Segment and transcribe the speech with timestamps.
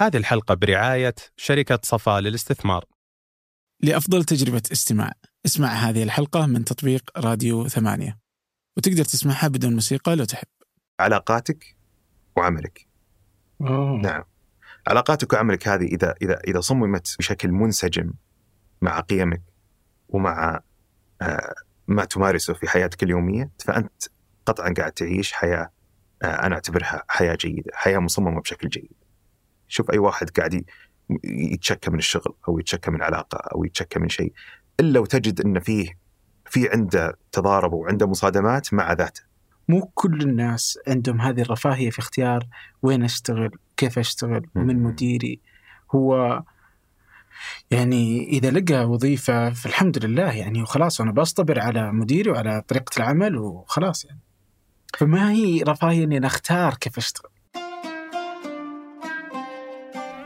[0.00, 2.84] هذه الحلقة برعاية شركة صفا للاستثمار.
[3.82, 5.12] لأفضل تجربة استماع.
[5.46, 8.18] اسمع هذه الحلقة من تطبيق راديو ثمانية.
[8.76, 10.46] وتقدر تسمعها بدون موسيقى لو تحب.
[11.00, 11.76] علاقاتك
[12.36, 12.86] وعملك.
[13.60, 14.00] أوه.
[14.02, 14.24] نعم.
[14.86, 18.12] علاقاتك وعملك هذه إذا إذا إذا صممت بشكل منسجم
[18.82, 19.42] مع قيمك
[20.08, 20.60] ومع
[21.22, 21.54] آه،
[21.88, 24.02] ما تمارسه في حياتك اليومية فأنت
[24.46, 25.70] قطعا قاعد تعيش حياة
[26.22, 28.99] آه، أنا أعتبرها حياة جيدة، حياة مصممة بشكل جيد.
[29.70, 30.64] شوف أي واحد قاعد
[31.24, 34.32] يتشكى من الشغل أو يتشكى من علاقة أو يتشكى من شيء
[34.80, 35.98] إلا وتجد إن فيه
[36.46, 39.22] في عنده تضارب وعنده مصادمات مع ذاته.
[39.68, 42.46] مو كل الناس عندهم هذه الرفاهية في اختيار
[42.82, 44.86] وين أشتغل كيف أشتغل ومن مم.
[44.86, 45.40] مديري
[45.94, 46.42] هو
[47.70, 53.36] يعني إذا لقى وظيفة فالحمد لله يعني وخلاص أنا بصطبر على مديري وعلى طريقة العمل
[53.36, 54.20] وخلاص يعني
[54.98, 57.30] فما هي رفاهية إني أنا أختار كيف أشتغل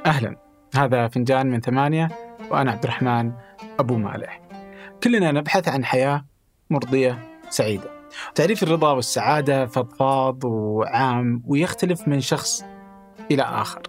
[0.06, 0.36] أهلا.
[0.74, 2.08] هذا فنجان من ثمانية
[2.50, 3.32] وأنا عبد الرحمن
[3.78, 4.40] أبو مالح.
[5.02, 6.24] كلنا نبحث عن حياة
[6.70, 7.90] مرضية سعيدة.
[8.34, 12.64] تعريف الرضا والسعادة فضفاض وعام ويختلف من شخص
[13.30, 13.82] إلى آخر.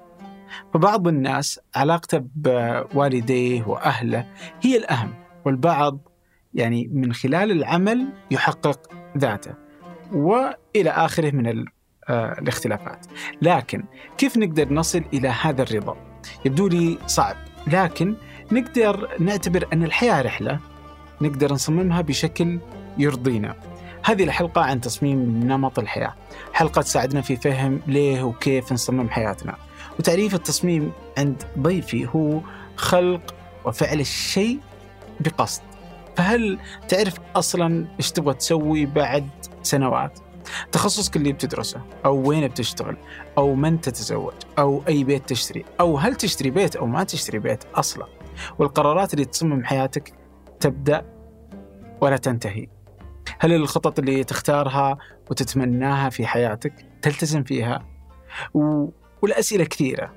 [0.74, 4.28] فبعض الناس علاقته بوالديه وأهله
[4.62, 5.14] هي الأهم
[5.46, 5.98] والبعض
[6.54, 8.80] يعني من خلال العمل يحقق
[9.18, 9.54] ذاته.
[10.14, 11.66] وإلى آخره من
[12.10, 13.06] الاختلافات.
[13.42, 13.84] لكن
[14.18, 15.98] كيف نقدر نصل إلى هذا الرضا؟
[16.46, 17.36] يبدو لي صعب.
[17.68, 18.16] لكن
[18.52, 20.60] نقدر نعتبر أن الحياة رحلة
[21.22, 22.60] نقدر نصممها بشكل
[22.98, 23.56] يرضينا.
[24.04, 26.16] هذه الحلقة عن تصميم نمط الحياة.
[26.54, 29.56] حلقة تساعدنا في فهم ليه وكيف نصمم حياتنا.
[30.00, 32.40] وتعريف التصميم عند ضيفي هو
[32.76, 34.60] خلق وفعل الشيء
[35.20, 35.62] بقصد.
[36.16, 39.30] فهل تعرف أصلا إيش تبغى تسوي بعد
[39.64, 40.20] سنوات؟
[40.72, 42.98] تخصصك اللي بتدرسه أو وين بتشتغل
[43.38, 47.64] أو من تتزوج أو أي بيت تشتري أو هل تشتري بيت أو ما تشتري بيت
[47.76, 48.08] أصلا.
[48.60, 50.14] والقرارات اللي تصمم حياتك
[50.60, 51.06] تبدأ
[52.02, 52.68] ولا تنتهي.
[53.40, 54.98] هل الخطط اللي تختارها
[55.32, 57.86] وتتمناها في حياتك تلتزم فيها؟
[58.54, 58.88] و...
[59.22, 60.14] والأسئلة كثيرة.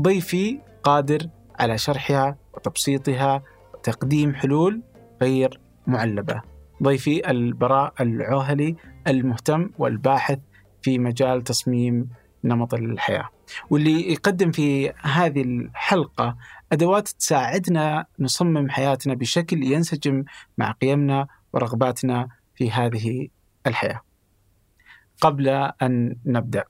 [0.00, 3.42] ضيفي قادر على شرحها وتبسيطها
[3.74, 4.82] وتقديم حلول
[5.22, 6.42] غير معلبة.
[6.82, 8.76] ضيفي البراء العوهلي
[9.08, 10.38] المهتم والباحث
[10.82, 12.08] في مجال تصميم
[12.44, 13.28] نمط الحياة.
[13.70, 16.36] واللي يقدم في هذه الحلقة
[16.72, 20.24] أدوات تساعدنا نصمم حياتنا بشكل ينسجم
[20.58, 23.28] مع قيمنا ورغباتنا في هذه
[23.66, 24.00] الحياة.
[25.20, 25.48] قبل
[25.82, 26.64] أن نبدأ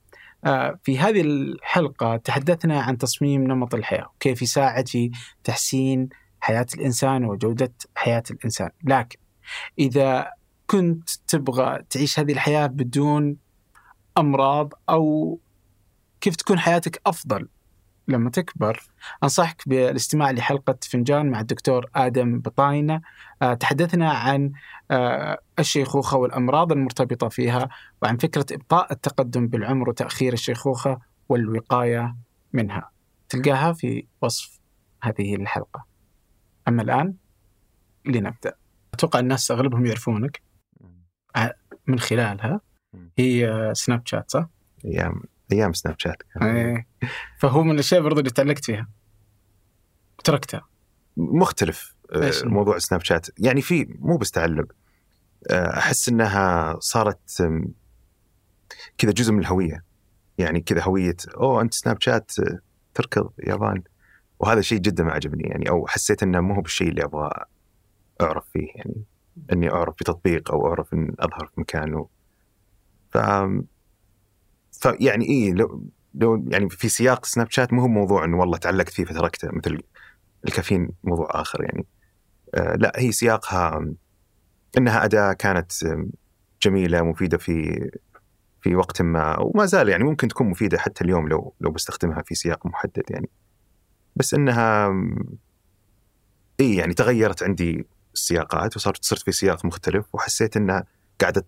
[0.45, 5.11] آه، في هذه الحلقة تحدثنا عن تصميم نمط الحياة وكيف يساعد في
[5.45, 6.09] تحسين
[6.41, 8.71] حياة الإنسان وجودة حياة الإنسان.
[8.85, 9.19] لكن
[9.79, 10.31] إذا
[10.71, 13.37] كنت تبغى تعيش هذه الحياة بدون
[14.19, 15.39] أمراض أو
[16.21, 17.49] كيف تكون حياتك أفضل
[18.09, 18.83] لما تكبر؟
[19.23, 23.01] أنصحك بالاستماع لحلقة فنجان مع الدكتور آدم بطاينة.
[23.43, 24.53] آه، تحدثنا عن
[24.91, 27.69] آه، الشيخوخة والأمراض المرتبطة فيها
[28.03, 30.99] وعن فكرة إبطاء التقدم بالعمر وتأخير الشيخوخة
[31.29, 32.17] والوقاية
[32.53, 32.91] منها.
[33.29, 34.61] تلقاها في وصف
[35.03, 35.85] هذه الحلقة.
[36.69, 37.15] أما الآن
[38.07, 38.55] لنبدأ.
[38.95, 40.48] أتوقع الناس أغلبهم يعرفونك.
[41.87, 42.61] من خلالها
[43.19, 44.49] هي آه، سناب شات صح؟
[44.85, 45.23] أيام
[45.53, 46.87] أيام سناب شات إيه.
[47.39, 48.89] فهو من الأشياء برضو اللي تعلقت فيها.
[50.25, 50.69] تركتها.
[51.17, 54.73] مختلف آه،؟ موضوع سناب شات يعني في مو بس تعلق
[55.51, 57.43] آه، أحس إنها صارت
[58.99, 59.85] كذا جزء من الهوية.
[60.39, 62.59] يعني كذا هوية أوه أنت سناب شات آه،
[62.95, 63.83] تركض يابان.
[64.39, 67.31] وهذا شيء جدا ما عجبني يعني أو حسيت إنه مو هو بالشيء اللي أبغى
[68.21, 69.05] أعرف فيه يعني.
[69.53, 72.09] إني أعرف بتطبيق أو أعرف إن أظهر في مكان و...
[73.11, 73.19] ف
[74.73, 75.85] فيعني إيه لو
[76.15, 79.83] لو يعني في سياق سناب شات مو هو موضوع إنه والله تعلقت فيه فتركته مثل
[80.49, 81.87] الكافيين موضوع آخر يعني.
[82.55, 83.87] آه لا هي سياقها
[84.79, 85.73] إنها أداة كانت
[86.63, 87.91] جميلة مفيدة في
[88.61, 92.35] في وقت ما وما زال يعني ممكن تكون مفيدة حتى اليوم لو لو بستخدمها في
[92.35, 93.29] سياق محدد يعني.
[94.17, 94.95] بس إنها
[96.61, 100.85] اي يعني تغيرت عندي السياقات وصرت صرت في سياق مختلف وحسيت إنها
[101.21, 101.47] قاعدة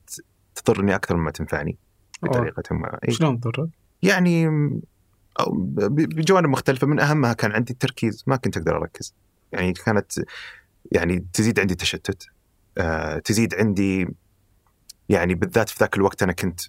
[0.54, 1.78] تضرني أكثر مما تنفعني
[2.22, 3.12] بطريقه ما إي.
[3.12, 3.68] شلون ضرك؟
[4.02, 4.48] يعني
[5.90, 6.86] بجوانب مختلفة.
[6.86, 9.14] من أهمها كان عندي التركيز ما كنت أقدر أركز.
[9.52, 10.12] يعني كانت
[10.92, 12.26] يعني تزيد عندي تشتت
[12.78, 14.08] آه تزيد عندي
[15.08, 16.60] يعني بالذات في ذاك الوقت أنا كنت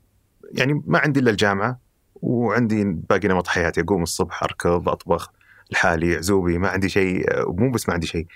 [0.52, 1.80] يعني ما عندي إلا الجامعة
[2.16, 3.82] وعندي باقي نمط حياتي.
[3.82, 5.32] أقوم الصبح أركض أطبخ
[5.72, 8.28] لحالي عزوبي ما عندي شيء ومو بس ما عندي شيء.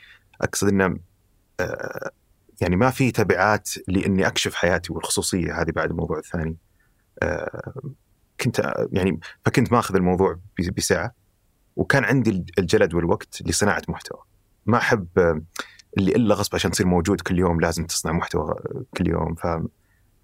[0.42, 1.00] أقصد إنه آه
[2.62, 6.58] يعني ما في تبعات لإني أكشف حياتي والخصوصية هذه بعد الموضوع الثاني.
[7.24, 7.74] آه
[8.42, 10.40] كنت يعني فكنت ماخذ الموضوع
[10.78, 11.12] بسعه
[11.76, 14.22] وكان عندي الجلد والوقت لصناعة محتوى.
[14.66, 15.42] ما أحب آه،
[15.98, 18.56] اللي إلا غصب عشان تصير موجود كل يوم لازم تصنع محتوى
[18.98, 19.36] كل يوم.
[19.36, 19.48] ف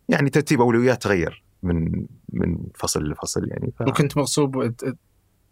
[0.10, 3.74] يعني ترتيب أولويات تغير من من فصل لفصل يعني.
[3.80, 3.82] ف...
[3.82, 4.74] وكنت مغصوب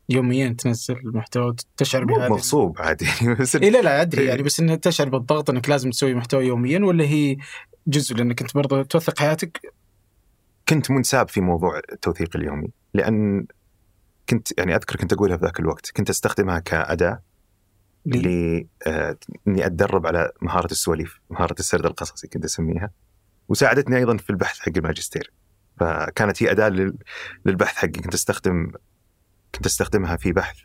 [0.09, 4.29] يوميا تنزل المحتوى تشعر مو بهذا مغصوب عادي يعني بس إيه لا لا أدري إيه.
[4.29, 7.37] يعني بس إنه تشعر بالضغط إنك لازم تسوي محتوى يوميا ولا هي
[7.87, 9.73] جزء لأنك أنت برضه توثق حياتك
[10.69, 13.45] كنت منساب في موضوع التوثيق اليومي لأن
[14.29, 17.21] كنت يعني أذكر كنت أقولها في ذاك الوقت كنت أستخدمها كأداة
[18.05, 19.17] لي آه،
[19.47, 22.89] إني أتدرب على مهارة السواليف، مهارة السرد القصصي كنت أسميها.
[23.49, 25.31] وساعدتني أيضا في البحث حق الماجستير.
[25.79, 26.97] فكانت هي أداة لل-
[27.45, 28.71] للبحث حقي كنت أستخدم
[29.55, 30.57] كنت أستخدمها في بحث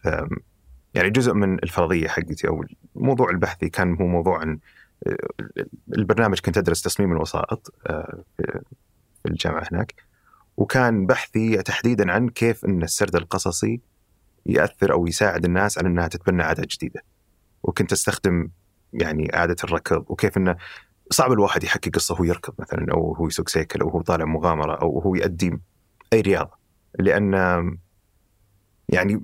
[0.95, 2.65] يعني جزء من الفرضية حقتي أو
[2.97, 4.59] الموضوع البحثي كان هو موضوع عن
[5.07, 5.17] آه،
[5.99, 8.23] البرنامج كنت أدرس تصميم الوسائط آه،
[9.23, 9.95] في الجامعة هناك.
[10.57, 13.81] وكان بحثي تحديدا عن كيف إن السرد القصصي
[14.47, 17.03] يأثر أو يساعد الناس على إنها تتبنى عادات جديدة.
[17.63, 18.49] وكنت أستخدم
[18.93, 20.57] يعني إعادة الركض وكيف إنه
[21.11, 24.75] صعب الواحد يحكي قصة وهو يركض مثلا أو هو يسوق سيكل أو هو طالع مغامرة
[24.75, 25.59] أو هو يؤدي
[26.13, 26.59] أي رياضة
[26.99, 27.35] لأن
[28.89, 29.23] يعني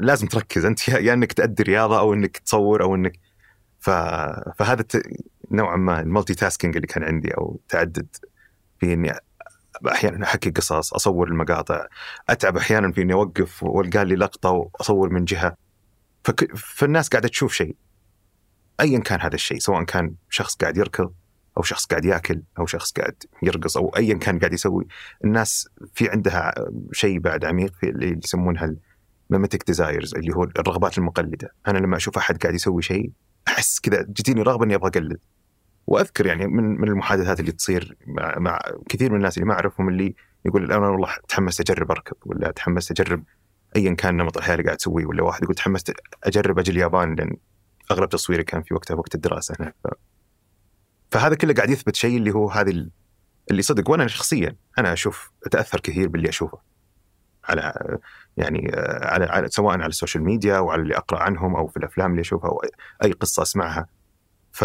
[0.00, 0.64] لازم تركز.
[0.64, 3.18] أنت يا يا إنك تؤدي رياضة أو إنك تصور أو إنك
[3.80, 3.90] ف...
[4.58, 4.84] فهذا
[5.50, 8.16] نوعا ما ال multitasking اللي كان عندي أو تعدد
[8.80, 9.12] في إني
[9.88, 11.86] أحيانا احكي قصص أصور المقاطع
[12.28, 15.56] أتعب أحيانا في إني أوقف وألقى لي لقطة وأصور من جهة.
[16.24, 16.56] فك...
[16.56, 17.76] فالناس قاعدة تشوف شيء
[18.80, 21.12] ايا كان هذا الشيء سواء كان شخص قاعد يركض
[21.56, 24.86] أو شخص قاعد يأكل أو شخص قاعد يرقص أو ايا كان قاعد يسوي.
[25.24, 26.54] الناس في عندها
[26.92, 28.74] شيء بعد عميق في اللي يسمونها
[29.34, 31.54] الميمتك ديزايرز اللي هو الرغبات المقلدة.
[31.68, 33.10] أنا لما أشوف أحد قاعد يسوي شيء
[33.48, 35.18] أحس كذا جتيني رغبة إني أبغى أقلد.
[35.86, 38.58] وأذكر يعني من من المحادثات اللي تصير مع, مع
[38.88, 40.14] كثير من الناس اللي ما أعرفهم اللي
[40.44, 43.24] يقول أنا والله تحمست أجرب اركض ولا تحمست أجرب
[43.76, 45.92] ايا كان نمط الحياة اللي قاعد تسويه ولا واحد يقول تحمست
[46.24, 47.36] أجرب أجي اليابان لأن
[47.90, 49.54] أغلب تصويري كان في وقتها وقت الدراسة.
[49.60, 49.88] هناك ف...
[51.10, 52.90] فهذا كله قاعد يثبت شيء اللي هو هذه ال-
[53.50, 53.90] اللي صدق.
[53.90, 56.58] وأنا شخصيا أنا أشوف أتأثر كثير باللي أشوفه.
[57.44, 57.98] على
[58.36, 58.70] يعني
[59.02, 62.50] على, على سواء على السوشيال ميديا وعلى اللي أقرأ عنهم أو في الأفلام اللي أشوفها
[62.50, 62.62] أو
[63.04, 63.86] أي قصة أسمعها
[64.52, 64.64] ف...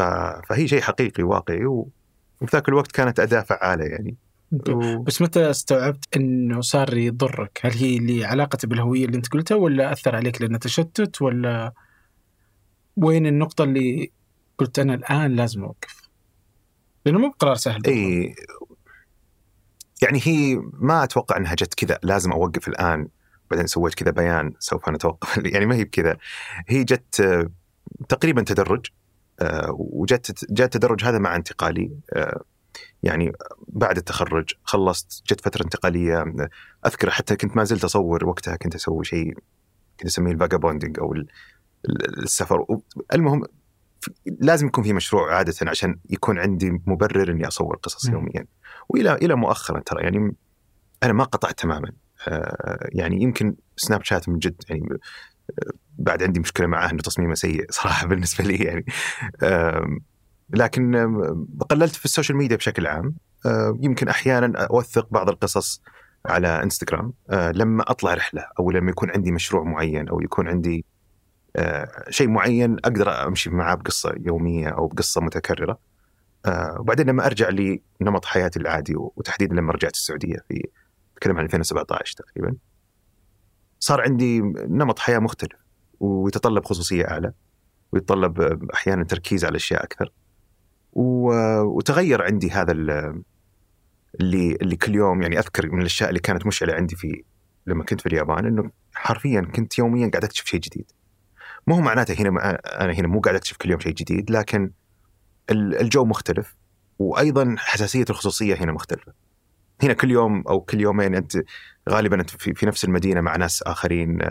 [0.49, 1.65] فهي شيء حقيقي واقعي.
[1.65, 4.15] وفي ذاك الوقت كانت أداة فعالة يعني
[4.69, 5.01] و...
[5.01, 9.91] بس متى استوعبت إنه صار يضرك؟ هل هي اللي علاقته بالهوية اللي أنت قلتها ولا
[9.91, 11.73] أثر عليك لأنه تشتت ولا
[12.97, 14.11] وين النقطة اللي
[14.57, 16.09] قلت أنا الآن لازم أوقف؟
[17.05, 18.35] لأنه مو بقرار سهل اي
[20.01, 21.99] يعني هي ما أتوقع إنها جت كذا.
[22.03, 23.07] لازم أوقف الآن
[23.51, 25.37] بعدين سويت كذا بيان سوف نتوقف.
[25.53, 26.17] يعني ما هي بكذا.
[26.67, 27.49] هي جت آه،
[28.09, 28.85] تقريبا تدرج
[29.39, 32.41] آه، وجت جاء التدرج هذا مع انتقالي آه،
[33.03, 33.31] يعني
[33.67, 34.49] بعد التخرج.
[34.63, 36.25] خلصت جت فترة انتقالية
[36.85, 39.33] أذكر حتى كنت ما زلت أصور وقتها كنت أسوي شيء
[39.99, 41.27] كنت أسميه ال vagabonding أو ال-
[41.89, 42.65] ال- السفر.
[43.13, 43.43] المهم
[44.39, 48.09] لازم يكون في مشروع عادة عشان يكون عندي مبرر إني أصور قصص.
[48.09, 48.45] يوميا.
[48.89, 50.35] والى إلى مؤخرا ترى يعني
[51.03, 51.91] أنا ما قطعت تماما.
[52.27, 57.65] آه، يعني يمكن Snapchat من جد يعني آه، بعد عندي مشكلة معاه إنه تصميمه سيء
[57.81, 58.85] صراحة بالنسبة لي يعني.
[60.49, 60.95] لكن
[61.69, 63.15] قللت في السوشيال ميديا بشكل عام.
[63.45, 65.81] آه، يمكن أحيانا أوثق بعض القصص
[66.25, 67.13] على إنستغرام.
[67.31, 70.85] لما أطلع رحلة أو لما يكون عندي مشروع معين أو يكون عندي
[72.09, 75.79] شيء معين أقدر أمشي معاه بقصة يومية أو بقصة متكررة.
[76.47, 77.49] آه، وبعدين لما أرجع
[78.01, 80.67] لنمط حياتي العادي وتحديدا لما رجعت السعودية في
[81.13, 82.55] أتكلم عن 2017 تقريبا
[83.79, 85.59] صار عندي نمط حياة مختلف
[85.99, 87.31] ويتطلب خصوصية أعلى
[87.91, 88.41] ويتطلب
[88.73, 90.11] أحيانا تركيز على أشياء أكثر
[90.93, 93.23] وتغير عندي هذا ال-
[94.21, 97.23] اللي اللي كل يوم يعني أذكر من الأشياء اللي كانت مشعلة عندي في
[97.67, 100.91] لما كنت في اليابان إنه حرفيا كنت يوميا قاعد أكتشف شيء جديد.
[101.67, 104.71] مو هو معناته هنا أنا هنا مو قاعد أكتشف كل يوم شيء جديد لكن
[105.51, 106.55] الجو مختلف
[106.99, 109.13] وأيضا حساسية الخصوصية هنا مختلفة.
[109.83, 111.37] هنا كل يوم أو كل يومين أنت
[111.89, 114.21] غالبا أنت في, في نفس المدينة مع ناس آخرين.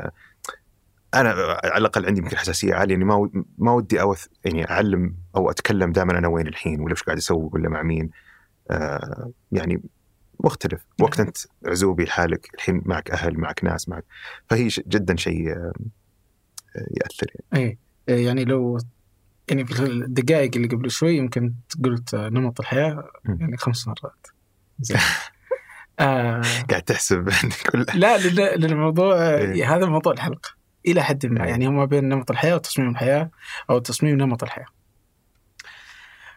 [1.15, 1.31] أنا
[1.65, 5.51] على الأقل عندي يمكن حساسية عالية اني ما ود- ما ودي أوث يعني أعلم أو
[5.51, 8.11] أتكلم دائما أنا وين الحين ولا وش قاعد أسوي ولا مع مين.
[8.71, 9.83] آه يعني
[10.45, 10.87] مختلف.
[11.01, 14.05] وقت أنت عزوبي لحالك الحين معك أهل معك ناس معك.
[14.51, 15.73] فهي جدا شيء آه،
[16.77, 17.79] يأثر يعني.
[18.09, 18.79] اي يعني لو
[19.49, 23.11] يعني في الدقائق اللي قبل شوي يمكن قلت نمط الحياة.
[23.25, 24.27] يعني خمس مرات
[24.81, 24.99] زين
[26.01, 27.31] آه قاعد تحسب
[27.71, 28.17] كل لا
[28.55, 29.77] الموضوع إيه.
[29.77, 30.51] هذا موضوع الحلقة
[30.87, 31.51] إلى حد ما إيه.
[31.51, 33.31] يعني هو ما بين نمط الحياة وتصميم الحياة
[33.71, 34.67] أو تصميم نمط الحياة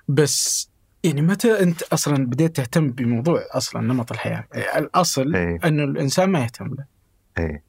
[0.07, 0.69] بس
[1.03, 5.59] يعني متى أنت أصلا بديت تهتم بموضوع أصلا نمط الحياة يعني الأصل إيه.
[5.65, 6.85] انه الإنسان ما يهتم له
[7.37, 7.63] إيه.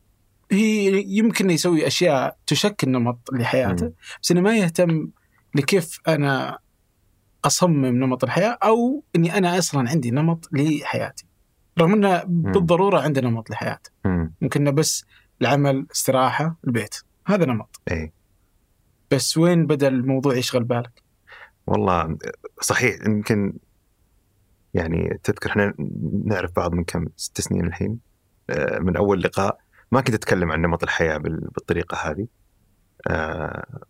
[0.53, 3.93] هي يمكن يسوي أشياء تشكل نمط لحياته.
[4.23, 5.09] بس إنه ما يهتم
[5.55, 6.59] لكيف أنا
[7.45, 11.27] أصمم نمط الحياة أو إني أنا أصلا عندي نمط لحياتي.
[11.79, 14.33] رغم إنه بالضرورة عنده نمط لحياته مم.
[14.41, 15.05] ممكن بس
[15.43, 16.95] العمل استراحة البيت.
[17.27, 17.81] هذا نمط.
[17.91, 18.13] إيه.
[19.11, 21.03] بس وين بدأ الموضوع يشغل بالك؟
[21.67, 22.19] والله
[22.63, 23.53] صحيح يمكن
[24.75, 25.75] يعني تذكر إحنا
[26.25, 27.99] نعرف بعض من كم ست سنين الحين
[28.51, 29.59] آه، من أول لقاء
[29.93, 32.27] ما كنت أتكلم عن نمط الحياة بال- بالطريقة هذه.
[33.07, 33.81] آه،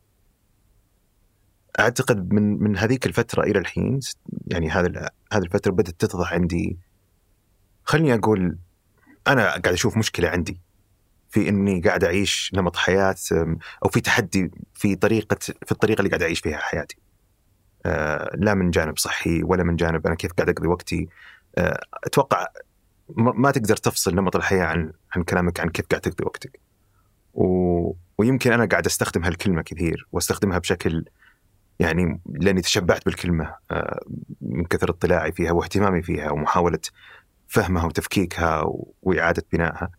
[1.80, 4.00] أعتقد من من هذيك الفترة إلى الحين
[4.46, 6.78] يعني هذا هذه الفترة بدأت تتضح عندي
[7.84, 8.58] خليني أقول
[9.28, 10.60] أنا قاعد أشوف مشكلة عندي
[11.30, 13.14] في إني قاعد أعيش نمط حياة
[13.84, 16.96] أو في تحدي في طريقة في الطريقة اللي قاعد أعيش فيها حياتي.
[17.86, 21.08] آه، لا من جانب صحي ولا من جانب أنا كيف قاعد أقضي وقتي
[21.58, 22.46] آه، أتوقع
[23.16, 26.60] ما تقدر تفصل نمط الحياة عن عن كلامك عن كيف قاعد تقضي وقتك.
[27.34, 27.92] و...
[28.18, 31.04] ويمكن أنا قاعد أستخدم هالكلمة كثير وأستخدمها بشكل
[31.80, 34.00] يعني لأني تشبعت بالكلمة آه،
[34.40, 36.80] من كثر اطلاعي فيها واهتمامي فيها ومحاولة
[37.48, 38.64] فهمها وتفكيكها
[39.02, 39.90] وإعادة بنائها.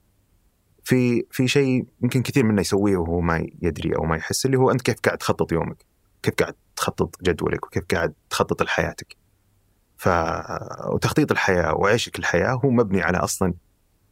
[0.83, 4.71] في في شيء يمكن كثير منا يسويه وهو ما يدري أو ما يحس اللي هو
[4.71, 5.85] أنت كيف قاعد تخطط يومك؟
[6.23, 9.17] كيف قاعد تخطط جدولك وكيف قاعد تخطط لحياتك؟
[9.97, 10.09] ف
[10.93, 13.53] وتخطيط الحياة وعيشك الحياة هو مبني على أصلا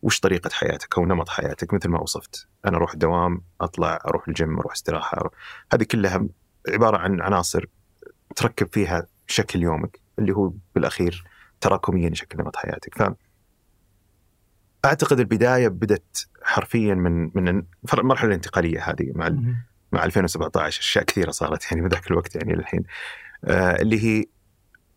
[0.01, 4.59] وش طريقة حياتك أو نمط حياتك مثل ما وصفت، أنا أروح الدوام، أطلع أروح الجيم،
[4.59, 5.33] أروح استراحة، أروح.
[5.73, 6.27] هذه كلها
[6.67, 7.65] عبارة عن عناصر
[8.35, 11.23] تركب فيها شكل يومك اللي هو بالأخير
[11.61, 13.13] تراكميا يشكل نمط حياتك، ف
[14.85, 17.63] أعتقد البداية بدت حرفيا من من
[17.93, 19.29] المرحلة الانتقالية هذه مع
[19.91, 22.83] مع 2017 أشياء كثيرة صارت يعني بذاك الوقت يعني الحين
[23.45, 24.25] آه اللي هي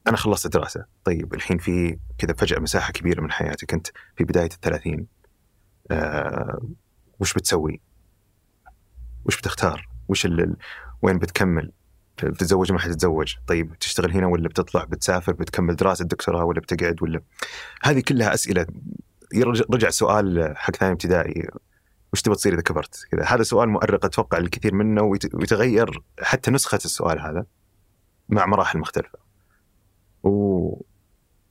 [0.07, 0.85] أنا خلصت دراسة.
[1.05, 5.07] طيب الحين في كذا فجأة مساحة كبيرة من حياتك انت في بداية الثلاثين.
[5.91, 6.61] آه
[7.21, 7.81] وش بتسوي؟
[9.25, 10.57] وش بتختار؟ وش ال...
[11.03, 11.73] وين بتكمل؟
[12.23, 13.35] بتتزوج ما حتتزوج.
[13.47, 17.21] طيب تشتغل هنا ولا بتطلع؟ بتسافر؟ بتكمل دراسة دكتوراه ولا بتقعد ولا؟
[17.83, 18.67] هذه كلها أسئلة.
[19.71, 21.49] رجع سؤال حق ثاني ابتدائي.
[22.13, 23.25] وش تبغى تصير إذا كبرت؟ كذا.
[23.25, 27.45] هذا سؤال مؤرق أتوقع الكثير منه ويت- ويتغير حتى نسخة السؤال هذا
[28.29, 29.19] مع مراحل مختلفة.
[30.23, 30.83] و...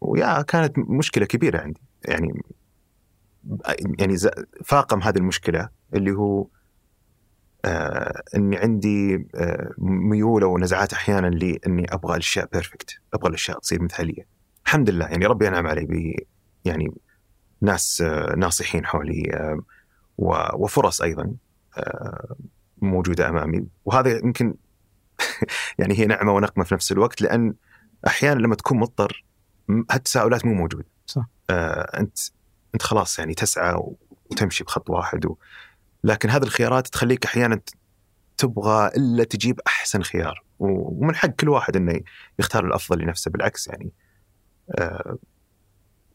[0.02, 1.82] ويا كانت مشكلة كبيرة عندي.
[2.06, 2.42] يعني
[4.00, 4.30] يعني ز-
[4.66, 6.48] فاقم هذه المشكلة اللي هو
[7.66, 13.82] آه إني عندي آه ميول أو نزعات أحيانا لاني أبغى الأشياء بيرفكت، أبغى الأشياء تصير
[13.82, 14.28] مثالية.
[14.66, 16.16] الحمد لله يعني ربي انعم علي ب
[16.66, 16.94] يعني
[17.62, 19.62] ناس آه ناصحين حولي آه
[20.58, 21.34] وفرص أيضا
[21.78, 22.36] آه
[22.82, 24.56] موجودة أمامي وهذا يمكن
[25.80, 27.54] يعني هي نعمة ونقمة في نفس الوقت لأن
[28.08, 29.26] أحيانا لما تكون مضطر
[29.92, 30.86] هالتساؤلات مو موجودة.
[31.06, 31.26] صح.
[31.50, 32.18] آه أنت
[32.74, 33.82] أنت خلاص يعني تسعى
[34.32, 35.36] وتمشي بخط واحد و...
[36.04, 37.60] لكن هذه الخيارات تخليك أحيانا
[38.38, 40.44] تبغى إلا تجيب أحسن خيار.
[40.60, 42.02] ومن حق كل واحد إنه
[42.40, 43.92] يختار الأفضل لنفسه بالعكس يعني
[44.80, 45.18] آه،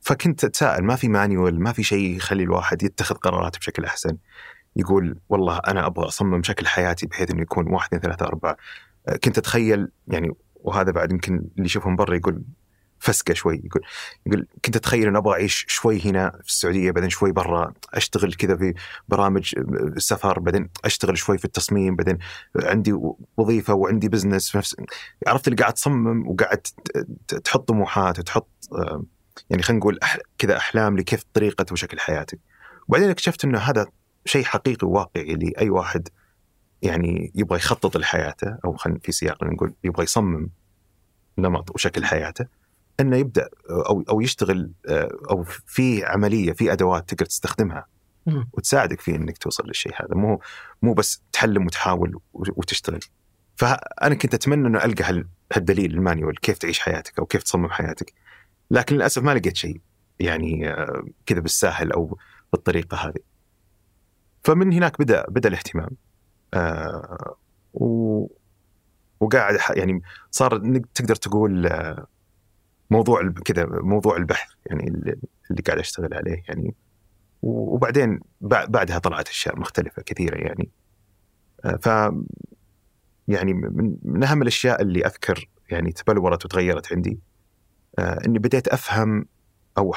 [0.01, 4.17] فكنت اتساءل ما في مانيوال ما في شيء يخلي الواحد يتخذ قرارات بشكل أحسن؟
[4.77, 8.57] يقول والله أنا أبغى أصمم شكل حياتي بحيث إنه يكون واحد اثنين ثلاثة أربعة.
[9.09, 12.43] آه، كنت أتخيل يعني وهذا بعد يمكن اللي يشوفهم برا يقول
[12.99, 13.63] فسقه شوي.
[13.65, 13.83] يقول
[14.27, 18.57] يقول كنت أتخيل انه أبغى أعيش شوي هنا في السعودية بعدين شوي برا أشتغل كذا
[18.57, 18.75] في
[19.09, 19.55] برامج
[19.97, 22.19] السفر بعدين أشتغل شوي في التصميم بعدين
[22.57, 22.93] عندي
[23.37, 24.77] وظيفة وعندي بزنس في نفس
[25.27, 26.67] عرفت اللي قاعد تصمم وقاعد
[27.45, 29.05] تحط طموحات وتحط آه،
[29.51, 29.99] يعني خلينا نقول
[30.39, 32.39] كذا أحلام لكيف طريقة وشكل حياتك.
[32.89, 33.87] وبعدين اكتشفت إنه هذا
[34.25, 36.09] شيء حقيقي وواقعي لأي واحد
[36.83, 40.49] يعني يبغى يخطط لحياته أو خلينا في سياق نقول يبغى يصمم
[41.39, 42.47] نمط وشكل حياته.
[43.01, 47.87] إنه يبدأ أو أو يشتغل آه، أو في عملية في أدوات تقدر تستخدمها.
[48.53, 50.15] وتساعدك في إنك توصل للشيء هذا.
[50.15, 50.41] مو
[50.83, 53.01] مو بس تحلم وتحاول وتشتغل.
[53.57, 58.13] فأنا كنت أتمنى إنه ألقى هال- هالدليل المانيوال كيف تعيش حياتك أو كيف تصمم حياتك.
[58.71, 59.81] لكن للأسف ما لقيت شيء
[60.21, 62.19] يعني آه، كذا بالساهل أو
[62.53, 63.21] بالطريقة هذه.
[64.45, 65.91] فمن هناك بدأ بدأ الاهتمام
[66.55, 67.37] آه،
[67.75, 68.27] و
[69.21, 70.59] وقاعد يعني صار
[70.95, 72.07] تقدر تقول آه،
[72.91, 74.89] موضوع كذا موضوع البحث يعني
[75.51, 76.75] اللي قاعد أشتغل عليه يعني
[77.43, 80.71] وبعدين بع- بعدها طلعت أشياء مختلفة كثيرة يعني
[81.65, 81.87] آه، ف
[83.29, 83.53] يعني
[84.05, 87.19] من أهم الأشياء اللي أذكر يعني تبلورت وتغيرت عندي
[87.99, 89.27] آه، إني بديت أفهم
[89.79, 89.95] أو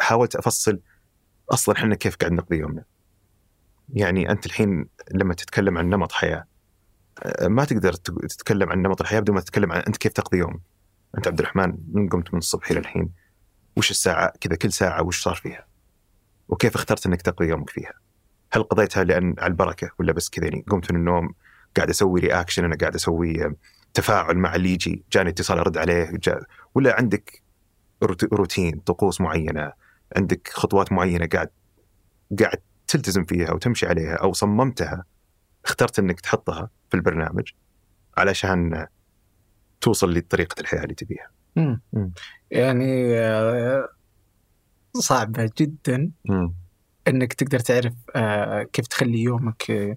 [0.00, 0.80] حاولت أفصل
[1.50, 2.84] أصلا إحنا كيف قاعد نقضي يومنا.
[3.94, 6.44] يعني أنت الحين لما تتكلم عن نمط حياة
[7.24, 10.38] آه، ما تقدر تق- تتكلم عن نمط الحياة بدون ما تتكلم عن أنت كيف تقضي
[10.38, 10.60] يومك.
[11.18, 13.10] أنت عبد الرحمن من قمت من الصبح إلى الحين
[13.76, 15.66] وش الساعة كذا كل ساعة وش صار فيها؟
[16.48, 17.92] وكيف اخترت إنك تقضي يومك فيها؟
[18.52, 21.34] هل قضيتها لأن على البركة ولا بس كذا يعني قمت من النوم
[21.76, 23.54] قاعد أسوي رياكشن أنا قاعد أسوي
[23.94, 26.40] تفاعل مع اللي يجي جاني اتصال أرد عليه جا
[26.74, 27.42] ولا عندك
[28.02, 29.72] روت- روتين طقوس معينة
[30.16, 31.50] عندك خطوات معينة قاعد
[32.40, 35.04] قاعد تلتزم فيها وتمشي عليها أو صممتها
[35.64, 37.52] اخترت إنك تحطها في البرنامج
[38.16, 38.86] علشان
[39.82, 41.30] توصل لطريقة الحياة اللي تبيها.
[42.50, 43.88] يعني آه،
[44.94, 46.10] صعبة جدا
[47.08, 49.96] إنك تقدر تعرف آه، كيف تخلي يومك آه،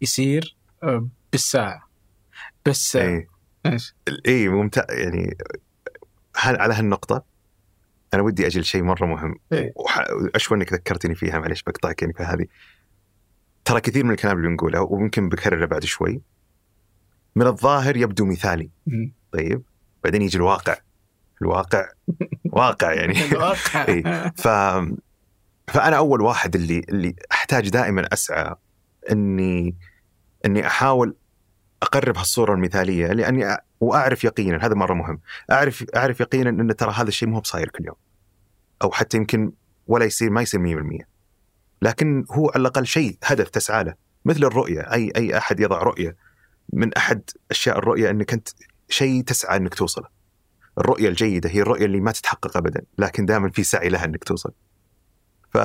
[0.00, 0.56] يصير
[1.32, 1.88] بالساعة
[2.66, 3.28] بس اي
[3.66, 3.94] إيش؟
[4.26, 5.36] اي ممتاز يعني
[6.36, 7.24] هل على هالنقطة
[8.14, 9.72] أنا ودي أجل شيء مرة مهم إيه.
[9.76, 12.46] واشوى إنك ذكرتني فيها معليش بقطعك يعني في هذه
[13.64, 16.22] ترى كثير من الكلام اللي نقوله وممكن بكرره بعد شوي
[17.36, 19.19] من الظاهر يبدو مثالي مم.
[19.32, 19.62] طيب.
[20.04, 20.76] بعدين يجي الواقع.
[21.42, 21.88] الواقع.
[22.44, 23.24] واقع يعني.
[23.32, 23.84] الواقع.
[23.88, 24.32] إيه.
[24.36, 24.48] ف
[25.68, 28.54] فأنا أول واحد اللي اللي أحتاج دائما أسعى
[29.10, 29.76] إني
[30.46, 31.16] إني أحاول
[31.82, 35.20] أقرب هالصورة المثالية لأني وأعرف يقينا هذا مرة مهم.
[35.50, 37.96] أعرف أعرف يقينا إن ترى هذا الشيء مو بصاير كل يوم.
[38.82, 39.52] أو حتى يمكن
[39.86, 41.04] ولا يصير ما يصير 100%
[41.82, 43.94] لكن هو على الأقل شيء هدف تسعى له.
[44.24, 44.80] مثل الرؤية.
[44.80, 46.16] أي أي أحد يضع رؤية.
[46.72, 48.48] من أحد أشياء الرؤية إنك أنت
[48.90, 50.08] شيء تسعى إنك توصله
[50.78, 54.52] الرؤية الجيدة هي الرؤية اللي ما تتحقق ابدا لكن دائما في سعي لها إنك توصل
[55.50, 55.58] ف...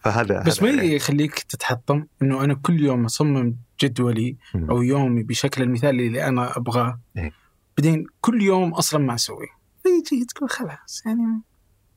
[0.00, 0.94] فهذا بس ما يعني.
[0.94, 4.36] يخليك تتحطم إنه أنا كل يوم أصمم جدولي.
[4.54, 7.32] أو يومي بشكل المثالي اللي أنا أبغاه إيه.
[7.78, 11.42] بعدين كل يوم أصلا ما أسويه فيجي تقول خلاص يعني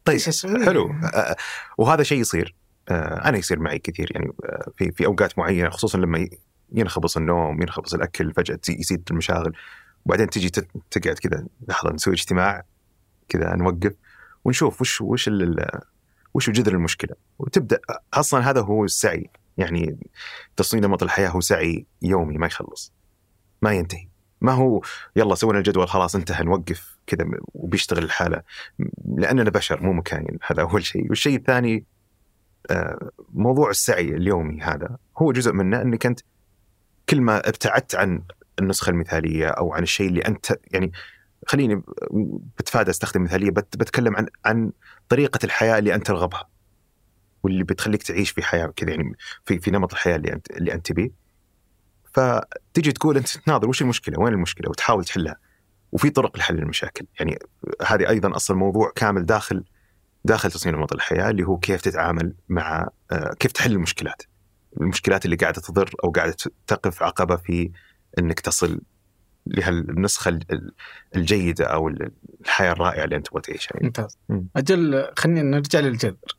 [0.06, 1.36] طيب أسوي؟ حلو آه،
[1.78, 2.56] وهذا شيء يصير
[2.90, 6.30] آه، أنا يصير معي كثير يعني آه، في في أوقات معينة خصوصا لما
[6.72, 9.54] ينخبص النوم ينخبص الأكل فجأة يزيد المشاغل
[10.08, 10.50] وبعدين تجي
[10.92, 12.64] تقعد كذا لحظة نسوي اجتماع
[13.30, 13.94] كذا نوقف
[14.46, 15.30] ونشوف وش وش
[16.34, 17.16] وش جذر المشكلة.
[17.40, 17.80] وتبدأ
[18.14, 19.30] أصلا هذا هو السعي.
[19.58, 19.98] يعني
[20.56, 22.94] تصميم نمط الحياة هو سعي يومي ما يخلص
[23.62, 24.08] ما ينتهي.
[24.42, 24.82] ما هو
[25.16, 28.41] يلا سوينا الجدول خلاص انتهى نوقف كذا وبيشتغل الحالة.
[29.06, 30.38] لأننا بشر مو مكاين.
[30.48, 31.10] هذا أول شيء.
[31.10, 31.86] والشيء الثاني
[32.72, 36.20] آه، موضوع السعي اليومي هذا هو جزء منه إنك أنت
[37.10, 38.22] كل ما ابتعدت عن
[38.60, 40.91] النسخة المثالية أو عن الشيء اللي أنت يعني
[41.48, 41.82] خليني
[42.58, 44.72] بتفادى أستخدم مثالية بت- بتكلم عن عن
[45.10, 46.50] طريقة الحياة اللي أنت ترغبها
[47.43, 49.13] واللي بتخليك تعيش في حياة كذا يعني
[49.46, 51.28] في في نمط الحياة اللي أنت اللي أنت تبيه.
[52.13, 55.36] فتجي تقول أنت تناظر وش المشكلة؟ وين المشكلة؟ وتحاول تحلها.
[55.91, 57.06] وفي طرق لحل المشاكل.
[57.20, 57.39] يعني
[57.88, 59.63] هذه أيضا أصلا موضوع كامل داخل
[60.26, 64.22] داخل تصميم نمط الحياة اللي هو كيف تتعامل مع آه، كيف تحل المشكلات.
[64.82, 66.36] المشكلات اللي قاعدة تضر أو قاعدة
[66.67, 67.72] تقف عقبة في
[68.20, 68.82] إنك تصل
[69.46, 70.74] لهالنسخة ال- ال-
[71.15, 73.86] الجيدة أو ال- الحياة الرائعة اللي أنت تبغى تعيشها يعني.
[73.86, 74.48] ممتاز مم.
[74.56, 76.38] أجل خلينا نرجع للجذر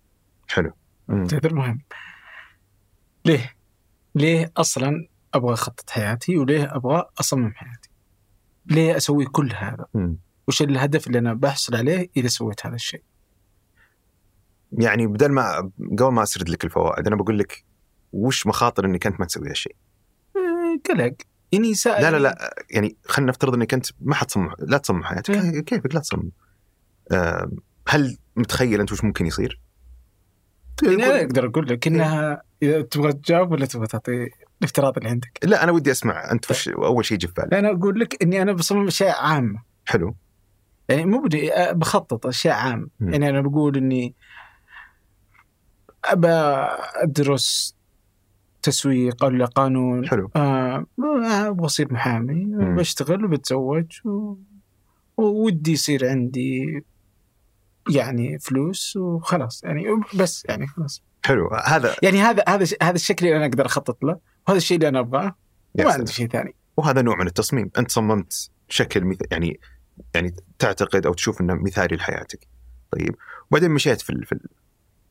[0.49, 0.73] حلو.
[1.11, 1.81] الجذر مهم
[3.25, 3.55] ليه؟
[4.15, 7.91] ليه أصلا أبغى أخطط حياتي وليه أبغى أصمم حياتي؟
[8.67, 10.17] ليه أسوي كل هذا؟ مم.
[10.49, 13.03] وش الهدف اللي أنا بحصل عليه إذا سويت هذا الشيء؟
[14.73, 15.57] يعني بدل ما
[15.99, 17.65] قبل ما أسرد لك الفوائد أنا بقول لك
[18.13, 19.77] وش مخاطر إنك أنت ما تسوي هالشيء
[20.37, 21.15] آه، قلق
[21.53, 25.37] يعني سائل لا لا لا يعني خلينا نفترض إنك أنت ما حتصمم لا تصمم حياتك.
[25.37, 25.61] مم.
[25.61, 26.31] كيفك؟ لا تصمم
[27.13, 27.51] آه،
[27.89, 29.61] هل متخيل أنت وش ممكن يصير؟
[30.83, 34.29] يعني أنا أقدر أقول لك إنها إذا تبغى تجاوب ولا تبغى تعطي
[34.61, 37.55] الافتراض اللي عندك؟ لا أنا ودي أسمع أنت وش أول شيء يجي في بالك.
[37.55, 39.63] أنا أقول لك إني أنا بصمم أشياء عامة.
[39.87, 40.15] حلو.
[40.89, 42.89] يعني مو بدي بخطط أشياء عامة.
[43.01, 44.15] يعني أنا بقول إني
[46.05, 46.29] أبى
[47.03, 47.78] أدرس
[48.63, 50.31] تسويق ولا قانون؟ حلو.
[50.37, 50.87] آه،
[51.25, 52.77] أبغى اصير محامي مم.
[52.77, 54.35] بشتغل وبتزوج و...
[55.17, 56.85] وودي يصير عندي
[57.91, 61.03] يعني فلوس وخلاص يعني بس يعني خلاص.
[61.25, 61.49] حلو.
[61.65, 64.19] هذا يعني هذا هذا هذا الشكل اللي أنا أقدر أخطط له
[64.49, 65.35] وهذا الشيء اللي أنا أبغاه
[65.75, 65.99] يا ما سلام.
[65.99, 66.55] عندي شيء ثاني.
[66.77, 67.71] وهذا نوع من التصميم.
[67.79, 69.19] أنت صممت شكل مث...
[69.31, 69.61] يعني
[70.15, 72.49] يعني تعتقد أو تشوف إنه مثالي لحياتك.
[72.91, 73.15] طيب.
[73.51, 74.27] وبعدين مشيت في ال...
[74.27, 74.41] في ال...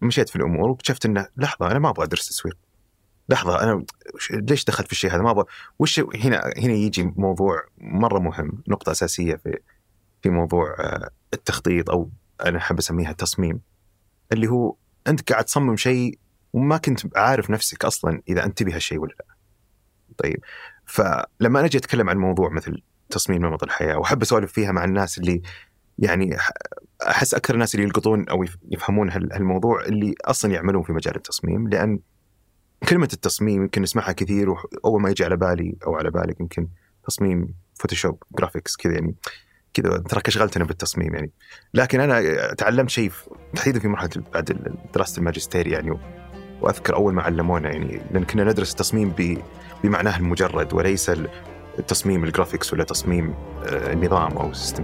[0.01, 2.57] مشيت في الأمور واكتشفت إنه لحظة أنا ما أبغى أدرس تسويق.
[3.29, 3.83] لحظة أنا
[4.31, 5.45] ليش دخلت في الشيء هذا ما أبغى
[5.79, 9.59] وش هنا هنا يجي موضوع مرة مهم نقطة أساسية في
[10.21, 12.09] في موضوع آه، التخطيط أو
[12.45, 13.59] أنا أحب أسميها التصميم
[14.31, 14.75] اللي هو
[15.07, 16.19] أنت قاعد تصمم شيء
[16.53, 19.25] وما كنت عارف نفسك أصلا إذا أنت تبي هالشيء ولا لا.
[20.17, 20.37] طيب
[20.85, 25.17] فلما أنا أجي أتكلم عن موضوع مثل تصميم نمط الحياة وأحب أسولف فيها مع الناس
[25.17, 25.41] اللي
[25.99, 26.37] يعني
[27.07, 31.15] أحس أكثر الناس اللي يلقطون أو يف- يفهمون هال- هالموضوع اللي أصلا يعملون في مجال
[31.15, 31.99] التصميم لأن
[32.89, 36.67] كلمة التصميم يمكن نسمعها كثير واول ما يجي على بالي أو على بالك يمكن
[37.07, 39.15] تصميم Photoshop graphics كذا يعني
[39.73, 41.31] كذا ترى شغلتنا بالتصميم يعني.
[41.73, 42.21] لكن أنا
[42.53, 43.11] تعلمت شيء
[43.55, 45.99] تحديدا في مرحلة بعد دراسه الماجستير يعني
[46.61, 49.13] وأذكر أول ما علمونا يعني لأن كنا ندرس التصميم
[49.83, 51.29] بمعناه المجرد وليس ال-
[51.79, 53.33] التصميم ال graphics ولا تصميم
[53.65, 54.83] آه، النظام أو ال system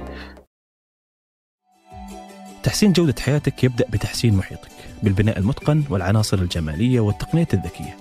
[2.64, 4.73] تحسين جودة حياتك يبدأ بتحسين محيطك.
[5.04, 7.98] بالبناء المتقن والعناصر الجمالية والتقنية الذكية.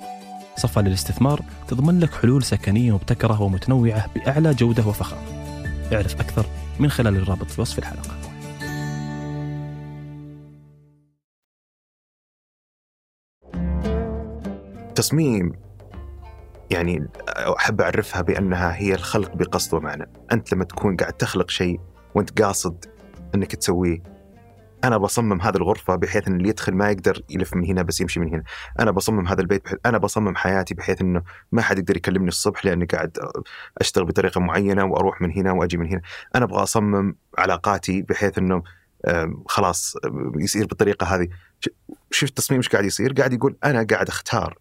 [0.57, 5.23] صفا للاستثمار تضمن لك حلول سكنية مبتكرة ومتنوعة بأعلى جودة وفخامة.
[5.93, 6.47] اعرف أكثر
[6.81, 8.17] من خلال الرابط في وصف الحلقة.
[14.95, 15.53] تصميم
[16.71, 17.09] يعني
[17.59, 21.81] أحب أعرفها بأنها هي الخلق بقصد ومعنى، أنت لما تكون قاعد تخلق شيء
[22.15, 22.85] وأنت قاصد
[23.35, 24.12] أنك تسويه
[24.85, 28.21] أنا بصمم هذه الغرفة بحيث إن اللي يدخل ما يقدر يلف من هنا بس يمشي
[28.21, 28.43] من هنا،
[28.81, 32.65] أنا بصمم هذا البيت بحيث أنا بصمم حياتي بحيث إنه ما حد يقدر يكلمني الصبح
[32.65, 33.19] لأني قاعد
[33.79, 36.01] أشتغل بطريقة معينة وأروح من هنا وأجي من هنا،
[36.35, 38.63] أنا أبغى أصمم علاقاتي بحيث إنه
[39.47, 39.95] خلاص
[40.37, 41.29] يصير بالطريقة هذه.
[41.61, 41.69] ش-
[42.11, 44.59] شوف التصميم إيش قاعد يصير؟ قاعد يقول أنا قاعد أختار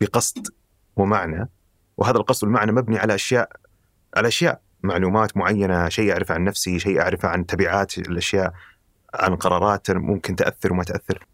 [0.00, 0.46] بقصد
[0.96, 1.48] ومعنى
[1.96, 3.50] وهذا القصد والمعنى مبني على أشياء
[4.16, 8.52] على أشياء معلومات معينة شيء أعرفه عن نفسي شيء أعرفه عن تبعات الأشياء
[9.20, 11.26] عن قرارات ممكن تأثر وما تأثر.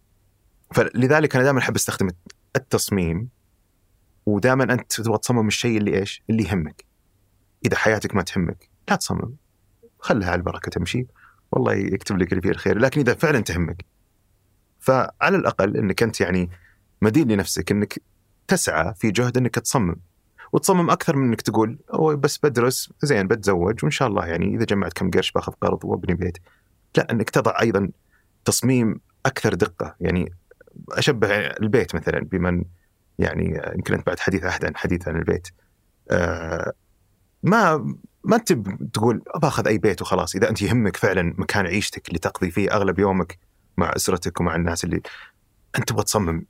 [0.74, 2.08] فلذلك أنا دائما أحب أستخدم
[2.56, 3.28] التصميم
[4.26, 6.84] ودائما أنت تبغى تصمم الشيء اللي إيش؟ اللي يهمك.
[7.66, 9.36] إذا حياتك ما تهمك لا تصمم.
[9.98, 11.06] خلها على البركة تمشي.
[11.52, 13.84] والله يكتب لك اللي فيه الخير لكن إذا فعلا تهمك.
[14.78, 16.50] فعلى الأقل إنك أنت يعني
[17.02, 18.02] مدين لنفسك إنك
[18.48, 19.96] تسعى في جهد إنك تصمم.
[20.52, 24.64] وتصمم أكثر من إنك تقول أو بس بدرس زين بتزوج وإن شاء الله يعني إذا
[24.64, 26.38] جمعت كم قرش باخذ قرض وأبني بيت.
[26.96, 27.90] لا أنك تضع أيضا
[28.44, 29.96] تصميم أكثر دقة.
[30.00, 30.32] يعني
[30.90, 32.64] أشبه البيت مثلا بمن
[33.18, 35.48] يعني يمكن انت بعد حديث عهد عن حديث عن البيت.
[36.10, 36.72] آه
[37.42, 38.52] ما ما أنت
[38.94, 40.36] تقول باخذ أي بيت وخلاص.
[40.36, 43.38] إذا أنت يهمك فعلا مكان عيشتك اللي تقضي فيه أغلب يومك
[43.76, 45.02] مع أسرتك ومع الناس اللي
[45.78, 46.46] أنت تبغى تصمم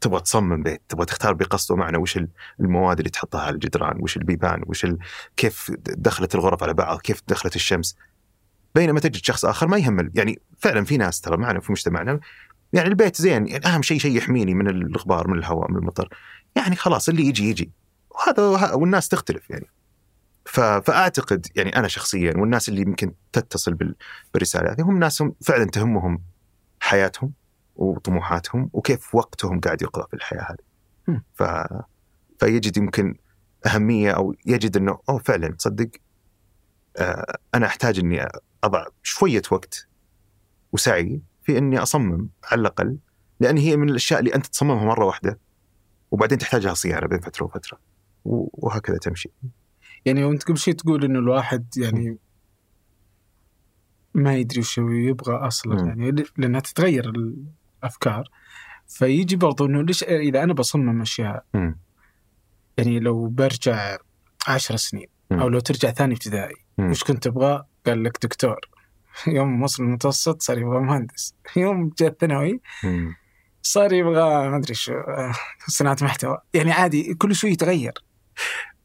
[0.00, 2.18] تبغى تصمم بيت تبغى تختار بقصد ومعنى وش
[2.60, 4.98] المواد اللي تحطها على الجدران وش البيبان وش ال...
[5.36, 7.96] كيف دخلت الغرف على بعض كيف دخلت الشمس.
[8.74, 12.20] بينما تجد شخص آخر ما يهم يعني فعلا في ناس ترى معنا في مجتمعنا
[12.72, 16.08] يعني البيت زين يعني أهم شيء شيء يحميني من الغبار من الهواء من المطر
[16.56, 17.72] يعني خلاص اللي يجي يجي
[18.10, 19.66] وهذا والناس تختلف يعني.
[20.44, 23.94] فأعتقد يعني أنا شخصيا والناس اللي يمكن تتصل بال...
[24.34, 26.22] بالرسالة هذه هم ناس هم فعلا تهمهم
[26.80, 27.32] حياتهم
[27.76, 31.20] وطموحاتهم وكيف وقتهم قاعد يقضى في الحياة هذه.
[31.34, 31.42] ف...
[32.38, 33.14] فيجد يمكن
[33.66, 35.90] أهمية أو يجد إنه أوه فعلا تصدق
[36.96, 38.28] آه أنا أحتاج إني
[38.64, 39.88] أضع شوية وقت
[40.72, 42.98] وسعي في إني أصمم على الأقل
[43.40, 45.38] لأن هي من الأشياء اللي أنت تصممها مرة واحدة
[46.10, 47.78] وبعدين تحتاجها صيانه بين فترة وفترة
[48.24, 49.30] وهكذا تمشي.
[50.04, 52.18] يعني وانت قبل شيء تقول إنه الواحد يعني
[54.14, 55.88] ما يدري وش يبغى أصلا مم.
[55.88, 58.28] يعني لأنها تتغير الأفكار
[58.86, 61.78] فيجي برضو إنه ليش إذا أنا بصمم أشياء مم.
[62.78, 63.96] يعني لو برجع
[64.48, 65.40] عشر سنين مم.
[65.40, 66.54] أو لو ترجع ثاني ابتدائي.
[66.78, 68.60] وش كنت تبغى؟ قال لك دكتور
[69.26, 71.34] يوم وصل المتوسط صار يبغى مهندس.
[71.56, 72.60] يوم جاء الثانوي.
[73.62, 74.92] صار يبغى ما أدري شو
[75.66, 76.38] صناعة محتوى.
[76.54, 77.92] يعني عادي كل شوي يتغير.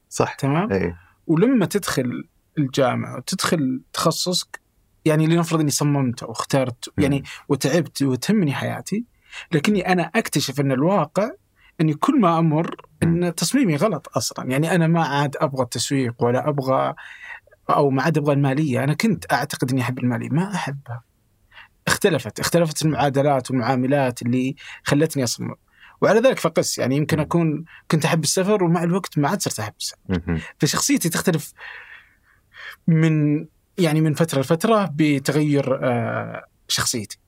[0.10, 0.34] صح.
[0.34, 0.96] تمام؟ اي
[1.28, 4.60] ولما تدخل الجامعة وتدخل تخصصك
[5.06, 9.06] يعني لنفرض إني صممت واخترت يعني وتعبت وتهمني حياتي
[9.52, 11.32] لكني أنا أكتشف أن الواقع
[11.82, 14.52] أني كل ما أمر أن تصميمي غلط أصلا.
[14.52, 16.96] يعني أنا ما عاد أبغى التسويق ولا أبغى
[17.76, 18.84] أو ما عاد أبغى المالية.
[18.84, 21.04] أنا كنت أعتقد إني أحب المالية ما أحبها.
[21.88, 25.56] اختلفت اختلفت المعادلات والمعاملات اللي خلتني أصمم.
[26.02, 26.78] وعلى ذلك فقس.
[26.78, 30.40] يعني يمكن أكون كنت أحب السفر ومع الوقت ما عاد صرت أحب السفر.
[30.60, 31.54] فشخصيتي تختلف
[32.88, 33.46] من
[33.78, 37.20] يعني من فترة لفترة بتغير آه، شخصيتي.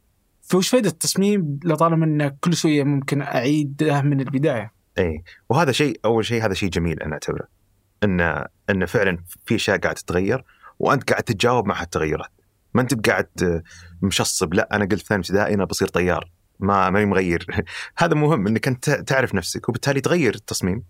[0.42, 6.26] فوش فائده التصميم لطالما إن كل شوية ممكن أعيده من البداية؟ اي وهذا شيء أول
[6.26, 7.61] شيء هذا شيء جميل أنا أعتبره.
[8.04, 10.44] إن إن فعلا في أشياء قاعد تتغير
[10.80, 12.32] وأنت قاعد تتجاوب مع هالتغيرات.
[12.74, 13.64] ما أنت قاعد
[14.02, 16.32] مشصب لا أنا قلت ثاني ابتدائي أنا بصير طيار.
[16.60, 17.46] ما ماني مغير.
[17.98, 20.84] هذا مهم إنك أنت تعرف نفسك وبالتالي تغير التصميم.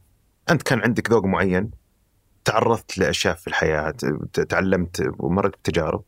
[0.49, 1.71] أنت كان عندك ذوق معين
[2.45, 3.93] تعرضت لأشياء في الحياة
[4.49, 6.03] تعلمت ومرت بتجارب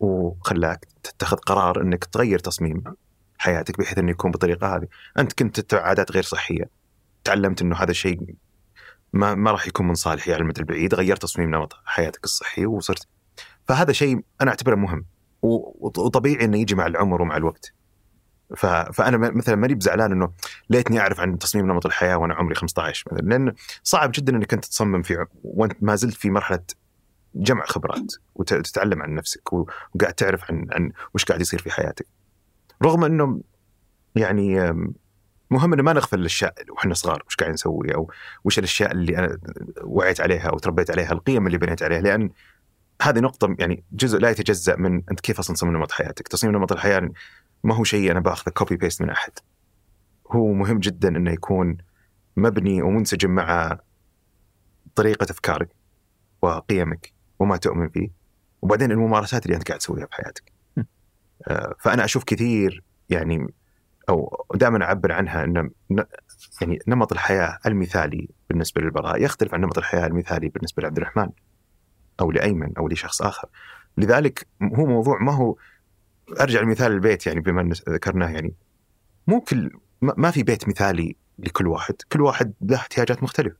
[0.00, 2.84] وخلاك تتخذ قرار إنك تغير تصميم
[3.38, 4.86] حياتك بحيث إنه يكون بالطريقة هذه.
[5.18, 6.70] أنت كنت تتبع عادات غير صحية.
[7.24, 8.36] تعلمت إنه هذا الشيء
[9.12, 13.06] ما ما راح يكون من صالحي على المدى البعيد غيرت تصميم نمط حياتك الصحي وصرت.
[13.68, 15.04] فهذا شيء أنا أعتبره مهم
[15.42, 17.72] وطبيعي إنه يجي مع العمر ومع الوقت.
[18.56, 18.66] ف...
[18.66, 20.32] فأنا مثلا ماني بزعلان إنه
[20.70, 24.64] ليتني أعرف عن تصميم نمط الحياة وأنا عمري 15 مثلا لأن صعب جدا إنك أنت
[24.64, 26.62] تصمم في وأنت ما زلت في مرحلة
[27.34, 32.06] جمع خبرات وتتعلم عن نفسك وقاعد تعرف عن عن وش قاعد يصير في حياتك.
[32.82, 33.40] رغم إنه
[34.16, 34.74] يعني
[35.50, 38.10] مهم ان ما نغفل الأشياء وإحنا صغار وش قاعدين نسوي أو
[38.44, 39.38] وش الأشياء اللي أنا
[39.82, 42.30] وعيت عليها أو تربيت عليها القيم اللي بنيت عليها لأن
[43.02, 46.72] هذه نقطة يعني جزء لا يتجزأ من أنت كيف أصلا تصمم نمط حياتك، تصميم نمط
[46.72, 47.10] الحياة
[47.64, 49.32] ما هو شيء أنا بأخذه copy paste من أحد.
[50.30, 51.76] هو مهم جدا أنه يكون
[52.36, 53.78] مبني ومنسجم مع
[54.94, 55.68] طريقة أفكارك
[56.42, 58.08] وقيمك وما تؤمن فيه
[58.62, 60.52] وبعدين الممارسات اللي أنت قاعد تسويها بحياتك.
[61.48, 63.54] آه، فأنا أشوف كثير يعني
[64.08, 65.70] أو دائما أعبر عنها أن
[66.60, 71.28] يعني نمط الحياة المثالي بالنسبة للبراء يختلف عن نمط الحياة المثالي بالنسبة لعبد الرحمن.
[72.20, 73.48] أو لأيمن أو لشخص آخر.
[73.98, 75.56] لذلك هو موضوع ما هو
[76.40, 78.54] أرجع لمثال البيت يعني بما ذكرناه يعني.
[79.26, 83.56] مو كل ما في بيت مثالي لكل واحد كل واحد له احتياجات مختلفة.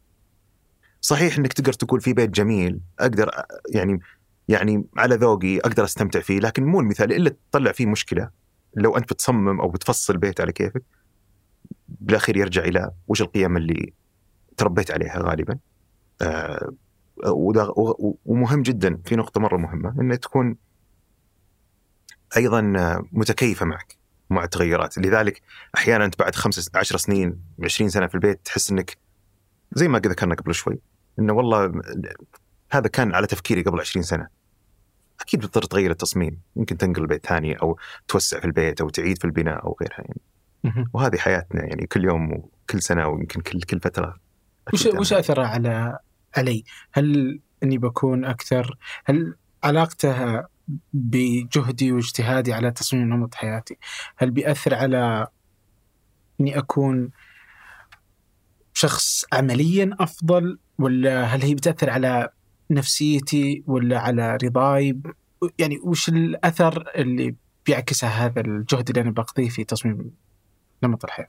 [1.01, 3.31] صحيح إنك تقدر تقول في بيت جميل أقدر
[3.75, 4.01] يعني
[4.49, 8.31] يعني على ذوقي أقدر أستمتع فيه لكن مو المثالي إلا تطلع فيه مشكلة.
[8.77, 10.83] لو أنت بتصمم أو بتفصل بيت على كيفك
[11.89, 13.93] بالأخير يرجع إلى وش القيم اللي
[14.57, 15.59] تربيت عليها غالبا.
[16.23, 16.73] آه
[18.25, 20.57] ومهم جدا في نقطة مرة مهمة أن تكون
[22.37, 22.61] أيضا
[23.13, 23.97] متكيفة معك
[24.31, 24.99] مع التغيرات.
[24.99, 25.43] لذلك
[25.77, 28.97] أحيانا أنت بعد خمس عشر سنين 20 سنة في البيت تحس أنك
[29.73, 30.79] زي ما ذكرنا قبل شوي
[31.19, 31.73] أنه والله
[32.71, 34.29] هذا كان على تفكيري قبل 20 سنة.
[35.21, 36.41] أكيد بتضطر تغير التصميم.
[36.57, 40.21] يمكن تنقل بيت ثاني أو توسع في البيت أو تعيد في البناء أو غيرها يعني.
[40.93, 44.17] وهذه حياتنا يعني كل يوم وكل سنة ويمكن كل كل فترة.
[44.73, 45.99] وش وش أثر على
[46.37, 50.45] علي؟ هل إني بكون أكثر هل علاقته
[50.93, 53.79] بجهدي واجتهادي على تصميم نمط حياتي
[54.17, 55.27] هل بيأثر على
[56.41, 57.11] إني أكون
[58.73, 62.29] شخص عمليا أفضل ولا هل هي بتأثر على
[62.71, 64.99] نفسيتي ولا على رضاي؟
[65.59, 67.35] يعني وش الأثر اللي
[67.67, 70.11] بيعكسه هذا الجهد اللي أنا بقضيه في تصميم
[70.83, 71.29] نمط الحياة؟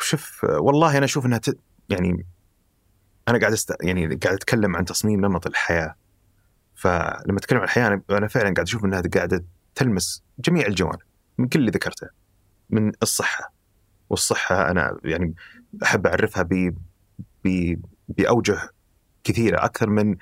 [0.00, 1.58] شوف والله أنا أشوف إنها ت...
[1.88, 2.26] يعني
[3.28, 3.72] أنا قاعد است...
[3.82, 5.94] يعني قاعد أتكلم عن تصميم نمط الحياة.
[6.74, 11.00] فلما أتكلم عن الحياة أنا فعلا قاعد أشوف إنها قاعدة تلمس جميع الجوانب
[11.38, 12.08] من كل اللي ذكرته
[12.70, 13.52] من الصحة.
[14.10, 15.34] والصحة أنا يعني
[15.82, 16.74] أحب أعرفها ب
[17.44, 17.76] ب
[18.08, 18.70] بأوجه
[19.24, 20.16] كثيرة أكثر من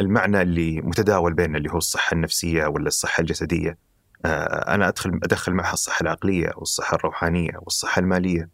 [0.00, 3.78] المعنى اللي متداول بيننا اللي هو الصحة النفسية ولا الصحة الجسدية.
[4.24, 8.48] آه، أنا أدخل أدخل معها الصحة العقلية والصحة الروحانية والصحة المالية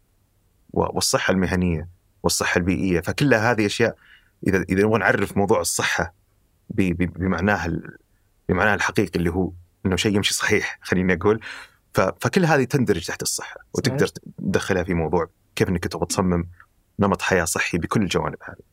[0.69, 1.89] والصحة المهنية
[2.23, 3.01] والصحة البيئية.
[3.01, 3.95] فكلها هذه أشياء
[4.47, 6.13] إذا إذا نبغى نعرف موضوع الصحة
[6.69, 7.79] بمعناها
[8.49, 9.51] بمعناها الحقيقي اللي هو
[9.85, 11.39] إنه شيء يمشي صحيح خليني أقول.
[11.93, 16.49] فكل هذه تندرج تحت الصحة وتقدر تدخلها في موضوع كيف إنك تبغى تصمم
[16.99, 18.68] نمط حياة صحي بكل الجوانب هذه.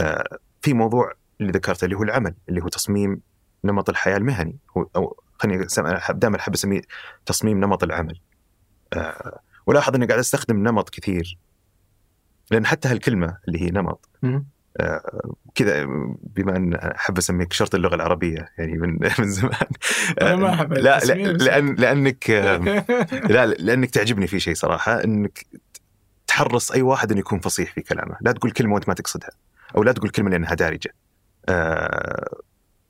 [0.00, 3.20] آه في موضوع اللي ذكرته اللي هو العمل اللي هو تصميم
[3.64, 4.58] نمط الحياة المهني.
[4.96, 5.66] أو خليني
[6.10, 6.82] دائما أحب أسميه
[7.26, 8.20] تصميم نمط العمل.
[8.92, 11.38] آه ولاحظ إني قاعد أستخدم نمط كثير.
[12.50, 14.08] لأن حتى هالكلمة اللي هي نمط
[14.80, 15.84] آه كذا
[16.22, 19.68] بما أن أحب أسميك شرط اللغة العربية يعني من من زمان.
[20.22, 22.30] أنا ما أحب لا, لا لأن لأنك
[23.34, 25.46] لا لأنك تعجبني في شيء صراحة إنك
[26.26, 29.30] تحرص أي واحد إنه يكون فصيح في كلامه، لا تقول كلمة وأنت ما تقصدها.
[29.76, 30.94] أو لا تقول كلمة لأنها دارجة.
[31.48, 32.44] آه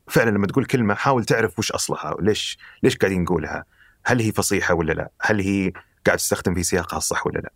[0.09, 3.65] فعلا لما تقول كلمة حاول تعرف وش أصلها وليش ليش قاعدين نقولها؟
[4.05, 5.73] هل هي فصيحة ولا لا؟ هل هي
[6.07, 7.53] قاعد تستخدم في سياقها الصح ولا لا؟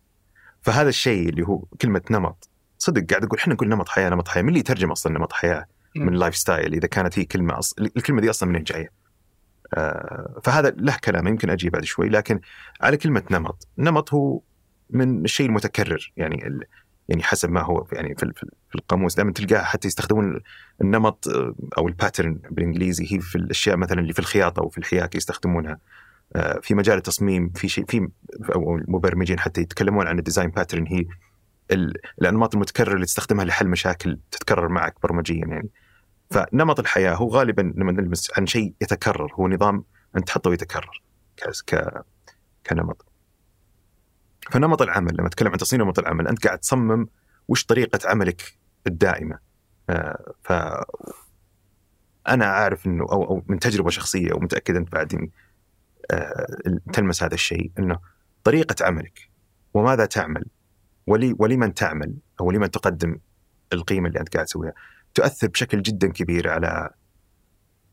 [0.61, 4.43] فهذا الشيء اللي هو كلمة نمط صدق قاعد أقول إحنا نقول نمط حياة نمط حياة
[4.43, 5.65] من اللي يترجم أصلا نمط حياة
[5.95, 7.73] من lifestyle إذا كانت هي كلمة أص...
[7.79, 8.91] الكلمة دي أصلا منين جاية؟
[9.73, 12.39] آه فهذا له كلام يمكن أجي بعد شوي لكن
[12.81, 14.41] على كلمة نمط، نمط هو
[14.89, 16.63] من الشيء المتكرر يعني ال...
[17.09, 20.39] يعني حسب ما هو يعني في, في القاموس دائما تلقاه حتى يستخدمون
[20.81, 23.13] النمط آه، أو ال pattern بالإنجليزي.
[23.13, 25.79] هي في الأشياء مثلا اللي في الخياطة وفي الحياكه يستخدمونها.
[26.35, 28.09] آه، في مجال التصميم في شيء في
[28.55, 31.05] أو المبرمجين حتى يتكلمون عن ال design pattern هي
[32.21, 35.69] الأنماط المتكررة اللي تستخدمها لحل مشاكل تتكرر معك برمجيا يعني.
[36.31, 39.33] فنمط الحياة هو غالبا لما نلمس عن شيء يتكرر.
[39.33, 39.83] هو نظام
[40.17, 41.01] انت تحطه ويتكرر
[41.67, 42.03] ك
[42.67, 43.08] كنمط.
[44.51, 47.07] فنمط العمل لما أتكلم عن تصميم نمط العمل أنت قاعد تصمم
[47.47, 49.39] وش طريقة عملك الدائمة.
[49.89, 50.53] آه، ف
[52.27, 55.31] أنا عارف إنه أو أو من تجربة شخصية ومتأكد أنت بعدين
[56.11, 56.47] آه،
[56.93, 57.99] تلمس هذا الشيء إنه
[58.43, 59.29] طريقة عملك
[59.73, 60.45] وماذا تعمل؟
[61.07, 63.19] ولي ولمن تعمل؟ أو لمن تقدم
[63.73, 64.73] القيمة اللي أنت قاعد تسويها؟
[65.13, 66.89] تؤثر بشكل جدا كبير على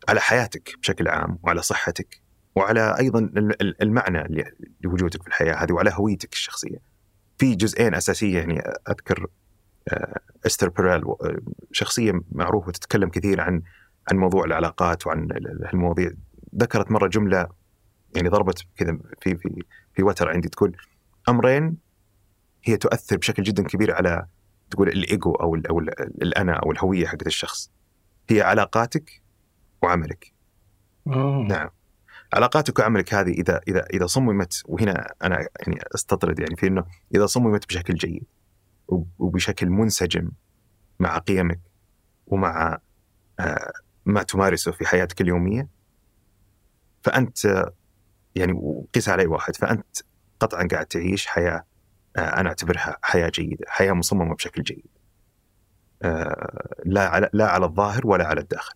[0.09, 2.26] على حياتك بشكل عام وعلى صحتك.
[2.57, 3.31] وعلى أيضا
[3.83, 4.45] المعنى
[4.81, 6.79] لوجودك في الحياة هذه وعلى هويتك الشخصية.
[7.39, 9.27] في جزئين أساسية يعني أذكر
[9.89, 11.39] آه، إستر بيريل آه،
[11.73, 13.63] شخصية معروفة تتكلم كثير عن
[14.11, 15.29] عن موضوع العلاقات وعن
[15.73, 16.11] المواضيع
[16.57, 17.49] ذكرت مرة جملة
[18.17, 19.63] يعني ضربت كذا في في
[19.95, 20.77] في وتر عندي تقول
[21.29, 21.77] أمرين
[22.65, 24.27] هي تؤثر بشكل جدا كبير على
[24.71, 25.91] تقول الإيجو أو ال أو ال
[26.23, 27.71] الأنا أو الهوية حقت الشخص
[28.31, 29.23] هي علاقاتك
[29.83, 30.33] وعملك
[31.07, 31.43] أوه.
[31.43, 31.69] نعم
[32.33, 36.85] علاقاتك وعملك هذه إذا إذا إذا صممت وهنا أنا يعني أستطرد يعني في إنه
[37.15, 38.25] إذا صممت بشكل جيد
[38.89, 40.31] وب- وبشكل منسجم
[40.99, 41.61] مع قيمك
[42.27, 42.79] ومع
[43.41, 43.73] آه،
[44.07, 45.69] ما تمارسه في حياتك اليومية
[47.03, 47.67] فأنت
[48.35, 49.97] يعني وقيس على اي واحد فأنت
[50.41, 51.65] قطعا قاعد تعيش حياة
[52.17, 54.87] آه، أنا أعتبرها حياة جيدة، حياة مصممة بشكل جيد.
[56.03, 58.75] آه، لا على لا على الظاهر ولا على الداخل.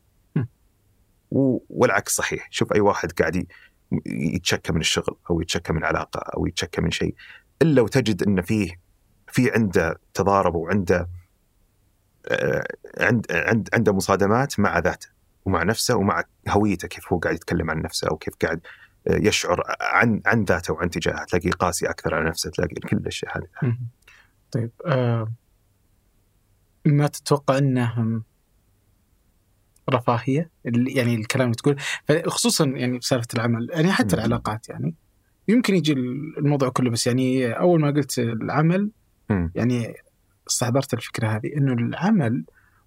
[1.30, 3.46] والعكس صحيح، شوف أي واحد قاعد
[4.06, 7.14] يتشكى من الشغل أو يتشكى من علاقة أو يتشكى من شيء
[7.62, 8.80] إلا وتجد إن فيه
[9.28, 11.08] في عنده تضارب وعنده
[12.28, 12.66] آه،
[12.98, 15.08] عند عند عنده مصادمات مع ذاته
[15.44, 18.60] ومع نفسه ومع هويته كيف هو قاعد يتكلم عن نفسه أو كيف قاعد
[19.08, 23.38] آه، يشعر عن عن ذاته وعن تجاهه تلاقيه قاسي أكثر على نفسه تلاقي كل الأشياء
[23.38, 23.76] هذه.
[24.50, 25.32] طيب آه
[26.84, 28.22] ما تتوقع إنه
[29.90, 31.76] رفاهية يعني الكلام اللي تقول
[32.30, 34.16] خصوصا يعني بسالفه العمل يعني حتى.
[34.16, 34.94] العلاقات يعني
[35.48, 35.92] يمكن يجي
[36.38, 38.90] الموضوع كله بس يعني أول ما قلت العمل.
[39.54, 39.94] يعني
[40.48, 42.44] استحضرت الفكرة هذه إنه العمل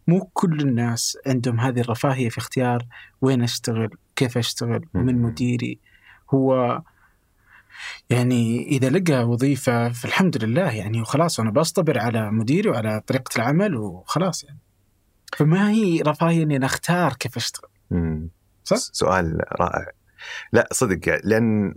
[0.08, 2.86] مو كل الناس عندهم هذه الرفاهية في اختيار
[3.22, 4.86] وين أشتغل كيف أشتغل.
[4.94, 5.80] من مديري
[6.34, 6.82] هو
[8.10, 13.76] يعني إذا لقى وظيفة فالحمد لله يعني وخلاص أنا بصطبر على مديري وعلى طريقة العمل
[13.76, 14.60] وخلاص يعني
[15.38, 17.70] فما هي رفاهية إني أنا أختار كيف أشتغل.
[18.64, 19.92] صح؟ سؤال رائع
[20.52, 21.76] لا صدق يعني لأن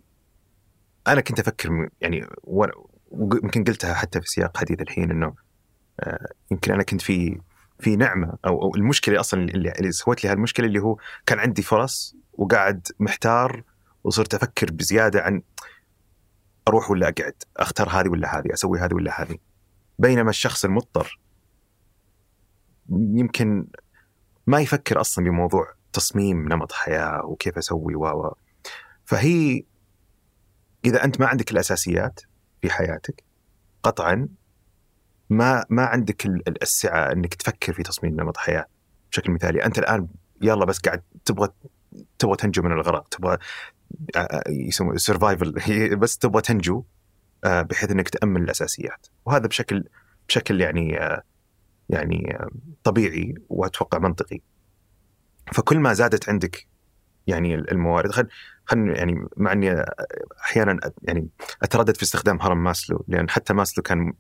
[1.07, 2.27] أنا كنت أفكر يعني
[3.11, 5.35] ويمكن قلتها حتى في سياق حديث الحين إنه
[6.01, 7.40] آه، يمكن أنا كنت في
[7.79, 11.62] في نعمة أو, أو المشكلة أصلا اللي, اللي سوت لي هالمشكلة اللي هو كان عندي
[11.62, 13.62] فرص وقاعد محتار
[14.05, 15.42] وصرت أفكر بزيادة عن
[16.69, 19.38] أروح ولا أقعد أختار هذه ولا هذه أسوي هذه ولا هذه
[19.99, 21.21] بينما الشخص المضطر
[22.90, 23.66] يمكن
[24.46, 28.35] ما يفكر أصلا بموضوع تصميم نمط حياة وكيف أسوي و
[29.05, 29.64] فهي
[30.85, 32.20] إذا أنت ما عندك الأساسيات
[32.62, 33.25] في حياتك
[33.83, 34.29] قطعا
[35.31, 38.66] ما ما عندك ال- ال- السعة إنك تفكر في تصميم نمط حياة.
[39.12, 40.09] بشكل مثالي أنت الآن
[40.42, 41.49] يلا بس قاعد تبغى
[42.18, 43.38] تبغى تنجو من الغرق تبغى
[44.49, 45.55] يسمونه سرفايفل
[46.01, 46.85] بس تبغى تنجو
[47.44, 49.07] بحيث إنك تأمن الأساسيات.
[49.25, 49.85] وهذا بشكل
[50.29, 50.99] بشكل يعني
[51.88, 52.38] يعني
[52.85, 54.40] طبيعي وأتوقع منطقي.
[55.53, 56.66] فكل ما زادت عندك
[57.27, 58.29] يعني الموارد خل
[58.64, 59.85] خل يعني مع إني
[60.44, 61.29] أحيانا يعني
[61.62, 64.12] أتردد في استخدام هرم ماسلو لأن حتى ماسلو كان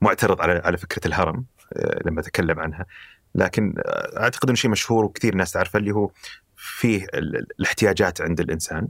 [0.00, 1.44] معترض على على فكرة الهرم
[1.76, 2.86] آه، لما تكلم عنها.
[3.34, 6.10] لكن آه، أعتقد إنه شيء مشهور وكثير ناس تعرفه اللي هو
[6.56, 8.88] فيه ال- ال- الاحتياجات عند الإنسان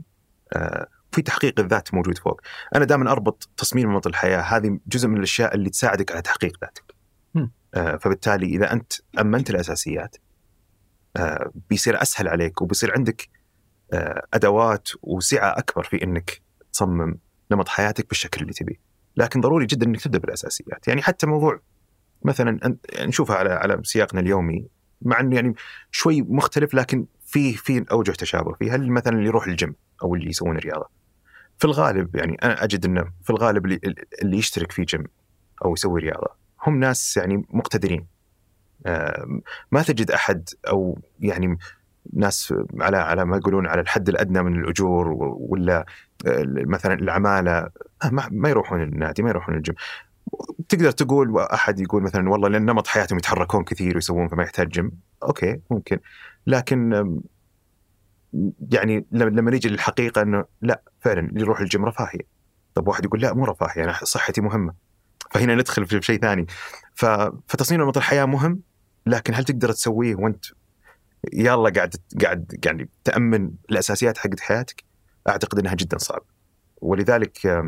[0.53, 2.41] آه، في تحقيق الذات موجود فوق.
[2.75, 6.95] أنا دائما أربط تصميم نمط الحياة هذه جزء من الأشياء اللي تساعدك على تحقيق ذاتك.
[7.73, 10.15] فبالتالي إذا أنت أمنت الأساسيات
[11.17, 13.29] آه، بيصير أسهل عليك وبيصير عندك
[13.93, 16.41] آه، أدوات وسعة أكبر في إنك
[16.73, 17.17] تصمم
[17.51, 18.75] نمط حياتك بالشكل اللي تبيه.
[19.17, 20.87] لكن ضروري جدا إنك تبدأ بالأساسيات.
[20.87, 21.59] يعني حتى موضوع
[22.23, 24.67] مثلا يعني نشوفها على على سياقنا اليومي
[25.01, 25.55] مع إنه يعني
[25.91, 28.75] شوي مختلف لكن في في أوجه تشابه فيه.
[28.75, 30.89] هل مثلا اللي يروح الجيم أو اللي يسوون رياضة؟
[31.57, 33.79] في الغالب يعني أنا أجد إنه في الغالب اللي,
[34.21, 35.03] اللي يشترك في جيم
[35.65, 38.07] أو يسوي رياضة هم ناس يعني مقتدرين.
[39.71, 41.57] ما تجد أحد أو يعني
[42.13, 45.07] ناس على على ما يقولون على الحد الأدنى من الأجور
[45.39, 45.85] ولا
[46.27, 47.51] آه، مثلا العمالة
[48.03, 49.75] آه، ما يروحون النادي ما يروحون الجيم.
[50.69, 54.91] تقدر تقول أحد يقول مثلا والله لأن نمط حياتهم يتحركون كثير ويسوون فما يحتاج جيم.
[55.23, 55.99] Okay ممكن.
[56.47, 57.19] لكن
[58.71, 62.39] يعني لما نيجي للحقيقة إنه لا فعلا اللي يروح الجيم رفاهية.
[62.73, 64.88] طب واحد يقول لا مو رفاهية أنا صحتي مهمة.
[65.31, 66.45] فهنا ندخل في شيء ثاني.
[67.47, 68.59] فتصميم نمط الحياة مهم
[69.05, 70.45] لكن هل تقدر تسويه وانت
[71.33, 74.83] يلا قاعد قاعد يعني تأمن الأساسيات حقت حياتك؟
[75.29, 76.21] أعتقد إنها جدا صعب.
[76.81, 77.65] ولذلك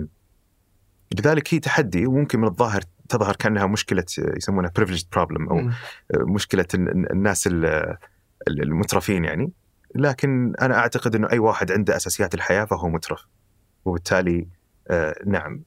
[1.19, 5.73] لذلك هي تحدي وممكن من الظاهر تظهر كأنها مشكلة آه، يسمونها privileged problem أو مم.
[6.15, 7.65] مشكلة ال- ال- الناس ال-
[8.47, 9.51] ال- المترفين يعني.
[9.95, 13.25] لكن أنا أعتقد إنه أي واحد عنده أساسيات الحياة فهو مترف.
[13.85, 14.47] وبالتالي
[14.87, 15.63] آه، نعم.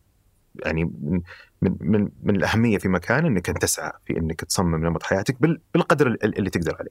[0.54, 1.20] يعني من
[1.62, 5.60] من من, من الأهمية في مكان إنك أنت تسعى في إنك تصمم نمط حياتك بال-
[5.74, 6.90] بالقدر ال- اللي تقدر عليه.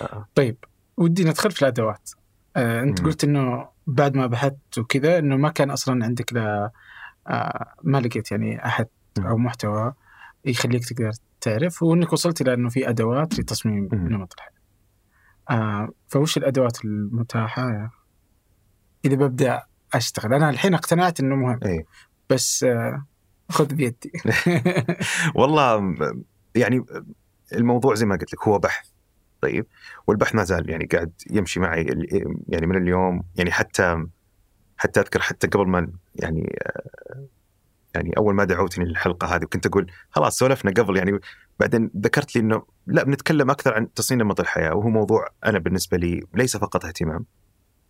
[0.00, 0.28] آه.
[0.34, 0.56] طيب
[0.96, 2.10] ودي ندخل في الأدوات
[2.56, 3.02] آه أنت.
[3.02, 6.70] قلت إنه بعد ما بحثت وكذا إنه ما كان أصلا عندك لا
[7.28, 8.86] آه ما لقيت يعني أحد.
[9.18, 9.92] أو محتوى
[10.44, 11.10] يخليك تقدر
[11.40, 13.88] تعرف وإنك وصلت إلى إنه في أدوات لتصميم.
[13.92, 14.52] نمط الحياة.
[15.50, 17.90] آه فوش الأدوات المتاحة
[19.04, 19.62] إذا ببدأ
[19.94, 21.84] أشتغل أنا الحين اقتنعت إنه مهم اي
[22.30, 23.06] بس آه،
[23.48, 24.12] خذ بيدي.
[25.34, 25.94] والله
[26.54, 26.84] يعني
[27.52, 28.88] الموضوع زي ما قلت لك هو بحث
[29.40, 29.66] طيب.
[30.06, 31.82] والبحث ما زال يعني قاعد يمشي معي
[32.48, 34.06] يعني من اليوم يعني حتى
[34.76, 37.26] حتى أذكر حتى قبل ما يعني آه،
[37.94, 41.18] يعني أول ما دعوتني للحلقة هذه وكنت أقول خلاص سولفنا قبل يعني
[41.60, 45.96] بعدين ذكرت لي إنه لا بنتكلم أكثر عن تصميم نمط الحياة وهو موضوع أنا بالنسبة
[45.96, 47.26] لي ليس فقط اهتمام.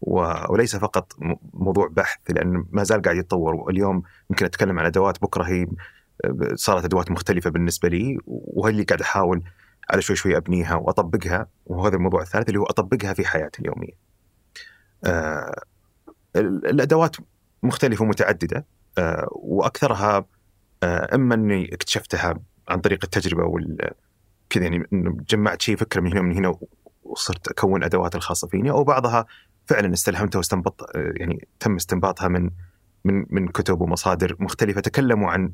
[0.00, 1.12] وليس فقط
[1.54, 5.66] موضوع بحث لأن ما زال قاعد يتطور واليوم يمكن أتكلم عن أدوات بكرة هي
[6.54, 9.42] صارت أدوات مختلفة بالنسبة لي وهي اللي قاعد أحاول
[9.90, 13.92] على شوي شوي أبنيها وأطبقها وهذا الموضوع الثالث اللي هو أطبقها في حياتي اليومية.
[15.04, 15.60] آه
[16.36, 17.16] ال- الأدوات
[17.62, 18.66] مختلفة ومتعددة
[18.98, 20.24] آه وأكثرها
[20.82, 22.34] آه إما إني اكتشفتها
[22.68, 23.90] عن طريق التجربة وال
[24.50, 24.86] كذا يعني
[25.30, 26.54] جمعت شيء فكرة من هنا ومن هنا
[27.04, 29.26] وصرت أكون أدوات الخاصة فيني أو بعضها
[29.68, 32.50] فعلا استلهمتها واستنبط يعني تم استنباطها من
[33.04, 35.52] من من كتب ومصادر مختلفة تكلموا عن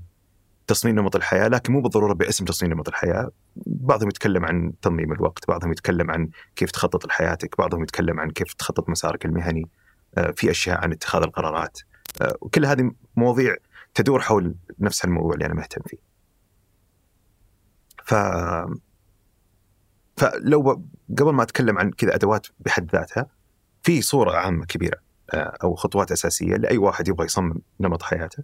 [0.66, 3.30] تصميم نمط الحياة لكن مو بالضرورة باسم تصميم نمط الحياة.
[3.66, 8.52] بعضهم يتكلم عن تنظيم الوقت بعضهم يتكلم عن كيف تخطط لحياتك بعضهم يتكلم عن كيف
[8.54, 9.68] تخطط مسارك المهني
[10.18, 11.78] آه، في أشياء عن اتخاذ القرارات.
[12.22, 13.56] آه، وكل هذه مواضيع
[13.94, 15.98] تدور حول نفس الموضوع اللي أنا مهتم فيه.
[18.04, 18.14] ف
[20.16, 20.84] فلو
[21.18, 23.26] قبل ما أتكلم عن كذا أدوات بحد ذاتها
[23.84, 24.98] في صورة عامة كبيرة
[25.34, 28.42] آه، أو خطوات أساسية لأي واحد يبغى يصمم نمط حياته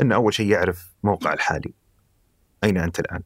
[0.00, 1.74] انه أول شيء يعرف موقع الحالي
[2.64, 3.22] أين أنت الآن؟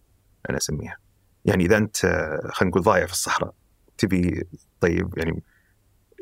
[0.50, 0.96] أنا أسميها.
[1.44, 3.54] يعني إذا أنت آه، خلينا نقول ضايع في الصحراء
[3.98, 4.46] تبي
[4.80, 5.42] طيب يعني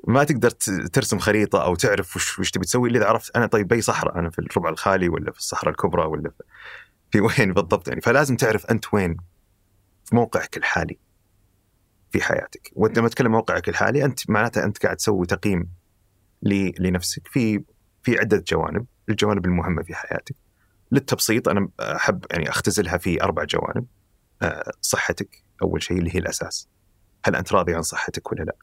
[0.09, 0.51] ما تقدر
[0.93, 4.19] ترسم خريطة أو تعرف وش وش تبي تسوي إلا إذا عرفت أنا طيب بأي صحراء
[4.19, 6.45] أنا في الربع الخالي ولا في الصحراء الكبرى ولا في-
[7.11, 9.17] في وين بالضبط يعني؟ فلازم تعرف أنت وين
[10.05, 10.99] في موقعك الحالي.
[12.13, 12.71] في حياتك.
[12.73, 15.69] وأنت لما تتكلم موقعك الحالي أنت معناته أنت قاعد تسوي تقييم
[16.81, 17.65] لنفسك في
[18.03, 18.87] في عدة جوانب.
[19.09, 20.35] الجوانب المهمة في حياتك.
[20.93, 23.87] للتبسيط أنا أحب يعني أختزلها في أربع جوانب.
[24.43, 26.69] آه، صحتك أول شيء اللي هي الأساس.
[27.25, 28.57] هل أنت راضي عن صحتك ولا لا؟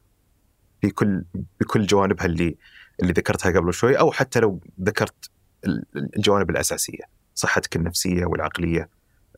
[0.80, 1.24] في كل
[1.60, 2.56] بكل جوانبها اللي
[3.02, 5.30] اللي ذكرتها قبل شوي أو حتى لو ذكرت
[5.66, 5.84] ال-
[6.16, 7.02] الجوانب الأساسية.
[7.34, 8.88] صحتك النفسية والعقلية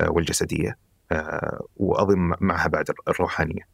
[0.01, 0.79] آه، والجسدية
[1.13, 3.72] آه، واضم معها بعد الروحانية.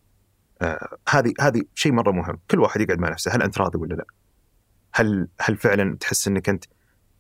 [1.09, 2.38] هذه هذه شيء مرة مهم.
[2.50, 3.34] كل واحد يقعد مع نفسه.
[3.34, 4.04] هل أنت راضي ولا لا؟
[4.94, 6.64] هل هل فعلا تحس إنك أنت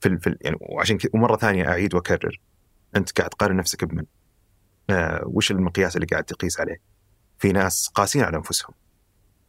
[0.00, 2.40] في في يعني وعشان كذا ومرة ثانية أعيد وأكرر.
[2.96, 4.04] أنت قاعد تقارن نفسك بمن؟
[4.90, 6.80] آه وش المقياس اللي قاعد تقيس عليه؟
[7.38, 8.74] في ناس قاسين على أنفسهم.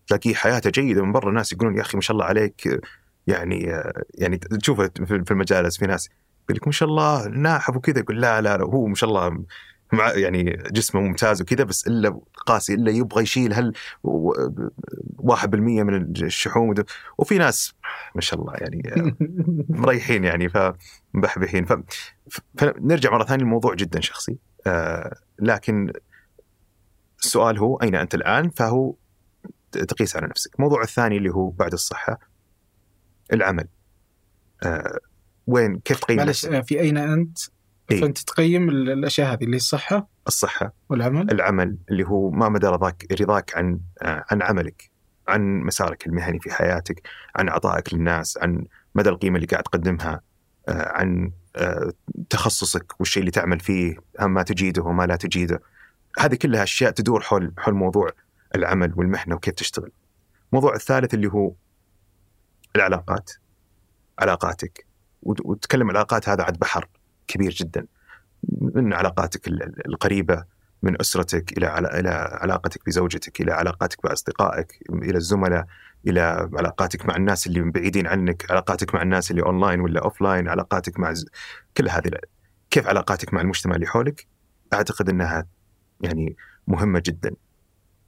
[0.07, 1.29] تلاقيه حياته جيدة من برا.
[1.29, 2.67] الناس يقولون يا أخي ما شاء الله عليك.
[2.67, 2.79] آه،
[3.27, 6.09] يعني آه يعني تشوفه في في المجالس في ناس
[6.43, 7.99] يقول لك ما شاء الله ناحف وكذا.
[7.99, 9.45] يقول لا لا لا هو ما شاء الله
[9.93, 13.73] مع يعني جسمه ممتاز وكذا بس إلا قاسي إلا يبغى يشيل هل
[14.03, 14.33] و-
[15.35, 16.73] 1% من الشحوم
[17.17, 17.73] وفي ناس
[18.15, 18.81] ما شاء الله يعني
[19.69, 21.65] مريحين يعني فمبحبحين.
[22.57, 24.37] فنرجع مرة ثانية الموضوع جدا شخصي.
[24.67, 25.93] آه لكن
[27.23, 28.95] السؤال هو أين أنت الآن؟ فهو
[29.71, 30.55] تقيس على نفسك.
[30.55, 32.19] الموضوع الثاني اللي هو بعد الصحة
[33.33, 33.67] العمل.
[34.63, 34.99] آه
[35.47, 37.37] وين كيف تقيم معلش؟ آه، في أين أنت؟
[37.91, 38.01] إيه.
[38.01, 41.31] فأنت تقيم ال- الأشياء هذه اللي هي الصحة الصحة والعمل.
[41.31, 44.89] العمل اللي هو ما مدى رضاك رضاك عن عن عملك
[45.27, 48.65] عن مسارك المهني في حياتك عن عطائك للناس عن
[48.95, 50.21] مدى القيمة اللي قاعد تقدمها
[50.69, 51.93] آه، عن آه،
[52.29, 55.59] تخصصك والشيء اللي تعمل فيه هم ما تجيده وما لا تجيده.
[56.19, 58.09] هذه كلها أشياء تدور حول حول موضوع
[58.55, 59.91] العمل والمهنة وكيف تشتغل.
[60.53, 61.53] الموضوع الثالث اللي هو
[62.75, 63.31] العلاقات
[64.19, 64.85] علاقاتك.
[65.23, 66.87] وت- وتتكلم العلاقات هذا عاد بحر.
[67.29, 67.85] كبير جدا.
[68.61, 70.43] من علاقاتك ال- ال- القريبة
[70.83, 72.09] من أسرتك إلى إلى
[72.41, 75.65] علاقتك بزوجتك إلى علاقاتك باصدقائك إلى الزملاء
[76.07, 80.99] إلى علاقاتك مع الناس اللي بعيدين عنك علاقاتك مع الناس اللي اونلاين ولا offline علاقاتك
[80.99, 81.25] مع ز...
[81.77, 82.11] كل هذه
[82.71, 84.27] كيف علاقاتك مع المجتمع اللي حولك؟
[84.73, 85.45] أعتقد إنها
[86.01, 86.35] يعني
[86.67, 87.31] مهمة جدا.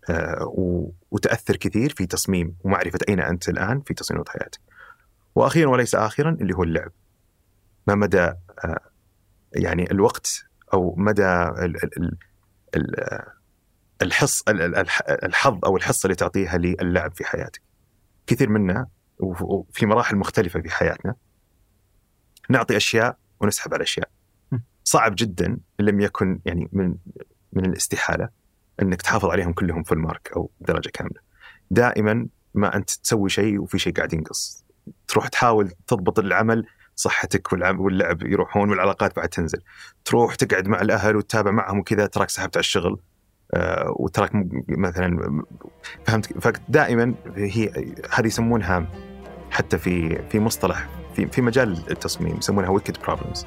[0.09, 0.93] آه.
[1.11, 4.59] وتأثر كثير في تصميم ومعرفة أين أنت الآن في تصميم حياتك.
[5.35, 6.91] وأخيرا وليس اخرا اللي هو اللعب.
[7.87, 8.21] ما مدى
[8.65, 8.90] آه
[9.53, 10.43] يعني الوقت
[10.73, 11.83] أو مدى ال...
[11.83, 11.97] ال...
[11.97, 12.17] ال...
[12.75, 13.23] ال-
[14.01, 17.61] الحص ال- ال- الح- الحظ أو الحصة اللي تعطيها للعب في حياتك.
[18.27, 18.87] كثير منا
[19.19, 21.15] وف- وفي مراحل مختلفة في حياتنا
[22.49, 24.09] نعطي أشياء ونسحب على أشياء.
[24.83, 25.45] صعب جدا
[25.79, 26.95] إن لم يكن يعني من
[27.53, 28.29] من الاستحالة
[28.81, 31.19] إنك تحافظ عليهم كلهم في المارك أو درجة كاملة.
[31.71, 34.65] دائما ما أنت تسوي شيء وفي شيء قاعد ينقص.
[35.07, 36.65] تروح تحاول تضبط العمل
[37.01, 39.61] صحتك واللعب يروحون والعلاقات بعد تنزل.
[40.05, 42.99] تروح تقعد مع الأهل وتتابع معهم وكذا تراك سحبت على الشغل
[43.53, 44.31] آه، وتراك
[44.67, 45.43] مثلا
[46.05, 47.71] فهمت فدائما هي
[48.11, 48.87] هذه يسمونها
[49.51, 53.45] حتى في في مصطلح في في مجال التصميم يسمونها ويكد بروبلمز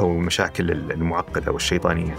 [0.00, 2.16] أو المشاكل المعقدة والشيطانية.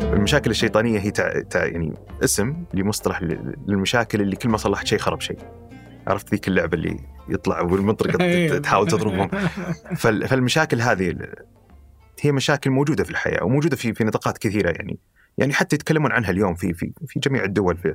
[0.00, 1.40] المشاكل الشيطانية هي تع...
[1.40, 1.64] تع...
[1.64, 3.22] يعني اسم لمصطلح
[3.66, 5.38] للمشاكل اللي كل ما صلحت شيء خرب شيء.
[6.10, 6.96] عرفت ذيك اللعبة اللي
[7.28, 8.58] يطلع بالمطرقه أيوة.
[8.58, 9.28] تحاول تضربهم
[10.00, 10.28] فال...
[10.28, 11.16] فالمشاكل هذه
[12.20, 14.98] هي مشاكل موجودة في الحياة وموجودة في في نطاقات كثيرة يعني
[15.38, 17.94] يعني حتى يتكلمون عنها اليوم في في في جميع الدول في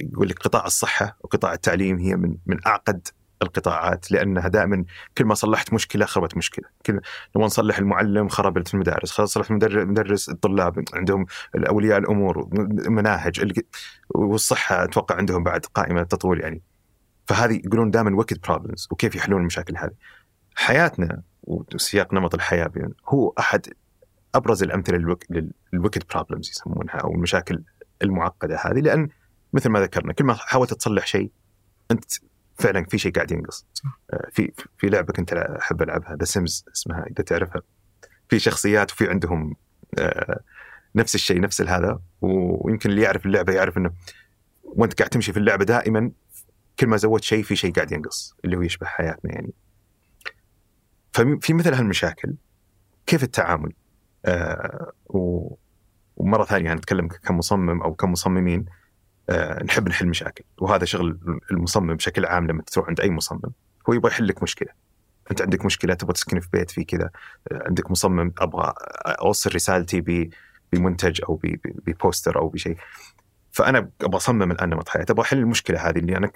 [0.00, 3.08] يقول لك قطاع الصحة وقطاع التعليم هي من من أعقد
[3.42, 4.84] القطاعات لأنها دائما
[5.18, 7.00] كل ما صلحت مشكلة خربت مشكلة، كل
[7.36, 11.26] لما نصلح المعلم خربت المدارس، خلاص صلحت المدرس الطلاب عندهم
[11.68, 12.48] اولياء الأمور
[12.88, 13.62] مناهج
[14.08, 16.62] والصحة أتوقع عندهم بعد قائمة تطول يعني.
[17.26, 19.94] فهذه يقولون دائما ويكد بروبلمز وكيف يحلون المشاكل هذه.
[20.54, 22.70] حياتنا وسياق نمط الحياة
[23.08, 23.66] هو أحد
[24.34, 25.16] أبرز الأمثلة
[25.72, 27.62] لل wicked problems يسمونها أو المشاكل
[28.02, 29.08] المعقدة هذه لأن
[29.52, 31.30] مثل ما ذكرنا كل ما حاولت تصلح شيء
[31.90, 32.04] أنت
[32.58, 33.66] فعلا في شيء قاعد ينقص.
[34.12, 37.62] آه، في في لعبه كنت أحب ألعبها The Sims اسمها إذا تعرفها.
[38.28, 39.56] في شخصيات وفي عندهم
[39.98, 40.40] آه،
[40.94, 43.90] نفس الشيء نفس هذا ويمكن اللي يعرف اللعبة يعرف إنه
[44.64, 46.10] وأنت قاعد تمشي في اللعبة دائما
[46.78, 49.52] كل ما زودت شيء في شيء قاعد ينقص اللي هو يشبه حياتنا يعني.
[51.12, 52.34] ففي مثل هالمشاكل
[53.06, 53.72] كيف التعامل؟
[54.24, 54.92] آه
[56.16, 58.64] ومرة ثانية نتكلم كمصمم أو كمصممين
[59.30, 60.44] آه نحب نحل مشاكل.
[60.58, 63.52] وهذا شغل المصمم بشكل عام لما تروح عند أي مصمم
[63.88, 64.68] هو يبغى يحل لك مشكلة.
[65.30, 67.10] أنت عندك مشكلة تبغى تسكن في بيت في كذا
[67.52, 68.74] آه عندك مصمم أبغى
[69.06, 70.30] أوصل رسالتي
[70.72, 71.40] بمنتج أو
[71.86, 72.76] ببوستر أو بشيء.
[73.52, 76.30] فأنا أبغى أصمم الآن نمط حياتي أبغى أحل المشكلة هذه اللي أنا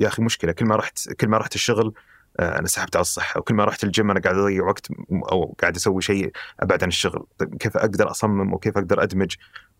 [0.00, 1.94] يا أخي مشكلة كل ما رحت كل ما رحت الشغل
[2.40, 4.88] آه، أنا سحبت على الصحة وكل ما رحت الجيم أنا قاعد أضيع وقت
[5.32, 7.26] أو قاعد أسوي شيء أبعد عن الشغل.
[7.38, 9.34] طيب كيف أقدر أصمم وكيف أقدر أدمج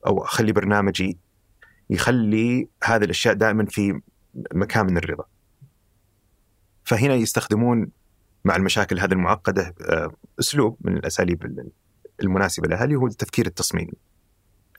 [0.06, 1.18] أو أخلي برنامجي
[1.90, 4.00] يخلي هذه الأشياء دائما في
[4.54, 5.24] مكان من الرضا؟
[6.84, 7.88] فهنا يستخدمون
[8.44, 11.70] مع المشاكل هذه المعقدة آه، أسلوب من الأساليب
[12.22, 13.92] المناسبة لها اللي هو التفكير التصميمي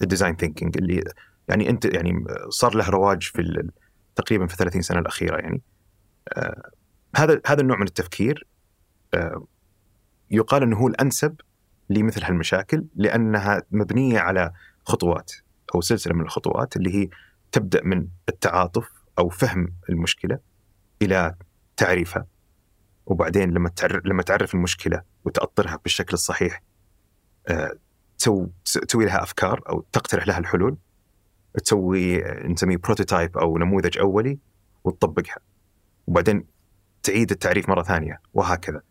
[0.02, 1.04] ال design thinking اللي
[1.48, 3.72] يعني أنت يعني صار له رواج في
[4.16, 5.62] تقريبا في 30 سنة الأخيرة يعني.
[6.34, 6.72] آه،
[7.16, 8.48] هذا هذا النوع من التفكير
[9.14, 9.46] آه،
[10.32, 11.36] يقال إنه هو الأنسب
[11.90, 14.52] لمثل هالمشاكل لأنها مبنية على
[14.86, 15.32] خطوات
[15.76, 17.10] أو سلسلة من الخطوات اللي هي
[17.52, 18.90] تبدأ من التعاطف
[19.20, 20.40] أو فهم المشكلة
[21.02, 21.36] إلى
[21.78, 22.26] تعريفها.
[23.06, 26.64] وبعدين لما تعرف لما تعرف المشكلة وتأطرها بالشكل الصحيح
[27.48, 27.74] آه،
[28.66, 30.78] تسوي لها أفكار أو تقترح لها الحلول
[31.64, 34.40] تسوي نسميه بروتوتايب أو نموذج أولي
[34.84, 35.38] وتطبقها.
[36.08, 36.46] وبعدين
[37.04, 38.82] تعيد التعريف مرة ثانية وهكذا.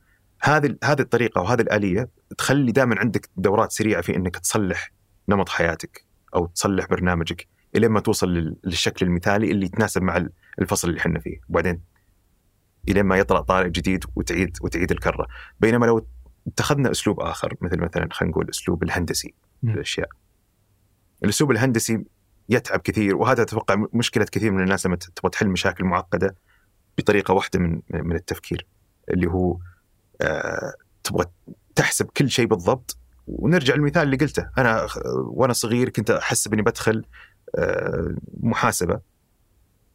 [0.42, 2.08] هذه هذه الطريقة وهذه الآلية
[2.38, 4.92] تخلي دائما عندك دورات سريعة في إنك تصلح
[5.28, 6.04] نمط حياتك
[6.34, 7.46] أو تصلح برنامجك
[7.76, 8.28] إلين ما توصل
[8.64, 10.26] للشكل المثالي اللي يتناسب مع
[10.58, 11.40] الفصل اللي إحنا فيه.
[11.48, 11.80] وبعدين
[12.88, 15.26] إلين ما يطلع طارئ جديد وتعيد وتعيد الكرة.
[15.61, 16.06] بينما لو
[16.46, 20.08] اتخذنا أسلوب آخر مثل مثلا خلينا نقول الاسلوب الهندسي في الأشياء.
[21.24, 22.04] الأسلوب الهندسي
[22.51, 26.34] يتعب كثير وهذا أتوقع مشكلة كثير من الناس لما تبغى تحل مشاكل معقدة
[26.98, 28.66] بطريقة واحدة من من التفكير
[29.11, 29.57] اللي هو
[30.20, 30.72] آه
[31.05, 31.24] تبغى
[31.74, 32.96] تحسب كل شيء بالضبط.
[33.26, 37.05] ونرجع للمثال اللي قلته أنا وأنا صغير كنت احسب اني بدخل
[37.59, 39.01] آه محاسبة.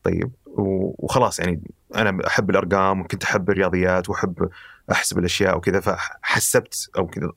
[0.03, 1.61] طيب وخلاص يعني
[1.95, 4.49] أنا أحب الأرقام وكنت أحب الرياضيات وأحب
[4.91, 7.31] أحسب الأشياء وكذا فحسبت أو كذا.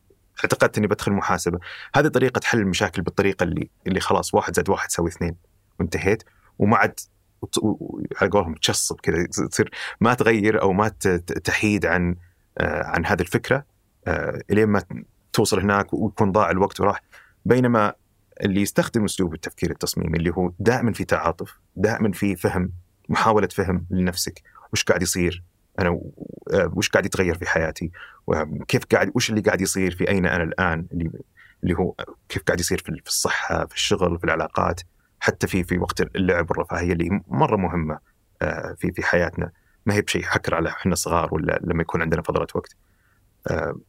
[0.44, 1.58] اعتقدت إني بدخل محاسبة.
[1.94, 5.36] هذه طريقة حل المشاكل بالطريقة اللي اللي خلاص واحد زائد واحد يساوي اثنين
[5.80, 6.22] وانتهيت.
[6.58, 7.00] وما عاد
[8.20, 9.70] على قولهم تشصب كذا تصير
[10.00, 10.88] ما تغير أو ما
[11.44, 12.16] تحيد عن
[12.58, 13.64] آه، عن هذه الفكرة
[14.06, 14.82] آه، إلين ما
[15.32, 17.02] توصل هناك ويكون ضاع الوقت وراح.
[17.44, 17.94] بينما
[18.44, 22.72] اللي يستخدم أسلوب التفكير التصميمي اللي هو دائما في تعاطف دائما في فهم
[23.08, 25.42] محاولة فهم لنفسك وش قاعد يصير؟
[25.78, 26.00] أنا
[26.52, 27.90] وش قاعد يتغير في حياتي
[28.26, 31.10] وكيف قاعد وش اللي قاعد يصير في أين أنا الآن اللي
[31.62, 31.94] اللي هو
[32.28, 34.80] كيف قاعد يصير في الصحة في الشغل في العلاقات
[35.20, 37.98] حتى في في وقت اللعب والرفاهية اللي مرة مهمة
[38.42, 39.52] آه، في في حياتنا
[39.86, 42.76] ما هي بشيء حكر على إحنا صغار ولا لما يكون عندنا فضله وقت.
[43.50, 43.80] آه،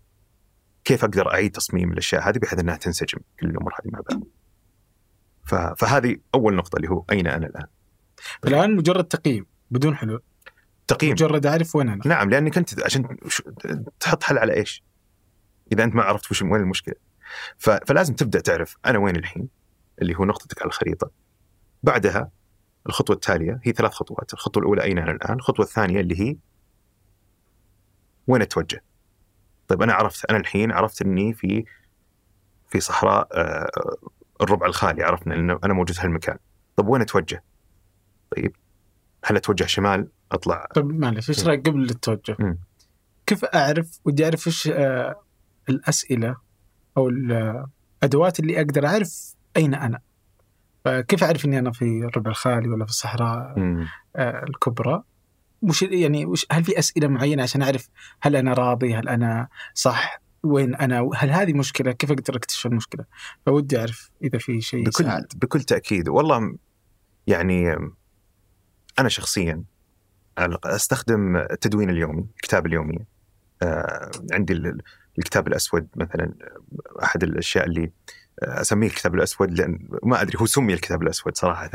[0.84, 4.24] كيف أقدر أعيد تصميم الأشياء هذه بحيث إنها تنسجم كل الأمور هذه مع بعض.
[5.78, 7.68] فهذه أول نقطة اللي هو أين أنا الآن.
[8.48, 10.22] الآن مجرد تقييم بدون حلول.
[10.90, 12.02] تقييم مجرد أعرف وين أنا.
[12.06, 13.18] نعم لأنك أنت عشان
[14.00, 14.84] تحط حل على إيش؟
[15.72, 16.96] إذا أنت ما عرفت وش وين المشكلة.
[17.58, 19.48] فلازم تبدأ تعرف أنا وين الحين
[20.02, 21.12] اللي هو نقطتك على الخريطة.
[21.84, 22.32] بعدها
[22.88, 24.34] الخطوة التالية هي ثلاث خطوات.
[24.34, 26.38] الخطوة الأولى أين أنا الآن؟ الخطوة الثانية اللي هي
[28.28, 28.84] وين أتوجه؟
[29.68, 31.66] طيب أنا عرفت أنا الحين عرفت إني في
[32.70, 33.70] في صحراء آه،
[34.42, 36.38] الربع الخالي عرفنا إنه أنا موجود في هالمكان.
[36.76, 37.44] طيب وين أتوجه؟
[38.36, 38.56] طيب
[39.26, 40.68] هل أتوجه شمال؟ أطلع.
[40.76, 42.58] طيب معلش إيش رأيك قبل التوجه؟
[43.26, 45.22] كيف أعرف ودي أعرف إيش آه،
[45.70, 46.38] الأسئلة
[46.98, 50.00] أو الادوات اللي أقدر أعرف أين أنا؟
[50.86, 53.88] فكيف أعرف إني أنا في الربع الخالي ولا في الصحراء مم.
[54.16, 55.04] آه، الكبرى؟
[55.62, 57.90] وش يعني وش هل في أسئلة معينة عشان أعرف
[58.22, 63.06] هل أنا راضي هل أنا صح وين أنا هل هذه مشكلة؟ كيف أقدر أكتشف المشكلة؟
[63.46, 65.26] فودي أعرف إذا في شيء بكل يساعد.
[65.36, 66.10] بكل تأكيد.
[66.10, 66.56] والله
[67.28, 67.76] يعني
[69.00, 69.64] أنا شخصيا
[70.66, 73.00] أستخدم التدوين اليومي الكتاب اليومي
[73.64, 74.82] آه، عندي ال-
[75.20, 76.34] الكتاب الأسود مثلا
[77.04, 77.92] أحد الأشياء اللي
[78.44, 81.70] أسميه الكتاب الأسود لأن ما أدري هو سمي الكتاب الأسود صراحة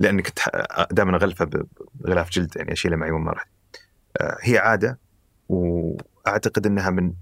[0.00, 0.38] لأن كنت
[0.90, 1.50] دائما أغلفه
[1.94, 3.48] بغلاف جلد يعني أشيله معي وين ما رحت.
[4.20, 4.98] آه، هي عادة
[5.48, 7.12] وأعتقد إنها من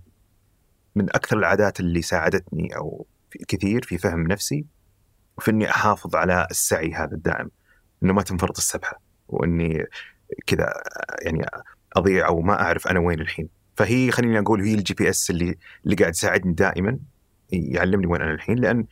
[0.94, 3.06] من أكثر العادات اللي ساعدتني أو
[3.48, 4.66] كثير في فهم نفسي
[5.38, 7.50] وفي إني أحافظ على السعي هذا الدائم
[8.02, 9.86] إنه ما تنفرط السبحة وإني
[10.46, 10.72] كذا
[11.22, 11.46] يعني
[11.96, 15.96] أضيع أو ما أعرف أنا وين الحين فهي خليني أقول هي ال GPS اللي اللي
[15.96, 16.98] قاعد يساعدني دائما
[17.52, 18.86] يعلمني وين أنا الحين لأن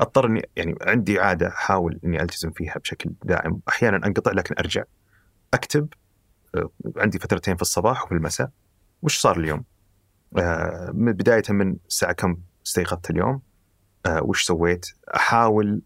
[0.00, 4.84] أضطر إني يعني عندي عادة أحاول إني ألتزم فيها بشكل دائم أحيانا أنقطع لكن أرجع
[5.54, 5.88] أكتب
[6.54, 8.50] آه، عندي فترتين في الصباح وفي المساء
[9.02, 9.64] وش صار اليوم؟
[10.38, 12.36] آه، من بداية من الساعة كم
[12.66, 13.42] استيقظت اليوم؟
[14.06, 14.86] آه، وش سويت؟
[15.16, 15.82] أحاول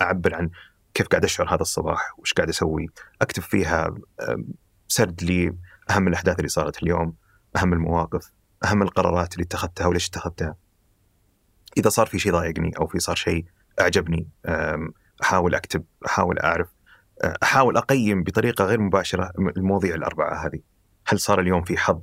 [0.00, 0.50] أعبر عن
[0.94, 2.86] كيف قاعد أشعر هذا الصباح، وش قاعد أسوي؟
[3.22, 3.94] أكتب فيها
[4.88, 5.56] سرد لي
[5.90, 7.14] أهم الأحداث اللي صارت اليوم،
[7.56, 8.32] أهم المواقف،
[8.64, 10.56] أهم القرارات اللي اتخذتها وليش اتخذتها.
[11.76, 13.44] إذا صار في شيء ضايقني أو في صار شيء
[13.80, 14.28] أعجبني
[15.22, 16.68] أحاول أكتب، أحاول أعرف،
[17.42, 20.60] أحاول أقيم بطريقة غير مباشرة المواضيع الأربعة هذه.
[21.06, 22.02] هل صار اليوم في حظ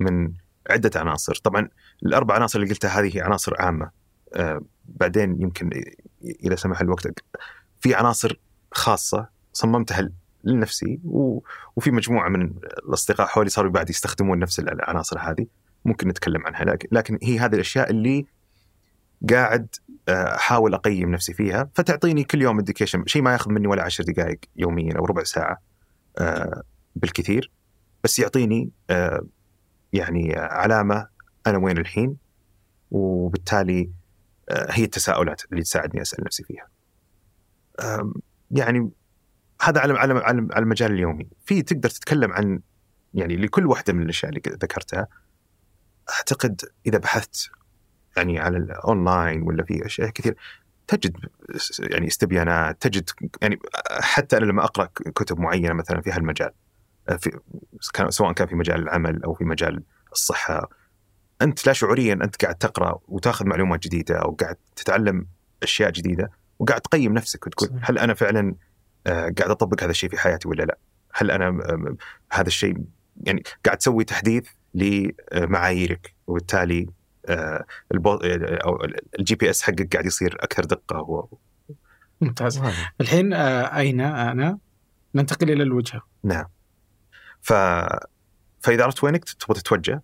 [0.00, 0.32] من
[0.70, 1.68] عدة عناصر؟ طبعا
[2.02, 3.90] الأربع عناصر اللي قلتها هذه هي عناصر عامة.
[4.84, 5.70] بعدين يمكن
[6.44, 7.06] إذا سمح الوقت
[7.86, 8.40] في عناصر
[8.72, 10.10] خاصة صممتها
[10.44, 11.40] لنفسي و-
[11.76, 12.42] وفي مجموعة من
[12.88, 15.46] الأصدقاء حولي صاروا بعد يستخدمون نفس العناصر هذه.
[15.84, 18.26] ممكن نتكلم عنها لكن, لكن هي هذه الأشياء اللي
[19.30, 19.68] قاعد
[20.08, 21.70] آه، أحاول أقيم نفسي فيها.
[21.74, 25.62] فتعطيني كل يوم انديكيشن شيء ما ياخذ مني ولا عشر دقائق يوميا أو ربع ساعة
[26.18, 26.62] آه،
[26.96, 27.50] بالكثير.
[28.04, 29.26] بس يعطيني آه،
[29.92, 31.08] يعني علامة
[31.46, 32.16] أنا وين الحين.
[32.90, 33.90] وبالتالي
[34.50, 36.75] هي التساؤلات اللي تساعدني أسأل نفسي فيها.
[38.50, 38.90] يعني
[39.62, 42.60] هذا على على على المجال اليومي، في تقدر تتكلم عن
[43.14, 45.08] يعني لكل واحدة من الأشياء اللي ذكرتها.
[46.10, 47.50] أعتقد إذا بحثت
[48.16, 50.36] يعني على الاونلاين ولا في أشياء كثير
[50.86, 51.16] تجد
[51.78, 53.10] يعني استبيانات، تجد
[53.42, 53.58] يعني
[54.00, 56.50] حتى أنا لما أقرأ كتب معينة مثلا في هالمجال
[57.08, 57.40] آه، في
[58.08, 60.68] سواء كان في مجال العمل أو في مجال الصحة
[61.42, 65.26] أنت لا شعوريا أنت قاعد تقرأ وتاخذ معلومات جديدة أو قاعد تتعلم
[65.62, 66.30] أشياء جديدة.
[66.58, 67.90] وقاعد تقيم نفسك وتقول صحيح.
[67.90, 68.54] هل أنا فعلا
[69.06, 70.78] آه، قاعد أطبق هذا الشيء في حياتي ولا لا؟
[71.14, 71.96] هل أنا آم،
[72.32, 72.76] هذا الشيء
[73.22, 76.86] يعني قاعد تسوي تحديث لمعاييرك وبالتالي
[77.26, 78.14] آه، البو...
[78.14, 78.84] آه، أو
[79.18, 81.28] ال GPS حقك قاعد يصير أكثر دقة و...
[82.20, 82.62] ممتاز.
[83.00, 84.58] الحين آه، أين أنا؟
[85.14, 86.02] ننتقل إلى الوجهة.
[86.24, 86.44] نعم.
[87.40, 87.52] ف...
[88.60, 90.02] فإذا عرفت وينك تبغى تتوجه.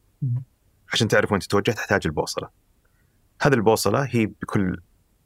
[0.92, 2.48] عشان تعرف وين تتوجه تحتاج البوصلة.
[3.42, 4.80] هذه البوصلة هي بكل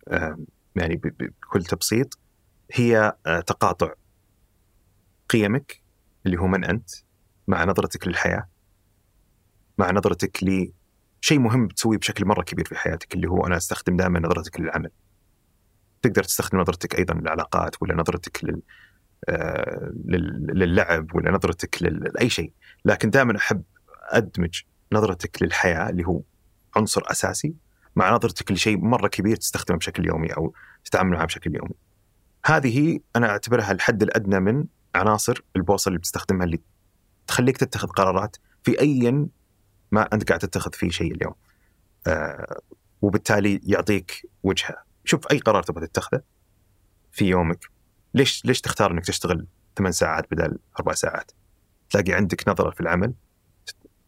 [0.08, 0.38] آه،
[0.76, 2.18] يعني بكل تبسيط
[2.72, 3.92] هي آه، تقاطع
[5.28, 5.82] قيمك
[6.26, 6.90] اللي هو من أنت
[7.48, 8.48] مع نظرتك للحياة
[9.78, 14.20] مع نظرتك لشيء مهم بتسويه بشكل مرة كبير في حياتك اللي هو أنا أستخدم دائما
[14.20, 14.90] نظرتك للعمل.
[16.02, 18.62] تقدر تستخدم نظرتك أيضا للعلاقات ولا نظرتك لل
[19.28, 22.52] آه، لل- للعب ولا نظرتك لأي شيء.
[22.84, 23.62] لكن دائما أحب
[24.10, 24.62] أدمج
[24.92, 26.20] نظرتك للحياة اللي هو
[26.76, 27.54] عنصر أساسي
[27.96, 31.74] مع نظرتك لشيء مرة كبير تستخدمه بشكل يومي أو تتعامل معه بشكل يومي.
[32.46, 36.60] هذه أنا أعتبرها الحد الأدنى من عناصر البوصلة اللي بتستخدمها اللي
[37.26, 39.28] تخليك تتخذ قرارات في ايا
[39.90, 41.34] ما أنت قاعد تتخذ فيه شيء اليوم.
[42.06, 42.60] آه
[43.02, 44.76] وبالتالي يعطيك وجهة.
[45.04, 46.20] شوف أي قرار تبغى تتخذه
[47.12, 47.70] في يومك
[48.14, 49.46] ليش ليش تختار إنك تشتغل
[49.78, 51.30] ثمان ساعات بدل أربع ساعات؟
[51.90, 53.14] تلاقي عندك نظرة في العمل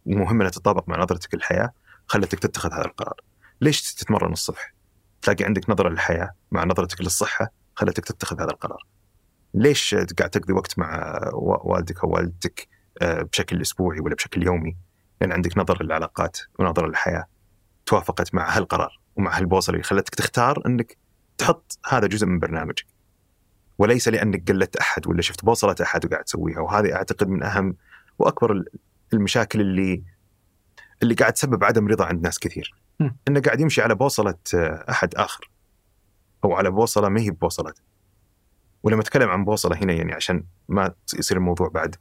[0.06, 1.72] مهم انها تتطابق مع نظرتك للحياة
[2.06, 3.20] خلتك تتخذ هذا القرار.
[3.60, 4.74] ليش تتمرن الصبح؟
[5.22, 8.86] تلاقي عندك نظرة للحياة مع نظرتك للصحة خلتك تتخذ هذا القرار.
[9.54, 12.68] ليش قاعد تقضي وقت مع والدك أو والدتك
[13.02, 14.76] آه، بشكل أسبوعي ولا بشكل يومي؟
[15.20, 17.24] لأن عندك نظرة للعلاقات ونظرة للحياة
[17.86, 20.96] توافقت مع هالقرار ومع هالبوصلة اللي خلتك تختار إنك
[21.38, 22.86] تحط هذا جزء من برنامجك.
[23.78, 27.76] وليس لأنك قلدت أحد ولا شفت بوصلة أحد وقاعد تسويها وهذه أعتقد من أهم
[28.18, 28.66] وأكبر ال-
[29.12, 30.02] المشاكل اللي
[31.02, 32.74] اللي قاعد تسبب عدم رضا عند ناس كثير.
[33.28, 35.50] انه قاعد يمشي على بوصلة آه، أحد آخر.
[36.44, 37.82] أو على بوصلة ما هي بوصلته.
[38.82, 41.96] ولما أتكلم عن بوصلة هنا يعني عشان ما يصير الموضوع بعد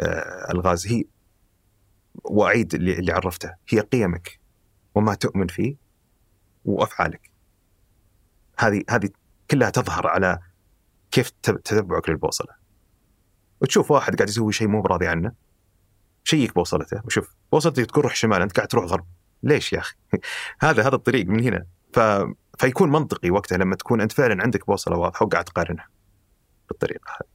[0.00, 1.04] آه، ألغاز هي
[2.24, 3.54] واعيد اللي, اللي عرفته.
[3.68, 4.40] هي قيمك
[4.94, 5.76] وما تؤمن فيه
[6.64, 7.30] وأفعالك.
[8.58, 9.08] هذه هذه
[9.50, 10.38] كلها تظهر على
[11.10, 12.54] كيف تب- تتبعك للبوصلة.
[13.60, 15.32] وتشوف واحد قاعد يسوي شيء مو براضي عنه.
[16.24, 17.00] شيك بوصلته.
[17.04, 19.06] وشوف بوصلتك تقول روح شمال أنت قاعد تروح غرب.
[19.42, 19.96] ليش يا أخي؟
[20.60, 21.66] هذا هذا الطريق من هنا.
[21.92, 22.00] ف...
[22.58, 25.88] فيكون منطقي وقتها لما تكون أنت فعلا عندك بوصلة واضحة وقاعد تقارنها
[26.68, 27.28] بالطريقة هذه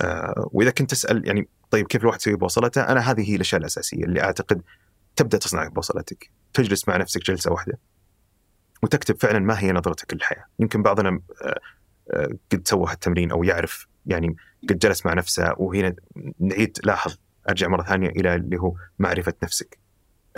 [0.00, 4.04] آه وإذا كنت تسأل يعني طيب كيف الواحد يسوي بوصلته؟ أنا هذه هي الأشياء الأساسية
[4.04, 4.62] اللي أعتقد
[5.16, 6.30] تبدأ تصنع بوصلتك.
[6.52, 7.78] تجلس مع نفسك جلسة واحدة
[8.82, 10.44] وتكتب فعلا ما هي نظرتك للحياة.
[10.58, 11.60] يمكن بعضنا آه،
[12.10, 14.36] آه، قد سوى هالتمرين أو يعرف يعني
[14.68, 15.94] قد جلس مع نفسه وهنا
[16.40, 17.16] نعيد لاحظ
[17.48, 19.78] أرجع مرة ثانية إلى اللي هو معرفة نفسك.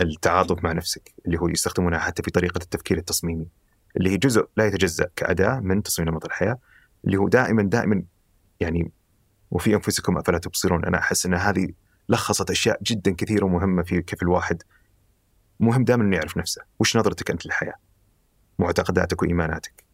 [0.01, 3.47] التعاطف مع نفسك اللي هو يستخدمونها حتى في طريقة التفكير التصميمي
[3.97, 6.59] اللي هي جزء لا يتجزأ كأداة من تصميم نمط الحياة
[7.05, 8.03] اللي هو دائما دائما
[8.61, 8.93] يعني
[9.51, 10.85] وفي أنفسكم أفلا تبصرون.
[10.85, 11.69] أنا أحس أن هذه
[12.09, 14.63] لخصت أشياء جدا كثيرة ومهمة في كيف الواحد
[15.61, 16.63] مهم دائما إنه يعرف نفسه.
[16.79, 17.75] وش نظرتك أنت للحياة؟
[18.59, 19.85] معتقداتك وإيماناتك.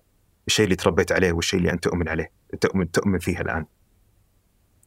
[0.47, 2.31] الشيء اللي تربيت عليه والشيء اللي أنت تؤمن عليه
[2.61, 3.67] تؤمن تؤمن فيه الآن.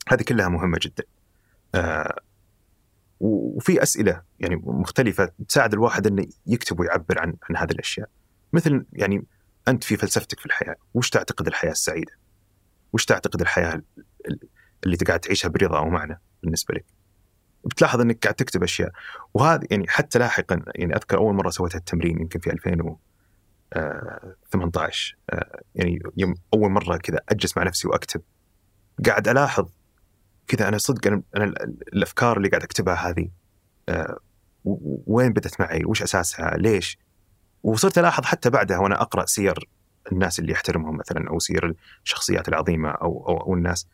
[0.07, 1.03] هذه كلها مهمة جدا.
[1.75, 2.21] آه
[3.19, 8.09] وفي أسئلة يعني مختلفة تساعد الواحد إنه يكتب ويعبر عن عن هذه الأشياء.
[8.53, 9.25] مثل يعني
[9.67, 12.11] أنت في فلسفتك في الحياة وش تعتقد الحياة السعيدة؟
[12.93, 13.81] وش تعتقد الحياة
[14.85, 16.85] اللي قاعد تعيشها برضا ومعنى بالنسبة لك؟
[17.65, 18.91] بتلاحظ إنك قاعد تكتب أشياء.
[19.33, 25.99] وهذا يعني حتى لاحقا يعني أذكر أول مرة سويت التمرين يمكن في 2018 آه، يعني
[26.17, 28.21] يوم أول مرة كذا أجلس مع نفسي وأكتب.
[29.05, 29.69] قاعد ألاحظ
[30.49, 31.45] كذا أنا صدق أنا, أنا
[31.93, 33.29] الأفكار اللي قاعد أكتبها هذه
[33.89, 34.19] آه،
[35.07, 36.97] وين بدت معي؟ وش أساسها؟ ليش؟
[37.63, 39.69] وصرت ألاحظ حتى بعدها وأنا أقرأ سير
[40.11, 43.87] الناس اللي احترمهم مثلا أو سير الشخصيات العظيمة أو أو, أو الناس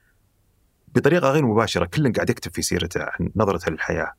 [0.88, 4.14] بطريقة غير مباشرة كل قاعد يكتب في سيرته عن نظرته للحياه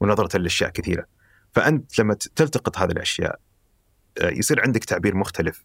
[0.00, 1.04] ونظرته لأشياء كثيرة
[1.52, 3.40] فأنت لما تلتقط هذه الأشياء
[4.20, 5.64] آه، يصير عندك تعبير مختلف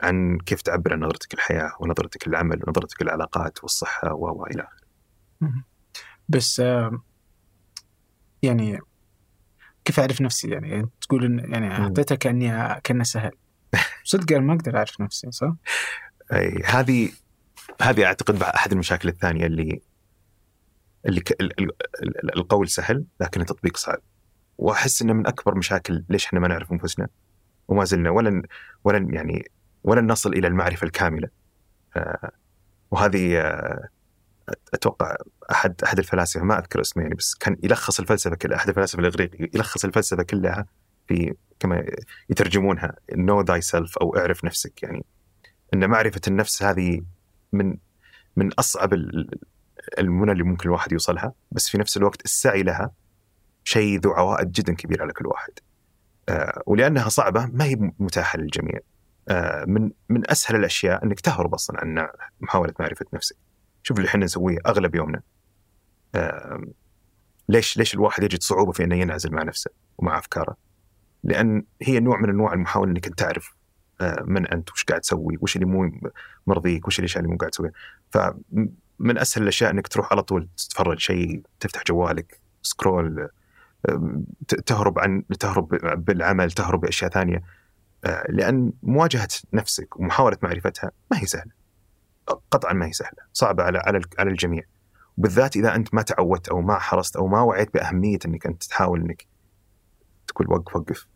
[0.00, 4.83] عن كيف تعبر عن نظرتك للحياه ونظرتك للعمل ونظرتك للعلاقات والصحة وإلى آخره.
[6.28, 6.62] بس
[8.42, 8.78] يعني
[9.84, 13.32] كيف أعرف نفسي؟ يعني تقول إن يعني أعطيتها كأني كأنه سهل.
[14.04, 15.52] صدق أنا ما أقدر أعرف نفسي صح؟
[16.32, 17.10] أي هذه
[17.82, 19.82] هذه أعتقد أحد المشاكل الثانية اللي
[21.06, 21.22] اللي.
[22.36, 23.98] القول سهل لكن التطبيق صعب.
[24.58, 27.08] وأحس إنه من أكبر مشاكل ليش إحنا ما نعرف أنفسنا؟
[27.68, 28.42] وما زلنا ولن
[28.84, 29.50] ولن يعني
[29.84, 31.28] ولن نصل إلى المعرفة الكاملة.
[31.96, 32.30] آه
[32.90, 33.88] وهذه آه
[34.74, 35.16] أتوقع
[35.50, 39.30] احد أحد الفلاسفة ما أذكر اسمه يعني بس كان يلخص الفلسفة كلها أحد الفلاسفة الاغريق
[39.54, 40.66] يلخص الفلسفة كلها
[41.08, 41.84] في كما
[42.30, 45.04] يترجمونها know thyself أو اعرف نفسك يعني
[45.74, 47.02] أن معرفة النفس هذه
[47.52, 47.76] من
[48.36, 48.94] من أصعب
[49.98, 52.90] المنى اللي ممكن الواحد يوصلها بس في نفس الوقت السعي لها
[53.64, 55.52] شيء ذو عوائد جدا كبيرة على كل واحد.
[56.28, 58.80] آه ولأنها صعبة ما هي متاحة للجميع.
[59.28, 62.08] آه من من أسهل الأشياء أنك تهرب أصلا عن
[62.40, 63.36] محاولة معرفة نفسك.
[63.84, 65.22] شوف اللي إحنا نسويه أغلب يومنا.
[66.14, 66.60] آه
[67.48, 70.56] ليش ليش الواحد يجد صعوبة في إنه ينعزل مع نفسه ومع أفكاره؟
[71.24, 73.54] لأن هي نوع من أنواع المحاولة إنك أنت تعرف
[74.00, 75.92] آه، من أنت وش قاعد تسوي وش اللي مو
[76.46, 77.72] مرضيك وش الأشياء اللي مو قاعد تسويها.
[78.10, 83.28] فمن أسهل الأشياء إنك تروح على طول تتفرج شيء تفتح جوالك سكرول
[84.66, 85.68] تهرب عن تهرب
[86.04, 87.42] بالعمل تهرب بأشياء ثانية.
[88.04, 91.63] آه، لأن مواجهة نفسك ومحاولة معرفتها ما هي سهلة.
[92.50, 94.62] قطعا ما هي سهلة صعبة على على على الجميع.
[95.18, 99.00] وبالذات إذا أنت ما تعودت أو ما حرصت أو ما وعيت بأهمية إنك أنت تحاول
[99.00, 99.26] إنك
[100.26, 101.06] تقول وقف وقف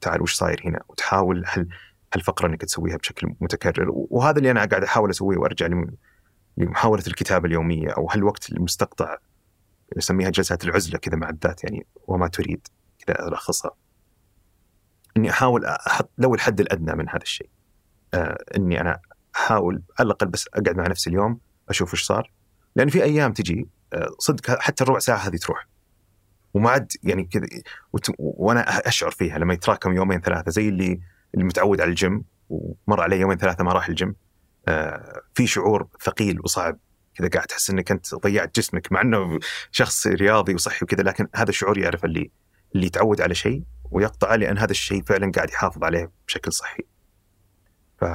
[0.00, 1.68] تعال وش صاير هنا؟ وتحاول هل
[2.14, 5.68] هالفقره إنك تسويها بشكل متكرر؟ وهذا اللي أنا قاعد أحاول أسويه وأرجع
[6.56, 9.16] لمحاولة الكتابة اليومية أو هالوقت المستقطع
[9.96, 13.70] نسميها جلسات العزلة كذا مع الذات يعني وما تريد كذا ألخصها.
[15.16, 17.50] إني أحاول أحط لو الحد الأدنى من هذا الشيء
[18.14, 19.00] آه إني أنا
[19.36, 22.32] أحاول على الأقل بس أقعد مع نفسي اليوم أشوف إيش صار.
[22.76, 25.68] لأن في أيام تجي آه صدق حتى الربع ساعة هذه تروح.
[26.54, 27.46] وما عاد يعني كذا
[28.18, 31.00] وأنا أشعر فيها لما يتراكم يومين ثلاثة زي اللي
[31.34, 34.14] اللي متعود على الجيم ومر عليه يومين ثلاثة ما راح الجيم.
[34.68, 36.78] آه في شعور ثقيل وصعب.
[37.14, 39.38] كذا قاعد تحس إنك أنت ضيعت جسمك مع إنه
[39.70, 42.30] شخص رياضي وصحي وكذا لكن هذا الشعور يعرف اللي
[42.74, 46.82] اللي يتعود على شيء ويقطعه لأن هذا الشيء فعلا قاعد يحافظ عليه بشكل صحي.
[48.04, 48.06] ف...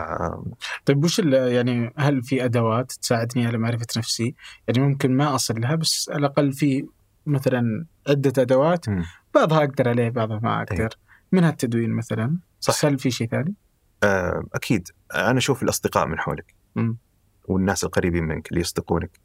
[0.86, 4.36] طيب وش يعني هل في أدوات تساعدني على معرفة نفسي؟
[4.68, 6.88] يعني ممكن ما أصل لها بس على الأقل في
[7.26, 9.04] مثلا عدة أدوات م.
[9.36, 10.90] بعضها أقدر عليه بعضها ما أقدر أيه.
[11.32, 13.54] منها التدوين مثلا صح هل في شيء ثاني؟
[14.04, 16.94] آه، أكيد أنا أشوف الأصدقاء من حولك م.
[17.48, 19.20] والناس القريبين منك اللي يصدقونك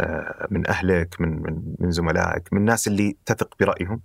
[0.00, 4.00] آه، من أهلك من من من زملائك من الناس اللي تثق برأيهم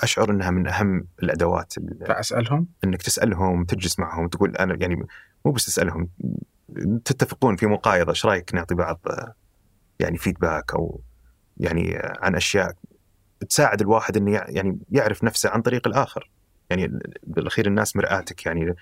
[0.00, 5.06] أشعر إنها من أهم الأدوات ال- فأسألهم إنك تسألهم تجلس معهم تقول أنا يعني
[5.44, 6.08] مو بس تسألهم
[7.04, 9.34] تتفقون في مقايضة إيش رأيك نعطي بعض آه،
[10.00, 11.00] يعني فيدباك أو
[11.56, 12.74] يعني آه، عن أشياء
[13.48, 16.30] تساعد الواحد إنه يع- يعني يعرف نفسه عن طريق الآخر
[16.70, 18.74] يعني بالأخير الناس مرآتك يعني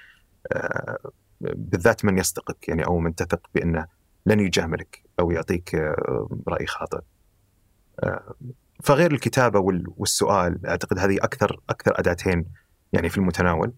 [0.52, 0.98] آه،
[1.40, 3.86] بالذات من يصدقك يعني أو من تثق بأنه
[4.26, 7.00] لن يجاملك أو يعطيك آه، رأي خاطئ.
[8.83, 12.45] فغير الكتابة وال- والسؤال أعتقد هذه أكثر أكثر أداتين
[12.93, 13.72] يعني في المتناول.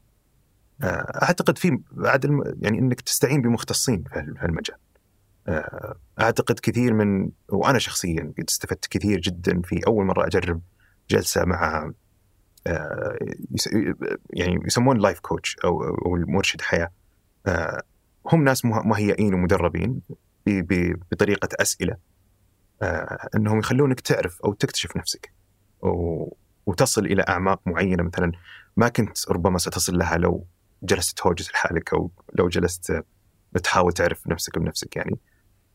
[0.83, 2.25] آه، أعتقد في بعد
[2.61, 4.77] يعني إنك تستعين بمختصين في هالمجال.
[5.49, 10.61] آه، أعتقد كثير من وأنا شخصيا قد استفدت كثير جدا في أول مرة أجرب
[11.11, 11.93] جلسة مع
[12.67, 13.17] آه،
[14.31, 16.91] يعني يسمون لايف كوتش أو المرشد حياة.
[18.33, 20.01] هم ناس مه- مهيئين ومدربين
[21.13, 21.97] بطريقة أسئلة
[23.37, 25.33] إنهم يخلونك تعرف أو تكتشف نفسك.
[26.67, 28.03] وتصل إلى أعماق معينة.
[28.03, 28.33] مثلا
[28.77, 30.47] ما كنت ربما ستصل لها لو
[30.83, 33.05] جلست توجس لحالك أو لو جلست آه،
[33.63, 35.19] تحاول تعرف نفسك بنفسك يعني.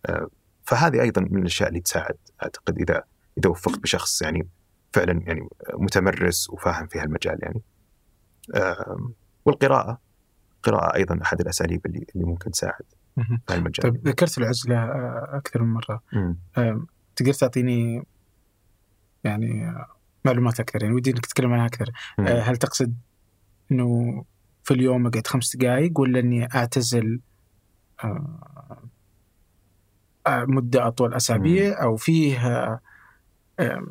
[0.06, 0.28] آه،
[0.64, 3.04] فهذه أيضا من الأشياء اللي تساعد أعتقد إذا
[3.38, 4.48] إذا وفقت بشخص يعني
[4.94, 7.62] فعلا يعني متمرس وفاهم في هالمجال يعني.
[8.56, 9.12] آه،
[9.46, 10.02] والقراءة
[10.56, 12.86] القراءه أيضا أحد الأساليب اللي اللي ممكن تساعد.
[13.50, 16.38] هالمجال طيب ذكرت العزلة آه، أكثر من مرة مم.
[17.16, 18.04] تقدر تعطيني
[19.24, 19.88] يعني آه،
[20.26, 22.28] معلومات أكثر يعني ودي إنك تتكلم عنها أكثر مم.
[22.28, 22.96] آه، هل تقصد
[23.72, 24.24] إنه
[24.64, 27.20] في اليوم أقعد خمس دقائق ولا إني أعتزل
[30.28, 32.40] مدة أطول أسابيع أو فيه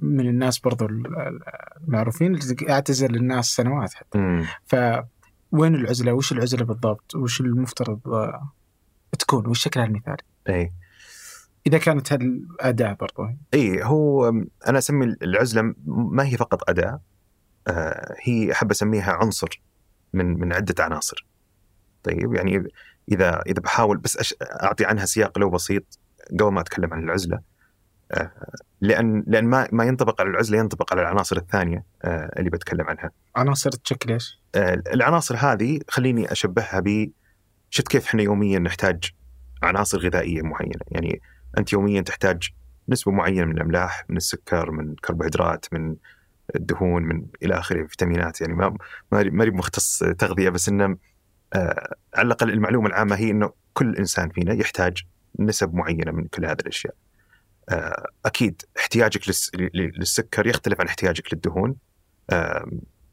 [0.02, 1.40] من الناس برضو ال- ال-
[1.84, 2.38] المعروفين
[2.70, 4.46] أعتزل الناس سنوات حتى مم.
[4.66, 8.00] فوين العزلة؟ وش العزلة بالضبط؟ وش المفترض
[9.18, 10.16] تكون؟ وش شكلها المثالي؟
[10.48, 10.72] إي
[11.66, 14.28] إذا كانت هالأداة برضو إي هو
[14.68, 17.00] أنا أسمي العزلة ما هي فقط أداة
[17.68, 19.62] آه، هي أحب أسميها عنصر
[20.12, 21.26] من من عدة عناصر.
[22.02, 22.68] طيب يعني
[23.12, 25.98] إذا إذا بحاول بس أش- أعطي عنها سياق لو بسيط
[26.40, 27.40] قبل ما أتكلم عن العزلة
[28.12, 28.30] آه،
[28.80, 33.10] لأن لأن ما ما ينطبق على العزلة ينطبق على العناصر الثانية آه، اللي بتكلم عنها.
[33.36, 37.10] عناصر تشكل إيش؟ آه، العناصر هذه خليني أشبهها ب
[37.74, 39.04] شفت كيف إحنا يوميا نحتاج
[39.62, 41.20] عناصر غذائية معينة، يعني
[41.58, 42.48] أنت يوميا تحتاج
[42.88, 45.96] نسبة معينة من الأملاح، من السكر، من الكربوهيدرات، من
[46.56, 48.76] الدهون، من إلى آخره فيتامينات يعني ما
[49.12, 50.96] ما ماني مختص تغذية بس إنه
[51.54, 55.02] آه على الأقل المعلومة العامة هي إنه كل إنسان فينا يحتاج
[55.38, 56.94] نسب معينة من كل هذه الأشياء.
[57.68, 61.76] آه أكيد احتياجك للس- للسكر يختلف عن احتياجك للدهون.
[62.30, 62.70] آه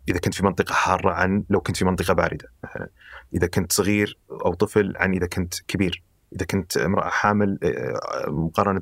[0.09, 2.51] إذا كنت في منطقة حارة عن لو كنت في منطقة باردة.
[2.63, 2.89] مثلا
[3.33, 6.03] إذا كنت صغير أو طفل عن إذا كنت كبير.
[6.35, 8.81] إذا كنت امرأة حامل آه، مقارنة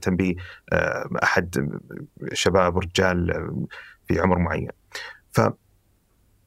[1.12, 1.80] باحد
[2.34, 3.66] شباب ورجال آه،
[4.08, 4.70] في عمر معين.
[5.32, 5.42] ف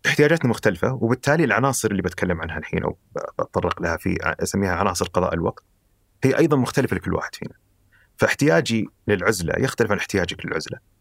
[0.06, 2.98] احتياجاتنا مختلفة وبالتالي العناصر اللي بتكلم عنها الحين أو
[3.38, 5.64] بتطرق لها في أسميها عناصر قضاء الوقت
[6.24, 7.54] هي أيضا مختلفة لكل واحد فينا.
[8.16, 10.78] فاحتياجي للعزلة يختلف عن احتياجك للعزلة.
[10.78, 10.99] آه،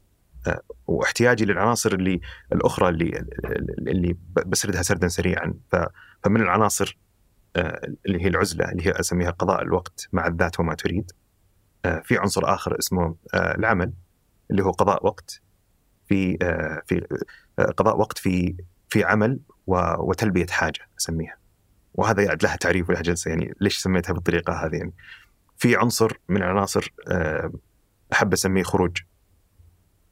[0.87, 2.21] واحتياجي للعناصر اللي
[2.53, 3.25] الأخرى اللي
[3.79, 5.53] اللي بسردها سردا سريعا
[6.23, 6.97] فمن العناصر
[7.55, 11.11] آه، اللي هي العزلة اللي هي أسميها قضاء الوقت مع الذات وما تريد
[11.85, 13.93] آه، في عنصر آخر اسمه آه، العمل
[14.51, 15.41] اللي هو قضاء وقت
[16.07, 16.37] في
[16.85, 17.05] في
[17.77, 18.55] قضاء وقت في
[18.89, 21.37] في عمل وتلبية حاجة أسميها.
[21.93, 24.93] وهذا يعني لها تعريف ولها جلسة يعني ليش سميتها بالطريقة هذه يعني.
[25.57, 26.93] في عنصر من العناصر
[28.13, 28.97] أحب أسميه خروج.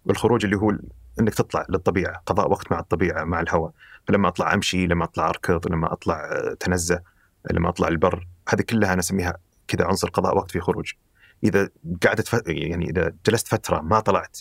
[0.07, 0.73] والخروج اللي هو
[1.19, 3.71] إنك تطلع للطبيعة، قضاء وقت مع الطبيعة مع الهواء.
[4.07, 7.01] فلما أطلع أمشي، لما أطلع أركض، لما أطلع آه، أتنزه،
[7.51, 9.37] لما أطلع البر، هذه كلها أنا أسميها
[9.67, 10.91] كذا عنصر قضاء وقت في خروج.
[11.43, 11.69] إذا
[12.05, 12.41] قعدت ف...
[12.47, 14.37] يعني إذا جلست فترة ما طلعت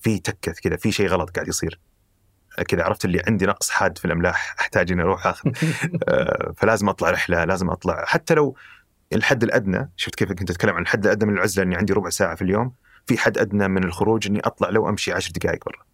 [0.00, 1.80] في تكة كذا في شيء غلط قاعد يصير
[2.68, 5.50] كذا عرفت اللي عندي نقص حاد في الأملاح أحتاج إني أروح أخذ
[6.08, 8.56] آه، فلازم أطلع رحلة لازم أطلع حتى لو
[9.12, 12.34] الحد الأدنى شفت كيف كنت أتكلم عن الحد الأدنى من العزلة إني عندي ربع ساعة
[12.34, 12.72] في اليوم
[13.06, 15.86] في حد أدنى من الخروج إني أطلع لو أمشي عشر دقائق برا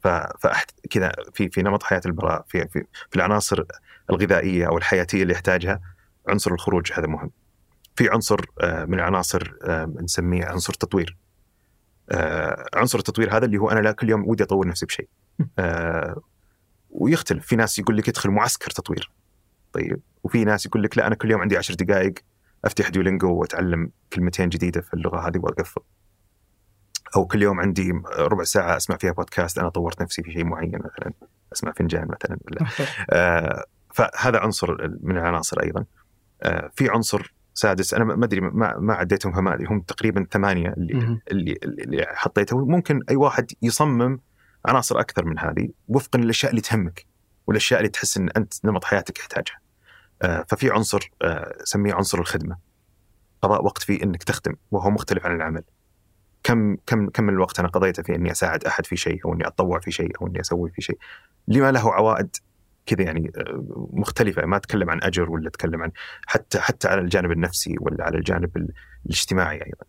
[0.00, 0.08] ف
[0.42, 0.70] فأحت...
[0.90, 3.64] كذا في في نمط حياة البراء في في, في العناصر
[4.10, 5.80] الغذائية أو الحياتية اللي يحتاجها
[6.28, 7.30] عنصر الخروج هذا مهم.
[7.96, 11.16] في عنصر آه، من العناصر آه، نسميه عنصر تطوير
[12.10, 15.08] آه، عنصر التطوير هذا اللي هو أنا لا كل يوم ودي أطور نفسي بشيء.
[16.90, 17.46] ويختلف.
[17.46, 19.10] في ناس يقول لك ادخل معسكر تطوير.
[19.72, 22.14] طيب وفي ناس يقول لك لا أنا كل يوم عندي عشر دقائق
[22.64, 25.80] أفتح ديولينجو وأتعلم كلمتين جديدة في اللغة هذه واقفل
[27.16, 30.78] أو كل يوم عندي ربع ساعة أسمع فيها بودكاست أنا طورت نفسي في شيء معين
[30.78, 31.12] مثلا
[31.52, 32.66] أسمع فنجان مثلا ولا
[33.10, 35.84] آه، فهذا عنصر من العناصر أيضا
[36.42, 40.68] آه، في عنصر سادس أنا ما أدري ما, ما عديتهم فما أدري هم تقريبا ثمانية
[40.68, 41.20] اللي.
[41.30, 44.20] اللي, اللي حطيته ممكن أي واحد يصمم
[44.64, 47.06] عناصر أكثر من هذه وفقا للأشياء اللي تهمك
[47.46, 49.58] والأشياء اللي تحس إن أنت نمط حياتك يحتاجها.
[50.22, 52.56] آه، ففي عنصر آه، سميه عنصر الخدمة.
[53.42, 55.62] قضاء وقت في إنك تخدم وهو مختلف عن العمل.
[56.42, 59.46] كم كم كم من الوقت أنا قضيته في إني أساعد أحد في شيء أو إني
[59.46, 60.98] أتطوع في شيء أو إني أسوي في شيء.
[61.48, 62.36] لما له عوائد
[62.86, 65.90] كذا يعني آه، مختلفة ما أتكلم عن أجر ولا أتكلم عن
[66.26, 68.72] حتى حتى على الجانب النفسي ولا على الجانب ال-
[69.06, 69.84] الاجتماعي أيضا.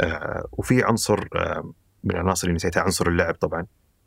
[0.00, 1.72] آه، وفي عنصر آه،
[2.04, 3.66] من العناصر اللي نسيتها عنصر اللعب طبعا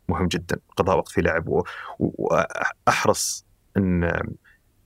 [0.09, 1.63] مهم جدا قضاء وقت في لعب و-
[1.99, 2.34] و-
[2.88, 3.45] وأحرص
[3.77, 4.03] إن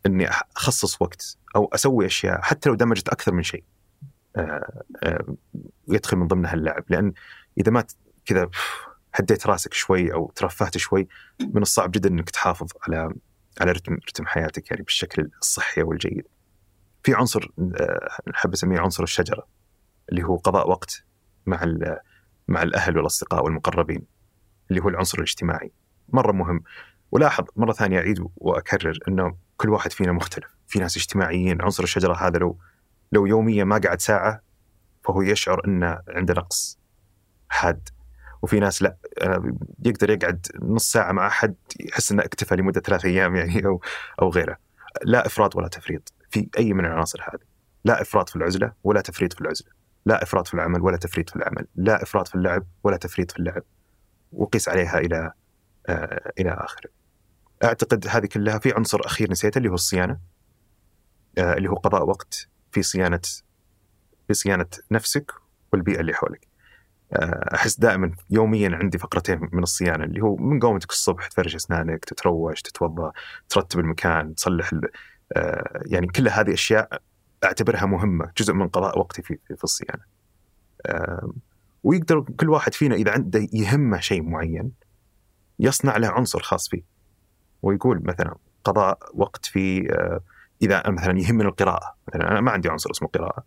[0.06, 3.82] إني أح- أخصص وقت أو أسوي أشياء حتى لو دمجت أكثر من شيء آه، آه،
[5.88, 7.14] يدخل من ضمنها اللعب لأن
[7.58, 7.84] إذا ما
[8.26, 8.50] كذا
[9.16, 11.08] هديت راسك شوي أو ترفهت شوي
[11.42, 13.14] من الصعب جدا إنك تحافظ على
[13.62, 16.28] على رتم رتم حياتك يعني بالشكل الصحي والجيد.
[17.04, 19.48] في عنصر آه، نحب نسميه عنصر الشجرة
[20.10, 21.04] اللي هو قضاء وقت
[21.46, 21.74] مع
[22.48, 24.02] مع الأهل والأصدقاء والمقربين
[24.70, 25.72] اللي هو العنصر الاجتماعي.
[26.10, 26.64] مرة مهم.
[27.12, 30.56] ولاحظ مرة ثانية أعيد وأكرر إنه كل واحد فينا مختلف.
[30.68, 32.58] في ناس اجتماعيين عنصر الشجرة هذا لو
[33.14, 34.42] لو يوميا ما قعد ساعة
[35.04, 36.80] فهو يشعر إنه عنده نقص
[37.50, 37.90] حاد.
[38.42, 38.98] وفي ناس لا
[39.86, 43.82] يقدر يقعد نص ساعة مع أحد يحس إنه اكتفى لمدة ثلاث أيام يعني أو
[44.22, 44.58] أو غيره.
[45.04, 47.44] لا إفراط ولا تفريط في أي من العناصر هذه.
[47.86, 49.70] لا إفراط في العزلة ولا تفريط في العزلة.
[50.06, 51.68] لا إفراط في العمل ولا تفريط في العمل.
[51.76, 53.64] لا إفراط في اللعب ولا تفريط في اللعب.
[54.32, 55.32] وقيس عليها إلى
[55.88, 56.90] آه إلى آخره.
[57.64, 60.20] أعتقد هذه كلها في عنصر أخير نسيته اللي هو الصيانة
[61.38, 62.50] آه اللي هو قضاء وقت.
[62.74, 63.22] في صيانة
[64.28, 65.32] في صيانة نفسك
[65.74, 66.48] والبيئة اللي حولك.
[67.14, 72.06] آه، أحس دائما يوميا عندي فقرتين من الصيانة اللي هو من قومتك الصبح تفرش أسنانك
[72.06, 73.12] تتروش تتوضأ
[73.50, 74.72] ترتب المكان تصلح
[75.34, 77.02] آه، يعني كل هذه أشياء
[77.44, 80.04] أعتبرها مهمة جزء من قضاء وقتي في في الصيانة.
[81.84, 84.72] ويقدر كل واحد فينا إذا عنده يهمه شيء معين
[85.60, 86.84] يصنع له عنصر خاص فيه.
[87.62, 90.22] ويقول مثلا قضاء وقت في آه،
[90.64, 91.96] إذا مثلا يهمني القراءة.
[92.08, 93.44] مثلا أنا ما عندي عنصر اسمه قراءة.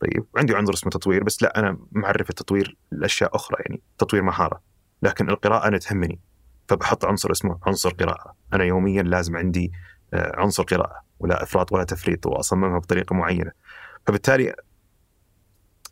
[0.00, 4.60] طيب وعندي عنصر اسمه تطوير بس لا أنا معرف التطوير لأشياء أخرى يعني تطوير مهارة.
[5.02, 6.20] لكن القراءة أنا تهمني
[6.68, 8.36] فبحط عنصر اسمه عنصر قراءة.
[8.52, 9.72] أنا يوميا لازم عندي
[10.14, 13.52] آه، عنصر قراءة ولا إفراط ولا تفريط وأصممها بطريقة معينة.
[14.06, 14.54] فبالتالي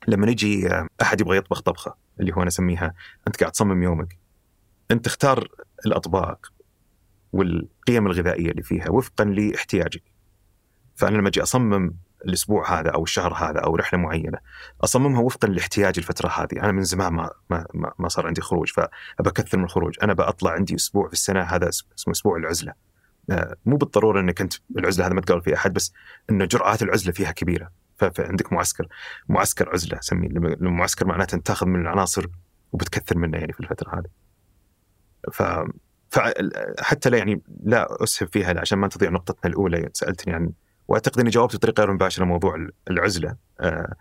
[0.08, 2.94] لما نجي آه، أحد يبغى يطبخ طبخة اللي هو أنا أسميها
[3.26, 4.18] أنت قاعد تصمم يومك.
[4.90, 5.48] أنت تختار
[5.86, 6.52] الأطباق
[7.32, 10.02] والقيم الغذائية اللي فيها وفقا لإحتياجك.
[10.98, 11.94] فأنا لما أجي أصمم
[12.24, 14.38] الأسبوع هذا أو الشهر هذا أو رحلة معينة
[14.84, 16.62] أصممها وفقا لاحتياج الفترة هذه.
[16.62, 17.66] أنا من زمان ما ما
[17.98, 18.90] ما, صار عندي خروج فأبى
[19.30, 22.72] أكثر من الخروج أنا بطلع عندي أسبوع في السنة هذا اسمه أسبوع العزلة.
[23.30, 25.92] آه، مو بالضرورة إنك أنت العزلة هذا ما تقابل فيه أحد بس
[26.30, 27.70] إنه جرعات العزلة فيها كبيرة.
[27.96, 28.88] فعندك معسكر
[29.28, 30.28] معسكر عزلة سميه.
[30.28, 32.26] المعسكر معناته انت تأخذ من العناصر
[32.72, 34.08] وبتكثر منه يعني في الفترة هذه.
[35.32, 35.42] ف
[36.80, 39.88] حتى لا يعني لا اسهب فيها عشان ما تضيع نقطتنا الأولى.
[39.92, 40.52] سألتني عن
[40.88, 43.36] وأعتقد إني جاوبت بطريقة غير مباشرة موضوع العزلة.
[43.60, 43.94] آه،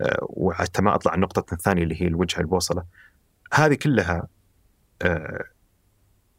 [0.00, 2.84] آه، وحتى ما أطلع نقطتنا الثانية اللي هي الوجهة البوصلة.
[3.52, 4.28] هذه كلها
[5.02, 5.44] آه،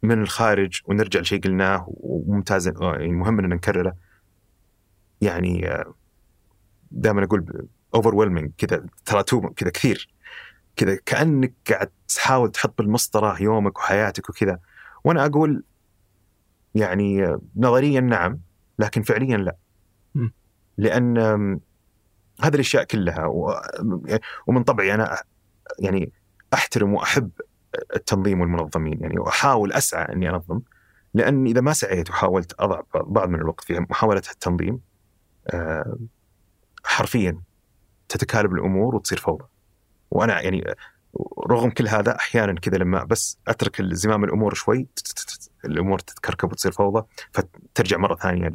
[0.04, 3.96] من الخارج ونرجع لشيء قلناه وممتاز آه، يعني مهم ان نكرره.
[5.22, 5.70] يعني
[6.92, 9.24] دائما أقول اوفر كذا ترى
[9.56, 10.16] كذا كثير.
[10.76, 14.60] كذا كأنك قاعد تحاول تحط بالمسطرة يومك وحياتك وكذا.
[15.04, 15.64] وأنا أقول
[16.76, 18.40] يعني آه، نظريا نعم
[18.80, 19.56] لكن فعليا لا.
[20.78, 21.18] لأن
[22.44, 23.26] هذه الأشياء كلها
[24.48, 25.18] ومن طبعي أنا
[25.80, 26.12] يعني
[26.54, 27.32] أحترم وأحب
[27.96, 30.62] التنظيم والمنظمين يعني واحاول أسعى إني أنظم
[31.14, 34.80] لأن إذا ما سعيت وحاولت أضع بعض من الوقت في محاولة التنظيم
[35.48, 35.98] آه،
[36.84, 37.42] حرفيا
[38.10, 39.46] تتكالب الأمور وتصير فوضى
[40.12, 40.76] وأنا يعني
[41.48, 44.88] رغم كل هذا أحيانا كذا لما بس أترك زمام الأمور شوي
[45.66, 48.52] الأمور تتكركب وتصير فوضى فترجع مرة ثانية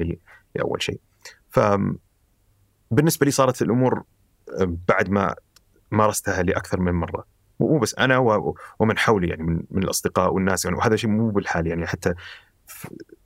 [0.54, 1.00] لأول شيء.
[2.91, 4.03] بالنسبة لي صارت الأمور
[4.88, 5.34] بعد ما
[5.91, 7.24] مارستها لأكثر من مرة
[7.61, 8.18] مو بس أنا
[8.78, 12.14] ومن حولي يعني من, من الأصدقاء والناس يعني وهذا شيء مو بالحال يعني حتى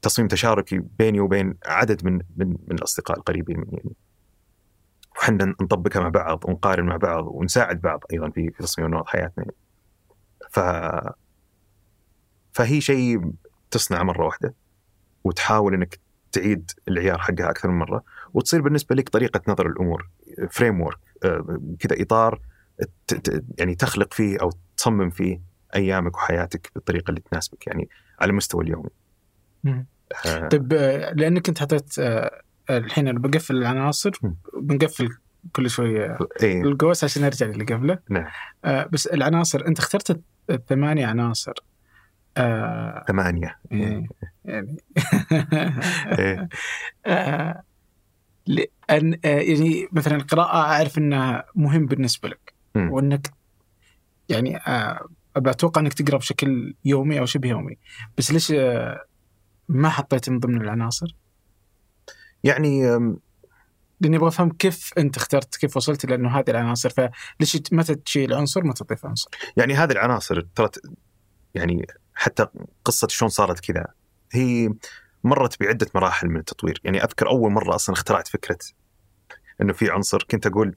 [0.03, 3.97] تصميم تشاركي بيني وبين عدد من من من الأصدقاء القريبين مني يعني.
[5.17, 9.45] وحنا نطبقها مع بعض ونقارن مع بعض ونساعد بعض أيضا في في تصميم نمط حياتنا
[9.45, 9.57] يعني.
[10.51, 10.61] ف
[12.53, 13.33] فهي شيء
[13.71, 14.55] تصنع مرة واحدة
[15.25, 16.01] وتحاول إنك
[16.33, 18.05] تعيد العيار حقها أكثر من مرة
[18.35, 20.09] وتصير بالنسبة لك طريقة نظر الأمور
[20.51, 20.99] فريم ورك
[21.79, 22.41] كذا إطار
[23.59, 25.41] يعني تخلق فيه أو تصمم فيه
[25.75, 27.89] أيامك وحياتك بالطريقة اللي تناسبك يعني
[28.21, 28.91] على المستوى اليومي.
[29.67, 34.11] آه، طيب آه، لأنك أنت حطيت آه، الحين أنا بقفل العناصر.
[34.61, 35.09] بنقفل
[35.53, 36.63] كل شوية إيه.
[36.63, 37.99] القوس عشان نرجع للي قبله.
[38.11, 38.27] نعم.
[38.65, 40.21] آه بس العناصر أنت اخترت
[40.51, 41.55] الثمانية عناصر.
[42.37, 43.59] آه ثمانية.
[43.73, 44.07] إيه،
[44.45, 44.77] يعني.
[46.19, 46.49] إيه.
[48.47, 52.93] لأن آه يعني مثلا القراءة أعرف إنها مهم بالنسبة لك مم.
[52.93, 53.33] وإنك
[54.29, 57.79] يعني آه أتوقع إنك تقرأ بشكل يومي أو شبه يومي
[58.19, 59.05] بس ليش آه
[59.69, 61.17] ما حطيت من ضمن العناصر؟
[62.45, 62.83] يعني
[64.01, 68.65] لأني أبغى أفهم كيف أنت اخترت كيف وصلت لأنه هذه العناصر فليش متى تشيل عنصر
[68.65, 70.69] متى تضيف عنصر؟ يعني هذه العناصر ترى
[71.55, 72.47] يعني حتى
[72.85, 73.87] قصة شلون صارت كذا
[74.33, 74.75] هي
[75.25, 76.81] مرت بعدة مراحل من التطوير.
[76.85, 78.59] يعني أذكر أول مرة أصلا اخترعت فكرة
[79.61, 80.77] إنه في عنصر كنت أقول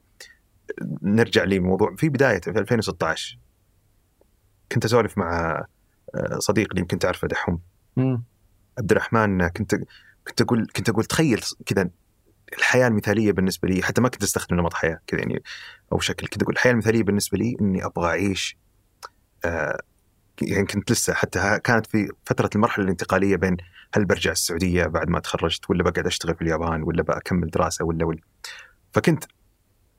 [1.02, 3.39] نرجع لموضوع في بداية في 2016
[4.72, 5.66] كنت أسولف مع
[6.16, 7.62] آه، صديق لي يمكن تعرفه دحوم.
[8.78, 9.76] عبد الرحمن كنت
[10.28, 11.89] كنت أقول كنت أقول تخيل كذا
[12.58, 15.43] الحياة المثالية بالنسبة لي حتى ما كنت أستخدم نمط حياة كذا يعني
[15.91, 18.58] أو شكل كنت أقول الحياة المثالية بالنسبة لي إني أبغى أعيش
[19.45, 19.82] آه
[20.42, 23.58] يعني كنت لسه حتى كانت في فترة المرحلة الانتقالية بين
[23.94, 28.06] هل برجع السعودية بعد ما تخرجت ولا بقعد أشتغل في اليابان ولا بكمل دراسة ولا
[28.06, 28.22] ولا.
[28.94, 29.24] فكنت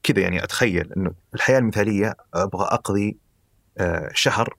[0.02, 3.18] كذا يعني أتخيل إنه الحياة المثالية أبغى أقضي
[3.78, 4.56] آه شهر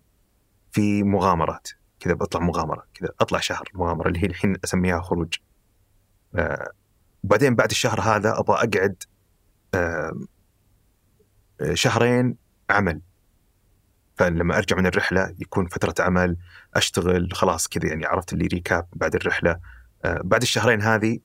[0.72, 1.68] في مغامرات.
[2.00, 5.34] كذا بطلع مغامرة كذا أطلع شهر مغامرة اللي هي الحين أسميها خروج.
[6.36, 6.72] آه
[7.24, 9.04] وبعدين بعد الشهر هذا أبغى أقعد
[9.74, 10.12] آه
[11.62, 12.36] آه، شهرين
[12.70, 13.02] عمل.
[14.20, 16.38] فلما أرجع من الرحلة يكون فترة عمل
[16.76, 19.60] أشتغل خلاص كذا يعني عرفت اللي ريكاب بعد الرحلة.
[20.06, 21.20] آه بعد الشهرين هذه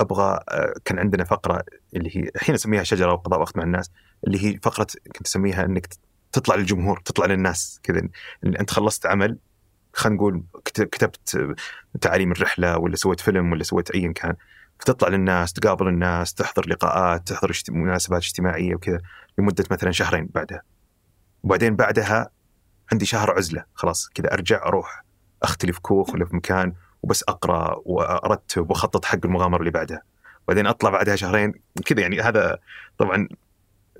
[0.00, 1.64] أبغى آه كان عندنا فقرة
[1.96, 3.90] اللي هي الحين أسميها شجرة وقضاء وقت مع الناس
[4.26, 4.86] اللي هي فقرة
[5.16, 5.88] كنت أسميها إنك
[6.32, 8.08] تطلع للجمهور تطلع للناس كذا.
[8.44, 9.38] أنت خلصت عمل
[9.92, 11.54] خلينا نقول كت- كتبت
[12.00, 14.34] تعاليم الرحلة ولا سويت فيلم ولا سويت ايا كان
[14.78, 19.00] فتطلع للناس تقابل الناس تحضر لقاءات تحضر مناسبات اجتماعية وكذا
[19.38, 20.62] لمدة مثلا شهرين بعدها.
[21.42, 22.30] وبعدين بعدها
[22.92, 25.04] عندي شهر عزلة خلاص كذا أرجع أروح
[25.42, 30.02] اختلي في كوخ ولا في مكان وبس أقرأ وأرتب وأخطط حق المغامرة اللي بعدها.
[30.48, 32.58] بعدين أطلع بعدها شهرين كذا يعني هذا
[32.98, 33.28] طبعا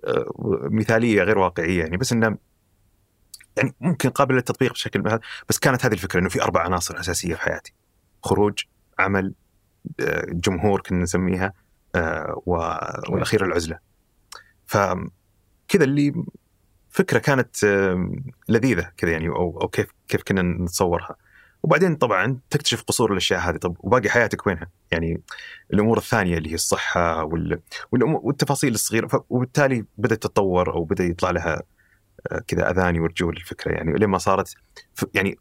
[0.05, 0.26] آه،
[0.70, 2.38] مثالية غير واقعية يعني بس إنه
[3.57, 7.34] يعني ممكن قابل للتطبيق بشكل هذا بس كانت هذه الفكرة إنه في أربع عناصر أساسية
[7.34, 7.74] في حياتي
[8.22, 8.64] خروج
[8.99, 9.34] عمل
[10.01, 11.53] آه، جمهور كنا نسميها
[11.95, 13.78] آه، والأخير العزلة.
[14.66, 16.24] فكذا اللي
[16.91, 17.64] فكرة كانت
[18.49, 21.16] لذيذة كذا يعني أو أو كيف كيف كنا نتصورها.
[21.62, 23.57] وبعدين طبعا تكتشف قصور الأشياء هذه.
[23.57, 25.22] طب وباقي حياتك وينها؟ يعني
[25.72, 27.61] الأمور الثانية اللي هي الصحة وال...
[27.93, 29.07] والتفاصيل الصغيرة.
[29.07, 29.16] ف...
[29.28, 31.62] وبالتالي بدأت تتطور أو بدأ يطلع لها
[32.32, 33.93] آه، كذا أذاني ورجول الفكرة يعني.
[33.93, 34.55] لما صارت.
[35.14, 35.36] يعني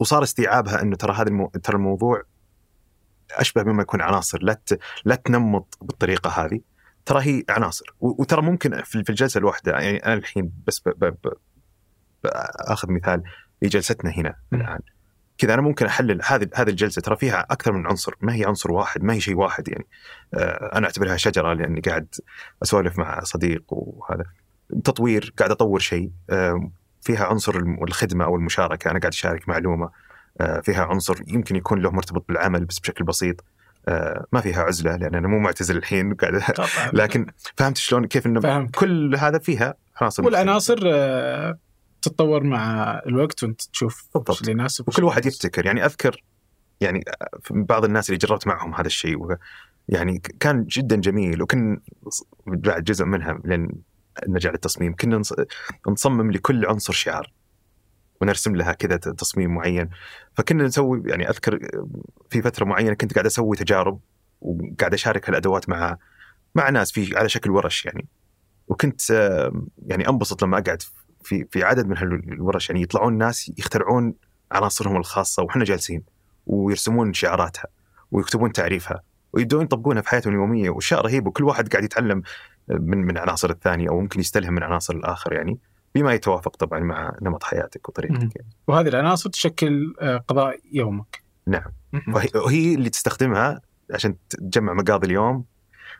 [0.00, 1.52] وصار استيعابها إنه ترى هذا المو...
[1.62, 2.22] ترى الموضوع
[3.32, 4.42] أشبه مما يكون عناصر.
[4.42, 4.78] لا ت...
[5.04, 6.60] لا تنمط بالطريقة هذه.
[7.10, 7.94] ترى هي عناصر.
[8.00, 10.88] وترى ممكن في الجلسة الواحدة يعني أنا الحين بس ب...
[10.88, 11.04] ب...
[12.24, 12.26] ب...
[12.68, 13.22] اخذ مثال
[13.62, 14.34] لجلستنا هنا.
[14.52, 14.78] الآن.
[15.38, 18.72] كذا أنا ممكن أحلل هذه هذه الجلسة ترى فيها أكثر من عنصر ما هي عنصر
[18.72, 19.86] واحد ما هي شيء واحد يعني.
[20.34, 22.14] آه، أنا أعتبرها شجرة لأني قاعد
[22.62, 24.24] أسولف مع صديق وهذا.
[24.84, 26.10] تطوير قاعد أطور شيء.
[27.00, 29.90] فيها عنصر الخدمة أو المشاركة أنا قاعد أشارك معلومة.
[30.40, 33.44] آه، فيها عنصر يمكن يكون له مرتبط بالعمل بس بشكل بسيط.
[34.32, 36.68] ما فيها عزلة لأن أنا مو معتزل الحين قاعد طبعا.
[37.02, 37.26] لكن
[37.56, 38.74] فهمت شلون كيف إنه فهمت.
[38.76, 41.58] كل هذا فيها عناصر والعناصر آه،
[42.02, 44.40] تتطور مع الوقت وأنت تشوف بالضبط.
[44.40, 45.26] اللي يناسب وكل واحد.
[45.26, 46.22] يبتكر يعني أذكر
[46.80, 47.04] يعني
[47.50, 49.36] بعض الناس اللي جربت معهم هذا الشيء
[49.88, 51.80] يعني كان جدا جميل وكن
[52.46, 53.68] بعد جزء منها لين
[54.28, 55.34] نرجع للتصميم كنا نص-
[55.88, 57.32] نصمم لكل عنصر شعار.
[58.20, 59.90] ونرسم لها كذا تصميم معين.
[60.34, 61.58] فكنا نسوي يعني أذكر
[62.30, 64.00] في فترة معينة كنت قاعد أسوي تجارب
[64.40, 65.96] وقاعد أشارك هالأدوات مع
[66.54, 68.06] مع ناس في على شكل ورش يعني.
[68.68, 69.10] وكنت
[69.86, 70.82] يعني أنبسط لما أقعد
[71.22, 74.14] في في عدد من هالورش يعني يطلعون ناس يخترعون
[74.52, 76.02] عناصرهم الخاصة وإحنا جالسين
[76.46, 77.64] ويرسمون شعاراتها
[78.10, 79.02] ويكتبون تعريفها
[79.32, 80.70] ويبدون يطبقونها في حياتهم اليومية.
[80.70, 82.22] واشياء رهيبه وكل واحد قاعد يتعلم
[82.68, 85.58] من من عناصر الثاني أو ممكن يستلهم من عناصر الآخر يعني.
[85.94, 87.88] بما يتوافق طبعا مع نمط حياتك.
[87.88, 88.36] وطريقتك.
[88.36, 88.48] يعني.
[88.68, 91.22] وهذه العناصر تشكل آه، قضاء يومك.
[91.46, 91.72] نعم.
[92.34, 93.60] وهي, اللي تستخدمها
[93.94, 95.44] عشان تجمع مقاضي اليوم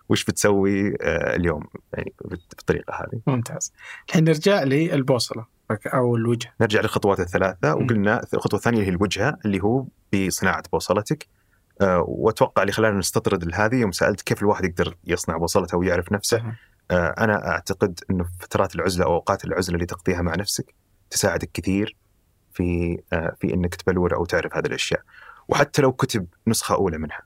[0.08, 1.64] وش بتسوي آه، اليوم
[1.94, 3.20] يعني بالطريقة هذه.
[3.26, 3.72] ممتاز.
[4.08, 5.46] الحين نرجع للبوصلة
[5.86, 6.54] أو الوجه.
[6.60, 7.74] نرجع للخطوات الثلاثة.
[7.76, 7.84] مم.
[7.84, 11.26] وقلنا الخطوة الثانية اللي هي الوجهة اللي هو بصناعة بوصلتك.
[11.80, 16.42] آه، وأتوقع اللي خلانا نستطرد لهذه يوم سألت كيف الواحد يقدر يصنع بوصلته ويعرف نفسه.
[16.90, 20.74] أنا أعتقد إنه فترات العزلة أو أوقات العزلة اللي تقضيها مع نفسك
[21.10, 21.96] تساعدك كثير
[22.52, 25.02] في آه، في إنك تبلور أو تعرف هذه الأشياء.
[25.48, 27.22] وحتى لو كتب نسخة أولى منها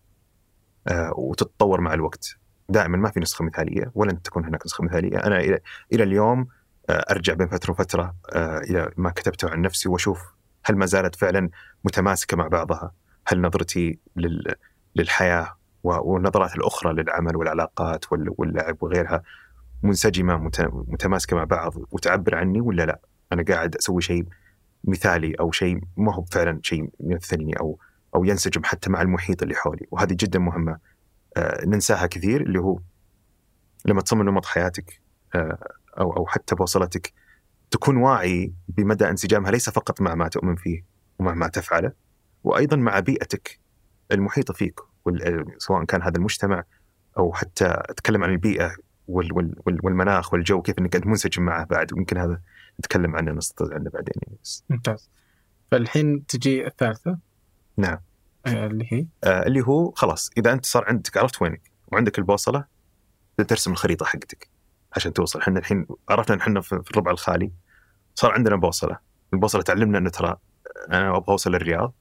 [0.88, 2.36] آه، وتتطور مع الوقت.
[2.68, 5.18] دائما ما في نسخة مثالية ولن تكون هناك نسخة مثالية.
[5.18, 5.60] أنا إلى
[5.92, 6.48] إلى اليوم
[6.90, 10.34] آه، أرجع بين فترة وفترة آه، إلى ما كتبته عن نفسي وأشوف
[10.64, 11.50] هل ما زالت فعلا
[11.84, 12.92] متماسكة مع بعضها؟
[13.26, 14.54] هل نظرتي لل
[14.96, 19.22] للحياة والنظرات الأخرى للعمل والعلاقات واللعب وغيرها
[19.84, 23.00] منسجمة متماسكة مع بعض وتعبر عني ولا لا؟
[23.32, 24.26] أنا قاعد أسوي شيء
[24.84, 27.78] مثالي أو شيء ما هو فعلا شيء يمثلني أو
[28.14, 30.78] أو ينسجم حتى مع المحيط اللي حولي وهذه جدا مهمة
[31.36, 32.80] آه ننساها كثير اللي هو
[33.84, 35.00] لما تصمم نمط حياتك
[35.34, 35.58] آه
[35.98, 37.12] أو أو حتى بوصلتك
[37.70, 40.84] تكون واعي بمدى انسجامها ليس فقط مع ما تؤمن فيه
[41.18, 41.92] ومع ما تفعله
[42.44, 43.60] وأيضا مع بيئتك
[44.12, 44.80] المحيطة فيك
[45.58, 46.64] سواء كان هذا المجتمع
[47.18, 48.76] أو حتى أتكلم عن البيئة
[49.08, 51.92] والمناخ والجو كيف انك انت منسجم معه بعد.
[51.92, 52.40] ويمكن هذا
[52.80, 54.64] نتكلم عنه نستطيع عنه بعدين يعني بس.
[54.70, 55.10] ممتاز.
[55.70, 57.18] فالحين تجي الثالثة؟
[57.76, 57.98] نعم.
[58.46, 62.64] آه اللي هي؟ آه اللي هو خلاص إذا أنت صار عندك عرفت وينك؟ وعندك البوصلة
[63.48, 64.48] ترسم الخريطة حقتك
[64.96, 65.40] عشان توصل.
[65.40, 67.52] إحنا الحين عرفنا إن إحنا في الربع الخالي
[68.14, 68.98] صار عندنا بوصلة.
[69.32, 70.36] البوصلة تعلمنا انه ترى
[70.88, 71.94] أنا أبغى أوصل للرياض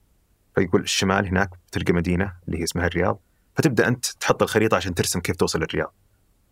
[0.55, 3.19] فيقول الشمال هناك تلقى مدينة اللي هي اسمها الرياض.
[3.55, 5.93] فتبدأ أنت تحط الخريطة عشان ترسم كيف توصل للرياض.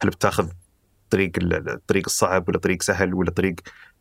[0.04, 0.50] هل بتاخذ
[1.10, 3.56] طريق الطريق الصعب ولا طريق سهل ولا طريق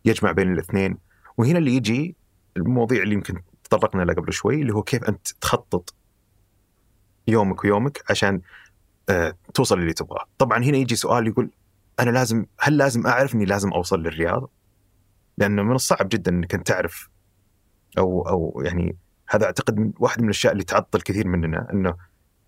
[0.04, 0.98] يجمع بين الاثنين؟
[1.36, 2.16] وهنا اللي يجي
[2.56, 5.94] المواضيع اللي يمكن تطرقنا لها قبل شوي اللي هو كيف أنت تخطط
[7.28, 8.40] يومك ويومك عشان
[9.08, 10.26] آه، توصل اللي تبغاه.
[10.38, 11.50] طبعا هنا يجي سؤال يقول
[12.00, 14.50] أنا لازم هل لازم أعرف إني لازم أوصل للرياض؟
[15.38, 17.08] لأنه من الصعب جدا إنك أنت تعرف
[17.98, 18.96] أو أو يعني
[19.28, 21.96] هذا أعتقد واحد من الأشياء اللي تعطل كثير مننا إنه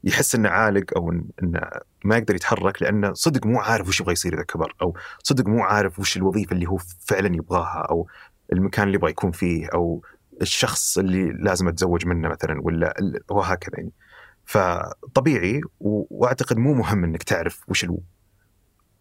[0.05, 1.11] يحس إنه عالق أو
[1.43, 1.61] إنه
[2.05, 5.63] ما يقدر يتحرك لأنه صدق مو عارف وش يبغى يصير إذا كبر أو صدق مو
[5.63, 8.09] عارف وش الوظيفة اللي هو فعلا يبغاها أو
[8.53, 10.03] المكان اللي يبغى يكون فيه أو
[10.43, 12.95] الشخص اللي لازم أتزوج منه مثلا ولا
[13.31, 13.93] وهكذا يعني.
[14.45, 18.03] فطبيعي وأعتقد مو مهم إنك تعرف وش ألو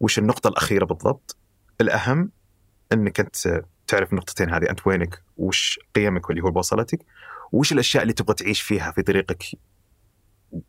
[0.00, 1.36] وش النقطة الأخيرة بالضبط.
[1.80, 2.30] الأهم
[2.92, 7.04] إنك أنت تعرف النقطتين هذه أنت وينك؟ وش قيمك واللي هو بوصلتك؟
[7.52, 9.44] وش الأشياء اللي تبغى تعيش فيها في طريقك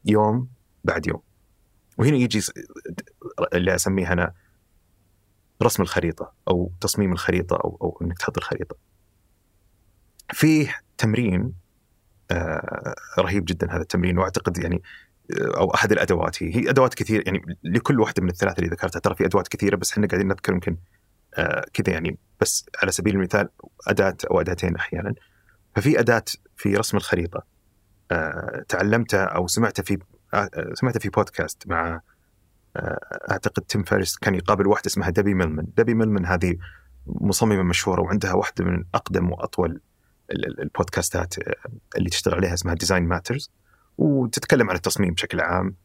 [0.06, 0.48] يوم
[0.84, 1.22] بعد يوم.
[1.98, 2.42] وهنا يجي
[3.54, 4.34] اللي أسميه أنا
[5.64, 8.76] رسم الخريطة أو تصميم الخريطة أو أو إنك تحط الخريطة.
[10.34, 11.54] فيه تمرين
[12.32, 14.82] آه رهيب جدا هذا التمرين وأعتقد يعني
[15.32, 16.44] آه، أو أحد الأدوات.
[16.44, 19.00] هي هي أدوات كثير يعني لكل واحدة من الثلاثة اللي ذكرتها.
[19.00, 20.78] ترى في أدوات كثيرة بس إحنا قاعدين نذكر يمكن
[21.34, 22.18] آه كذا يعني.
[22.42, 23.50] بس على سبيل المثال
[23.88, 25.16] أداة أو أداتين أحيانا.
[25.76, 26.24] ففي أداة
[26.58, 27.53] في رسم الخريطة.
[28.14, 29.98] آه تعلمتها أو سمعتها في
[30.34, 32.02] آه سمعتها في بودكاست مع
[32.78, 33.00] آه،
[33.32, 36.56] أعتقد Tim Ferriss كان يقابل واحدة اسمها Debbie Millman، Debbie Millman هذه
[37.08, 39.82] مصممة مشهورة وعندها واحدة من أقدم وأطول
[40.32, 41.54] البودكاستات آه،
[41.98, 43.52] اللي تشتغل عليها اسمها Design Matters
[43.98, 45.76] وتتكلم عن التصميم بشكل عام.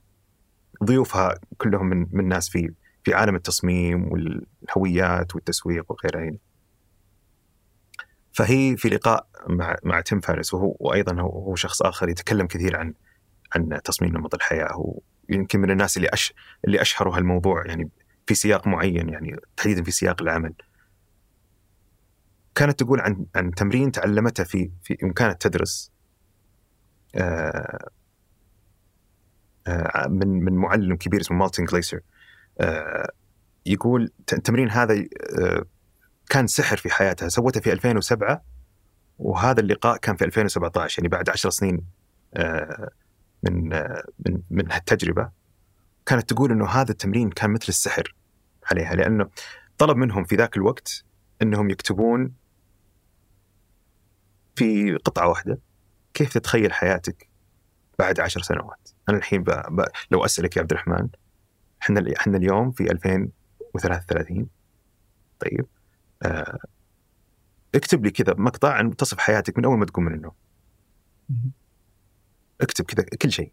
[0.84, 2.74] ضيوفها كلهم من من ناس في
[3.05, 6.20] في عالم التصميم والهويات والتسويق وغيرها.
[6.20, 6.40] يعني.
[8.32, 12.94] فهي في لقاء مع مع تيم فارس وهو وأيضا هو شخص آخر يتكلم كثير عن
[13.56, 14.94] عن تصميم نمط الحياة
[15.28, 16.34] ويمكن من الناس اللي أش
[16.64, 17.90] اللي أشهروا هالموضوع يعني
[18.26, 20.55] في سياق معين يعني تحديدا في سياق العمل.
[22.55, 25.92] كانت تقول عن عن تمرين تعلمته في في يوم كانت تدرس
[27.14, 27.88] آه
[29.66, 32.00] آه من من معلم كبير اسمه مالتن جليسر
[32.60, 33.12] آه
[33.66, 35.64] يقول التمرين هذا آه
[36.28, 37.28] كان سحر في حياتها.
[37.28, 38.44] سوته في 2007
[39.18, 41.84] وهذا اللقاء كان في 2017 يعني بعد 10 سنين
[42.34, 42.90] آه
[43.42, 45.30] من آه من من هالتجربة.
[46.06, 48.14] كانت تقول إنه هذا التمرين كان مثل السحر
[48.70, 49.28] عليها لأنه
[49.78, 51.05] طلب منهم في ذاك الوقت
[51.42, 52.32] إنهم يكتبون
[54.56, 55.60] في قطعة واحدة
[56.14, 57.28] كيف تتخيل حياتك
[57.98, 59.50] بعد عشر سنوات؟ أنا الحين ب...
[59.50, 59.84] ب...
[60.10, 61.09] لو أسألك يا عبد الرحمن
[61.82, 64.46] إحنا إحنا اليوم في 2033
[65.40, 65.66] طيب.
[67.74, 70.32] اكتب لي كذا مقطع عن تصف حياتك من أول ما تقوم من النوم.
[72.61, 73.53] اكتب كذا كل شيء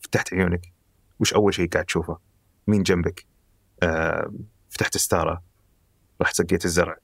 [0.00, 0.72] فتحت عيونك.
[1.20, 2.18] وش أول شيء قاعد تشوفه؟
[2.66, 3.26] مين جنبك؟
[3.82, 4.32] آه...
[4.70, 5.42] فتحت ستارة.
[6.22, 6.96] رحت سقيت الزرع.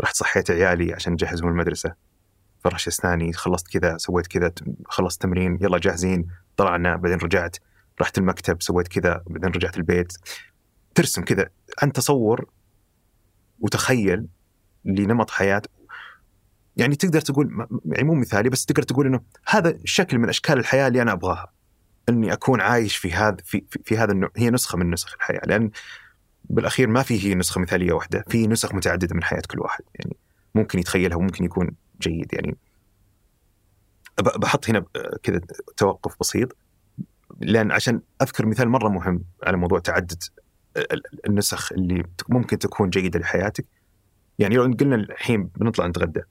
[0.00, 1.94] رحت صحيت عيالي عشان نجهزهم المدرسة.
[2.64, 4.52] فرش أسناني خلصت كذا سويت كذا
[4.86, 6.26] خلصت تمرين يلا جاهزين.
[6.56, 7.56] طلعنا بعدين رجعت.
[8.00, 10.12] رحت المكتب سويت كذا بعدين رجعت البيت.
[10.94, 11.50] ترسم كذا.
[11.82, 12.50] عن تصور
[13.62, 14.26] وتخيل
[14.84, 15.62] لنمط حياه
[16.76, 20.88] يعني تقدر تقول يعني مو مثالي بس تقدر تقول إنه هذا شكل من أشكال الحياة
[20.88, 21.52] اللي أنا أبغاها.
[22.08, 25.40] إني أكون عايش في هذا في, في, في هذا النوع هي نسخة من نسخ الحياة.
[25.46, 25.70] لأن
[26.44, 29.84] بالأخير ما في هي نسخة مثالية واحدة في نسخ متعددة من حياة كل واحد.
[29.94, 30.16] يعني
[30.54, 31.70] ممكن يتخيلها وممكن يكون
[32.00, 32.34] جيد.
[32.34, 32.56] يعني
[34.18, 34.84] بحط هنا
[35.22, 35.40] كذا
[35.76, 36.56] توقف بسيط
[37.40, 40.22] لأن عشان أذكر مثال مرة مهم على موضوع تعدد
[41.26, 43.66] النسخ اللي ممكن تكون جيدة لحياتك.
[44.38, 46.22] يعني لو قلنا الحين بنطلع نتغدى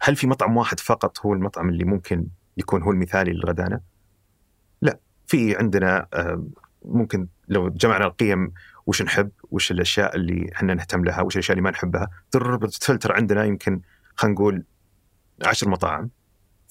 [0.00, 2.26] هل في مطعم واحد فقط هو المطعم اللي ممكن
[2.56, 3.80] يكون هو المثالي للغدانا؟
[4.82, 4.98] لا.
[5.26, 6.44] في عندنا آه،
[6.84, 8.52] ممكن لو جمعنا القيم
[8.86, 12.08] وش نحب وش الأشياء اللي إحنا نهتم لها وش الأشياء اللي ما نحبها
[12.80, 13.80] تفلتر عندنا يمكن
[14.14, 14.64] خلينا نقول
[15.46, 16.10] عشر مطاعم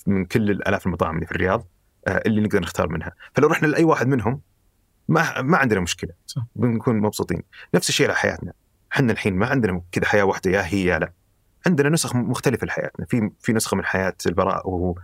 [0.07, 1.67] من كل الآلاف المطاعم اللي في الرياض
[2.07, 3.11] آه، اللي نقدر نختار منها.
[3.33, 4.41] فلو رحنا لأي واحد منهم
[5.07, 6.11] ما ما عندنا مشكلة.
[6.25, 6.41] صح.
[6.55, 7.43] بنكون مبسوطين.
[7.75, 8.53] نفس الشيء على حياتنا.
[8.93, 11.11] إحنا الحين ما عندنا كذا حياة واحدة يا هي يا لا.
[11.65, 13.05] عندنا نسخ مختلفة لحياتنا.
[13.05, 14.95] في في نسخة من حياة البراء وهو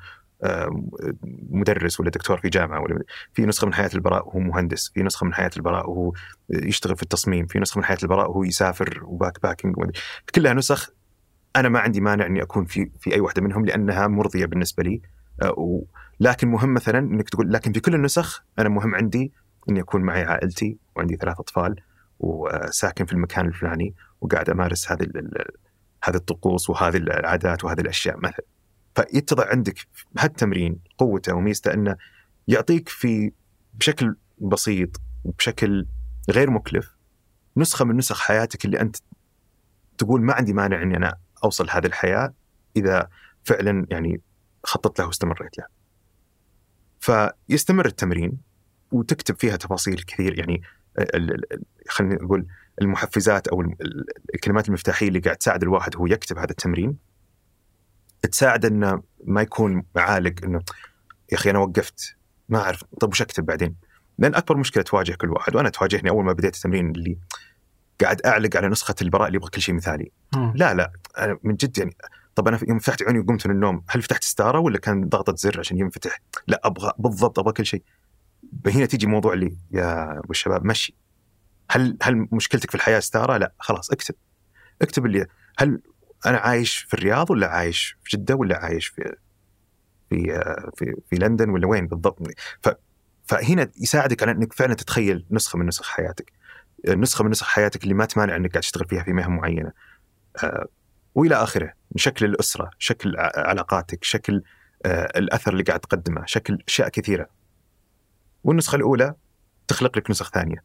[1.49, 3.03] مدرس ولا دكتور في جامعة ولا
[3.33, 4.91] في نسخة من حياة البراء وهو مهندس.
[4.93, 6.13] في نسخة من حياة البراء وهو
[6.49, 7.45] يشتغل في التصميم.
[7.45, 9.75] في نسخة من حياة البراء وهو يسافر وباك باكينج
[10.35, 10.89] كلها نسخ
[11.55, 15.01] أنا ما عندي مانع إني أكون في في أي واحدة منهم لأنها مرضية بالنسبة لي.
[15.41, 15.81] آه،
[16.19, 19.31] لكن مهم مثلا إنك تقول لكن في كل النسخ أنا مهم عندي
[19.69, 21.75] إني أكون معي عائلتي وعندي ثلاث أطفال
[22.19, 25.07] وساكن في المكان الفلاني وقاعد أمارس هذه
[26.03, 28.45] هذه الطقوس وهذه العادات وهذه الأشياء مثلا
[28.95, 29.75] فيتضع عندك
[30.17, 31.95] هالتمرين قوته وميزته إنه
[32.47, 33.31] يعطيك في
[33.73, 35.87] بشكل بسيط وبشكل
[36.29, 36.95] غير مكلف
[37.57, 38.97] نسخة من نسخ حياتك اللي أنت
[39.97, 42.33] تقول ما عندي مانع إني أنا أوصل هذه الحياة
[42.75, 43.09] إذا
[43.43, 44.21] فعلا يعني
[44.63, 45.65] خططت له واستمريت له.
[46.99, 48.37] فيستمر التمرين
[48.93, 50.61] وتكتب فيها تفاصيل كثير يعني
[50.99, 51.41] ال-
[51.89, 52.45] خلينا نقول
[52.81, 54.05] المحفزات أو ال- ال-
[54.35, 56.97] الكلمات المفتاحية اللي قاعد تساعد الواحد هو يكتب هذا التمرين
[58.31, 60.61] تساعد إنه ما يكون عالق إنه
[61.31, 62.15] يا أخي أنا وقفت
[62.49, 63.75] ما أعرف طب وش أكتب بعدين؟
[64.17, 67.17] لأن أكبر مشكلة تواجه كل واحد وأنا تواجهني أول ما بديت التمرين اللي
[68.01, 70.53] قاعد أعلق على نسخة البراء اللي يبغى كل شيء مثالي مم.
[70.55, 71.95] لا لا أنا من جد يعني
[72.35, 75.59] طب أنا يوم فتحت عيوني وقمت من النوم هل فتحت ستارة ولا كان ضغطة زر
[75.59, 77.83] عشان ينفتح؟ لا أبغى بالضبط أبغى كل شيء.
[78.67, 80.95] هنا تيجي موضوع اللي يا أبو الشباب مشي.
[81.71, 84.15] هل هل مشكلتك في الحياة ستارة؟ لا خلاص اكتب.
[84.81, 85.25] اكتب اللي
[85.57, 85.81] هل
[86.25, 89.15] أنا عايش في الرياض ولا عايش في جدة ولا عايش في
[90.09, 90.41] في
[90.77, 92.19] في, في لندن ولا وين بالضبط؟
[92.63, 92.69] ف
[93.23, 96.31] فهنا يساعدك على إنك فعلا تتخيل نسخة من نسخ حياتك.
[96.87, 99.71] نسخة من نسخ حياتك اللي ما تمانع إنك قاعد تشتغل فيها في مهن معينة.
[100.43, 100.67] آه،
[101.15, 104.43] وإلى آخره شكل الأسرة، شكل علاقاتك، شكل
[104.85, 107.27] آه، الأثر اللي قاعد تقدمه، شكل أشياء كثيرة.
[108.43, 109.15] والنسخة الأولى
[109.67, 110.63] تخلق لك نسخ ثانية.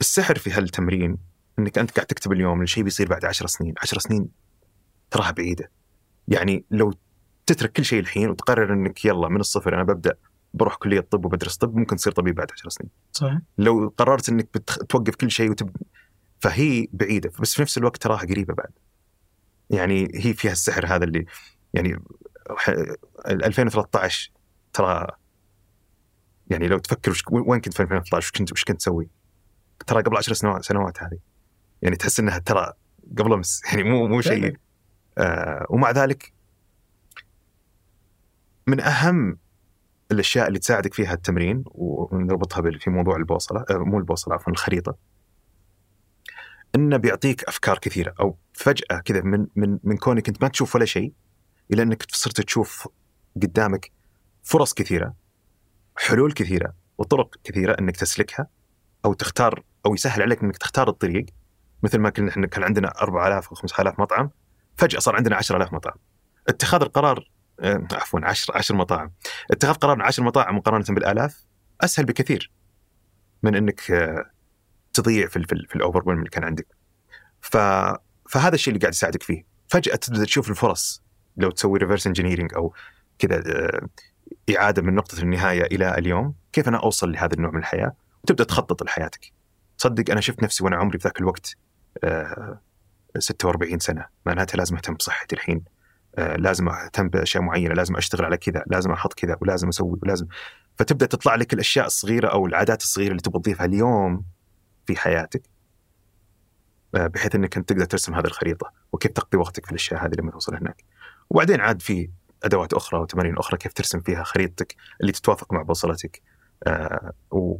[0.00, 1.18] السحر في هالتمرين
[1.58, 4.28] إنك أنت قاعد تكتب اليوم الشيء بيصير بعد عشر سنين، عشر سنين
[5.10, 5.70] تراها بعيدة.
[6.28, 6.94] يعني لو
[7.46, 10.14] تترك كل شيء الحين وتقرر إنك يلا من الصفر أنا ببدأ
[10.54, 12.90] بروح كلية طب وبدرس طب ممكن تصير طبيب بعد عشر سنين.
[13.12, 14.78] صحيح لو قررت إنك بتخ...
[14.78, 15.76] توقف كل شيء وتب...
[16.40, 18.70] فهي بعيدة بس في نفس الوقت تراها قريبة بعد.
[19.70, 21.26] يعني هي فيها السحر هذا اللي
[21.74, 22.02] يعني
[22.56, 22.70] ح...
[23.26, 24.32] 2013
[24.72, 25.06] ترى
[26.50, 27.22] يعني لو تفكر وش...
[27.30, 29.08] وين كنت في 2013 وش كنت وش كنت تسوي؟
[29.86, 31.18] ترى قبل 10 سنوات سنوات هذه.
[31.82, 32.72] يعني تحس إنها ترى
[33.18, 33.62] قبل أمس.
[33.70, 34.56] يعني مو مو شيء.
[35.18, 36.32] آه ومع ذلك
[38.66, 39.38] من أهم
[40.12, 44.96] الأشياء اللي تساعدك فيها التمرين ونربطها في موضوع البوصلة آه، مو البوصلة عفوا الخريطة.
[46.74, 50.84] إنه بيعطيك أفكار كثيرة أو فجأة كذا من من من كونك أنت ما تشوف ولا
[50.84, 51.12] شيء
[51.72, 52.88] إلى إنك صرت تشوف
[53.42, 53.92] قدامك
[54.42, 55.14] فرص كثيرة.
[55.96, 58.46] حلول كثيرة وطرق كثيرة إنك تسلكها
[59.04, 61.26] أو تختار أو يسهل عليك إنك تختار الطريق
[61.82, 64.30] مثل ما كنا إحنا كان عندنا 4000 أو 5000 مطعم
[64.76, 65.96] فجأة صار عندنا 10000 مطعم
[66.48, 67.30] اتخاذ القرار
[67.60, 69.12] آه، عفوا 10 10 مطاعم
[69.50, 71.44] اتخاذ قرار من 10 مطاعم مقارنة بالآلاف
[71.80, 72.52] أسهل بكثير
[73.42, 74.30] من إنك آه،
[74.92, 76.66] تضيع في ال في, ال في الاوفر اللي كان عندك.
[77.40, 77.56] ف
[78.30, 79.46] فهذا الشيء اللي قاعد يساعدك فيه.
[79.68, 81.02] فجأة تبدأ تشوف الفرص
[81.36, 82.74] لو تسوي reverse engineering أو
[83.18, 83.88] كذا آه،
[84.56, 87.92] إعادة من نقطة النهاية إلى اليوم، كيف أنا أوصل لهذا النوع من الحياة؟
[88.24, 89.32] وتبدا تخطط لحياتك.
[89.78, 91.56] تصدق أنا شفت نفسي وأنا عمري في ذاك الوقت
[92.04, 92.60] آه،
[93.18, 95.64] 46 سنة، معناتها لازم أهتم بصحتي الحين.
[96.18, 100.26] آه، لازم أهتم بأشياء معينة، لازم أشتغل على كذا، لازم أحط كذا ولازم أسوي ولازم
[100.78, 104.24] فتبدأ تطلع لك الأشياء الصغيرة أو العادات الصغيرة اللي تبغى تضيفها اليوم
[104.86, 105.42] في حياتك
[106.94, 110.30] آه، بحيث إنك أنت تقدر ترسم هذه الخريطة وكيف تقضي وقتك في الأشياء هذه لما
[110.30, 110.84] توصل هناك.
[111.30, 112.10] وبعدين عاد في
[112.44, 116.22] أدوات أخرى وتمارين أخرى كيف ترسم فيها خريطتك اللي تتوافق مع بوصلتك
[116.66, 117.12] آه،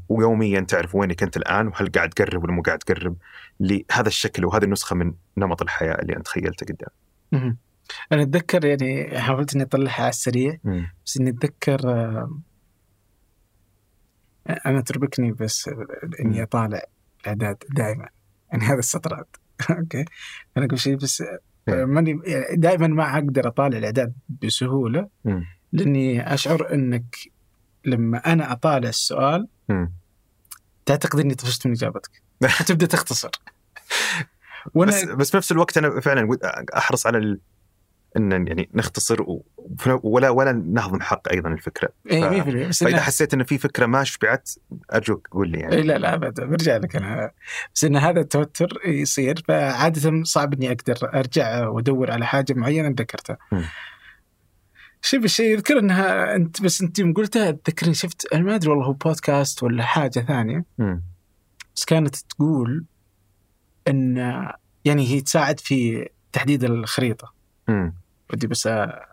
[0.08, 3.16] ويوميا تعرف وينك أنت الآن وهل قاعد تقرب ولا مو قاعد تقرب
[3.60, 6.88] لهذا الشكل وهذه النسخة من نمط الحياة اللي أنت تخيلته قدام.
[8.12, 10.58] أنا أتذكر يعني حاولت إني اطلعها على السريع
[11.06, 12.30] بس إني أتذكر آه،
[14.66, 15.70] أنا تربكني بس
[16.20, 16.42] إني.
[16.42, 16.82] أطالع
[17.20, 18.08] الأعداد دائما
[18.52, 19.36] يعني هذا السطرات
[19.70, 20.04] أوكي
[20.56, 21.22] أنا قبل شيء بس.
[21.66, 24.12] ماني يعني دائما ما أقدر أطالع الإعداد
[24.42, 25.44] بسهولة مم.
[25.72, 27.16] لأني أشعر إنك
[27.84, 29.92] لما أنا أطالع السؤال مم.
[30.86, 32.22] تعتقد إني طفشت من إجابتك
[32.68, 33.30] تبدا تختصر
[34.74, 36.38] وأنا بس بس بنفس الوقت أنا فعلا
[36.76, 37.40] أحرص على ال...
[38.16, 39.24] إن يعني نختصر.
[40.02, 43.86] ولا ولا نهضم حق أيضا الفكرة اي ف- 100% بس فإذا حسيت ان في فكرة
[43.86, 44.50] ما شبعت
[44.94, 47.30] ارجوك قول لي إيه يعني لا لا ابدا برجع لك أنا
[47.74, 53.38] بس إن هذا التوتر يصير فعادة صعب إني أقدر أرجع وأدور على حاجة معينة ذكرتها.
[55.02, 58.86] شوف الشيء يذكر إنها انت بس أنت يوم قلتها تذكرني شفت أنا ما أدري والله
[58.86, 61.02] هو بودكاست ولا حاجة ثانية مم.
[61.76, 62.84] بس كانت تقول
[63.88, 64.16] إن
[64.84, 67.34] يعني هي تساعد في تحديد الخريطة.
[68.32, 68.68] ودي بس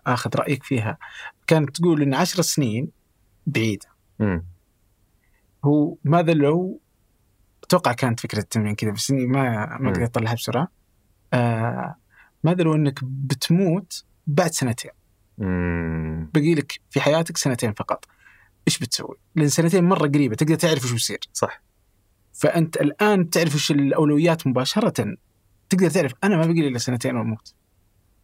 [0.08, 0.98] آخذ رأيك فيها.
[1.48, 2.92] كانت تقول إن عشر سنين
[3.48, 3.88] بعيده.
[5.66, 6.82] هو ماذا لو
[7.64, 9.92] أتوقع كانت فكرة التمرين كذا بس إني ما ما.
[9.92, 10.68] قدرت أطلعها بسرعة.
[11.34, 11.96] آه
[12.44, 14.92] ماذا لو إنك بتموت بعد سنتين؟
[15.38, 16.30] مم.
[16.34, 18.06] بقي لك في حياتك سنتين فقط.
[18.68, 21.20] إيش بتسوي؟ لأن سنتين مرة قريبة تقدر تعرف وش بيصير.
[21.34, 21.62] صح.
[22.34, 25.18] فأنت الآن تعرف وش الأولويات مباشرة.
[25.70, 27.54] تقدر تعرف أنا ما بقي لي إلا سنتين وأموت.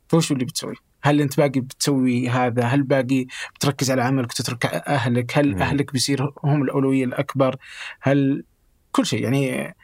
[0.07, 3.25] فوش اللي بتسوي؟ هل أنت باقي بتسوي هذا؟ هل باقي
[3.55, 5.61] بتركز على عملك وتترك أهلك؟ هل مم.
[5.61, 7.55] أهلك بيصير هم الأولوية الأكبر؟
[8.01, 8.43] هل
[8.91, 9.75] كل شيء يعني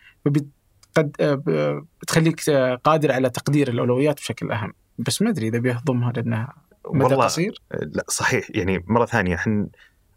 [0.95, 1.11] قد
[2.01, 2.49] بتخليك
[2.83, 6.53] قادر على تقدير الأولويات بشكل أهم بس ما أدري إذا بيهضمها لأنها
[6.89, 9.67] مدى والله قصير لا صحيح يعني مرة ثانية إحنا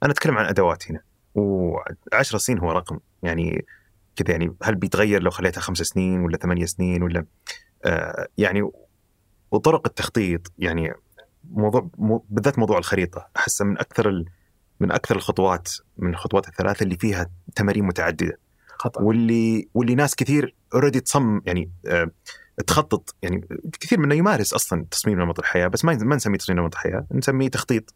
[0.02, 1.00] أنا أتكلم عن أدوات هنا
[1.38, 3.64] و10 سنين هو رقم يعني
[4.16, 7.26] كذا يعني هل بيتغير لو خليتها خمس سنين ولا ثمانية سنين ولا
[7.84, 8.70] آه يعني
[9.52, 10.92] وطرق التخطيط يعني
[11.50, 14.24] موضوع مو بالذات موضوع الخريطة احسه من أكثر ال
[14.80, 15.68] من أكثر الخطوات
[15.98, 18.38] من الخطوات الثلاثة اللي فيها تمارين متعددة.
[18.78, 19.02] خطأ.
[19.02, 22.10] واللي واللي ناس كثير اوريدي تصمم يعني آه
[22.66, 23.48] تخطط يعني
[23.80, 27.48] كثير منه يمارس أصلا تصميم نمط الحياة بس ما ما نسميه تصميم نمط الحياة نسميه
[27.48, 27.94] تخطيط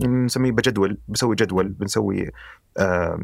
[0.00, 2.30] نسميه بجدول بسوي جدول بنسوي
[2.78, 3.20] آه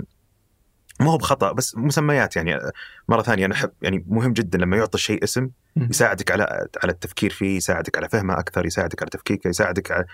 [1.00, 2.58] ما هو بخطأ بس مسميات يعني
[3.08, 5.50] مرة ثانية أنا أحب يعني مهم جدا لما يعطى الشيء اسم.
[5.76, 10.06] يساعدك على على التفكير فيه يساعدك على فهمه أكثر يساعدك على تفكيكه يساعدك على,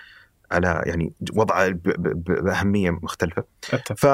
[0.51, 3.45] على يعني وضعه بأهمية مختلفة.
[3.97, 4.07] ف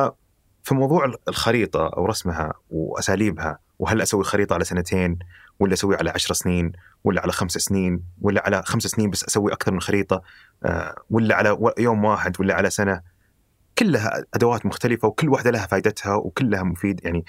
[0.63, 5.19] في موضوع الخريطة أو رسمها وأساليبها وهل أسوي خريطة على سنتين
[5.61, 6.73] ولا أسوي على عشر سنين
[7.05, 10.23] ولا على خمس سنين ولا على خمس سنين بس أسوي أكثر من خريطة
[10.65, 13.01] آه، ولا على يوم واحد ولا على سنة
[13.79, 17.25] كلها أدوات مختلفة وكل واحدة لها فائدتها وكلها مفيد يعني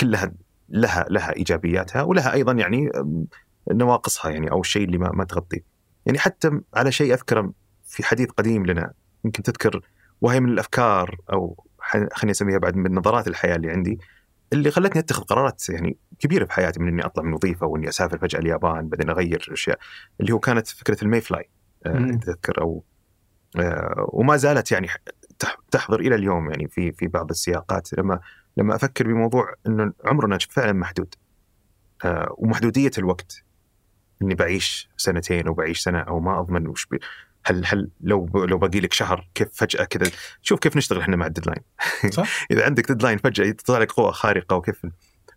[0.00, 0.32] كلها
[0.68, 2.90] لها لها إيجابياتها ولها أيضا يعني
[3.72, 5.60] نواقصها يعني أو الشيء اللي ما, ما تغطيه.
[6.06, 7.52] يعني حتى على شيء أذكره
[7.84, 8.92] في حديث قديم لنا
[9.24, 9.80] يمكن تذكر
[10.20, 11.64] وهي من الأفكار أو
[12.12, 13.98] خليني أسميها بعد من نظرات الحياة اللي عندي
[14.52, 18.18] اللي خلتني أتخذ قرارات يعني كبيرة في حياتي من إني أطلع من وظيفة وإني أسافر
[18.18, 19.78] فجأة اليابان بعدين أغير أشياء
[20.20, 21.50] اللي هو كانت فكرة ال mayfly
[21.86, 22.18] آه،.
[22.22, 22.84] تذكر أو
[23.56, 24.88] آه، وما زالت يعني
[25.70, 27.98] تحضر إلى اليوم يعني في في بعض السياقات.
[27.98, 28.20] لما
[28.56, 31.14] لما أفكر بموضوع إنه عمرنا فعلا محدود.
[32.04, 33.44] آه، ومحدودية الوقت.
[34.22, 36.98] إني بعيش سنتين أو بعيش سنة أو ما أضمن وش بي
[37.44, 40.10] هل هل لو لو باقي لك شهر كيف فجأة كذا؟
[40.42, 41.62] شوف كيف نشتغل إحنا مع ال deadline.
[42.10, 42.28] صح.
[42.50, 44.86] إذا عندك deadline فجأة تطلع لك قوة خارقة وكيف؟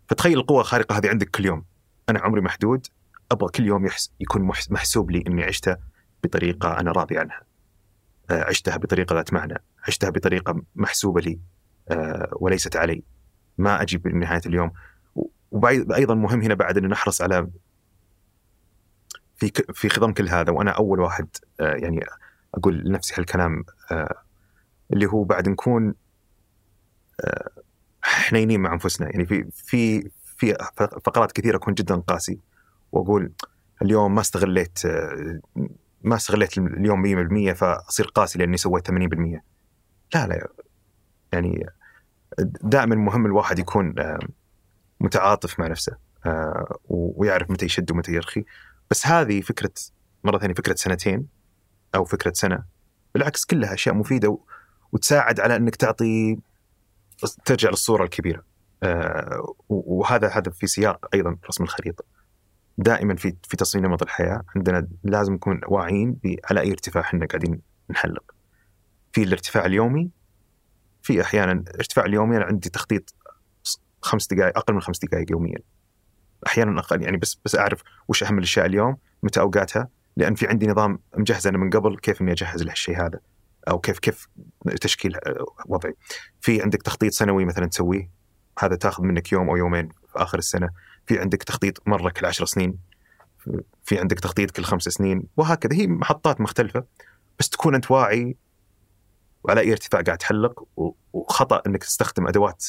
[0.08, 1.64] فتخيل القوة الخارقة هذه عندك كل يوم.
[2.08, 2.86] أنا عمري محدود.
[3.32, 5.76] أبغى كل يوم يحس يكون محس محسوب لي إني عشته
[6.24, 7.42] بطريقة أنا راضي عنها.
[8.30, 11.38] آه، عشتها بطريقة ذات معنى عشتها بطريقة محسوبة لي
[11.90, 13.02] آه، وليست علي.
[13.58, 14.72] ما أجي بنهايه اليوم.
[15.50, 17.48] وأيضا مهم هنا بعد أن نحرص على
[19.36, 20.52] في في خضم كل هذا.
[20.52, 21.28] وأنا أول واحد
[21.60, 22.06] آه، يعني
[22.54, 24.22] أقول لنفسي هالكلام آه،
[24.92, 25.94] اللي هو بعد نكون
[28.02, 29.08] حنينين مع أنفسنا.
[29.10, 30.54] يعني في في في
[31.04, 32.38] فقرات كثيرة أكون جدا قاسي.
[32.92, 33.32] وأقول
[33.82, 34.78] اليوم ما استغليت
[36.02, 37.02] ما استغليت اليوم
[37.50, 39.40] 100% فأصير قاسي لأني سويت 80%
[40.14, 40.48] لا لا
[41.32, 41.66] يعني
[42.62, 44.18] دائما مهم الواحد يكون آه،
[45.00, 45.96] متعاطف مع نفسه
[46.26, 48.44] آه، ويعرف متى يشد ومتى يرخي.
[48.90, 49.72] بس هذه فكرة
[50.24, 51.26] مرة ثانية فكرة سنتين
[51.94, 52.64] أو فكرة سنة.
[53.14, 54.38] بالعكس كلها أشياء مفيدة
[54.92, 56.38] وتساعد على إنك تعطي
[57.44, 58.42] ترجع للصورة الكبيرة.
[58.82, 62.04] آه، وهذا هذا في سياق أيضا رسم الخريطة.
[62.78, 66.16] دائما في في تصميم نمط الحياة عندنا لازم نكون واعيين
[66.50, 67.60] على أي ارتفاع إحنا قاعدين
[67.90, 68.34] نحلق.
[69.12, 70.10] في الارتفاع اليومي
[71.02, 73.14] في أحيانا ارتفاع اليومي أنا عندي تخطيط
[74.02, 75.58] خمس دقائق أقل من خمس دقائق يوميا.
[76.46, 80.66] أحيانا أقل يعني بس بس أعرف وش أهم الأشياء اليوم متى أوقاتها لأن في عندي
[80.66, 83.20] نظام مجهز أنا من قبل كيف إني أجهز لهالشيء هذا
[83.68, 84.28] أو كيف كيف
[84.80, 85.94] تشكيل آه، وضعي.
[86.40, 88.10] في عندك تخطيط سنوي مثلا تسويه
[88.58, 90.70] هذا تاخذ منك يوم أو يومين في آخر السنة.
[91.06, 92.78] في عندك تخطيط مرة كل عشر سنين
[93.84, 95.74] في عندك تخطيط كل خمس سنين وهكذا.
[95.74, 96.84] هي محطات مختلفة
[97.38, 98.36] بس تكون أنت واعي
[99.44, 100.68] وعلى أي ارتفاع قاعد تحلق
[101.12, 102.66] وخطأ إنك تستخدم أدوات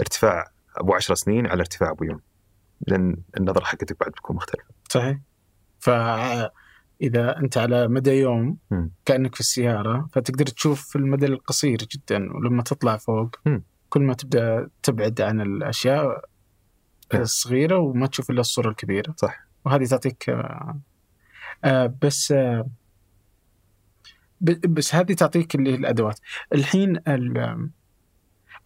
[0.00, 0.44] ارتفاع
[0.76, 2.20] أبو 10 سنين على ارتفاع أبو يوم
[2.86, 5.18] لأن النظرة حقتك بعد بتكون مختلفة صحيح
[5.80, 8.90] فإذا أنت على مدى يوم مم.
[9.04, 13.36] كأنك في السيارة فتقدر تشوف في المدى القصير جدا ولما تطلع فوق.
[13.88, 16.24] كل ما تبدأ تبعد عن الأشياء
[17.12, 17.22] نعم.
[17.22, 20.30] الصغيرة وما تشوف إلا الصورة الكبيرة صح وهذه تعطيك
[21.64, 22.66] آه، بس آه،
[24.68, 26.20] بس هذه تعطيك اللي هي الأدوات
[26.54, 27.70] الحين ال-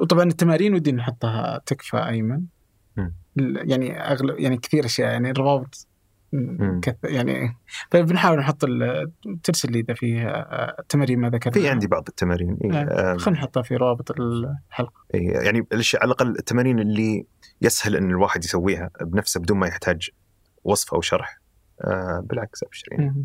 [0.01, 1.97] وطبعا التمارين ودي نحطها تكفى.
[3.39, 5.86] ال- يعني أغلب يعني كثير أشياء يعني الروابط.
[6.82, 7.57] كث يعني
[7.90, 9.12] طيب بنحاول نحط ال-
[9.43, 13.19] ترسل لي إذا في آه، تمارين ما ذكرنا في عندي بعض التمارين إيه، آه، آم،
[13.19, 17.27] خلينا نحطها في روابط الحلقة إيه، يعني الأشياء على الأقل التمارين اللي
[17.62, 20.11] يسهل إن الواحد يسويها بنفسه بدون ما يحتاج
[20.65, 21.39] وصف أو شرح
[21.81, 23.24] آه بالعكس ابشر يعني.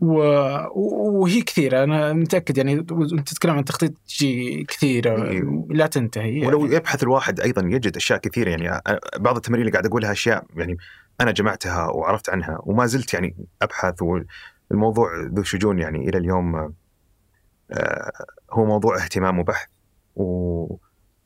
[0.00, 5.66] وهي كثيرة أنا متأكد يعني أنت تتكلم عن تخطيط تجي كثيره إيه.
[5.70, 6.46] لا تنتهي يعني.
[6.46, 8.80] ولو يبحث الواحد أيضا يجد أشياء كثيرة يعني
[9.16, 10.76] بعض التمارين اللي قاعد أقولها أشياء يعني
[11.20, 16.74] أنا جمعتها وعرفت عنها وما زلت يعني أبحث والموضوع ذو شجون يعني إلى اليوم
[18.52, 19.68] هو موضوع اهتمام وبحث
[20.16, 20.76] و...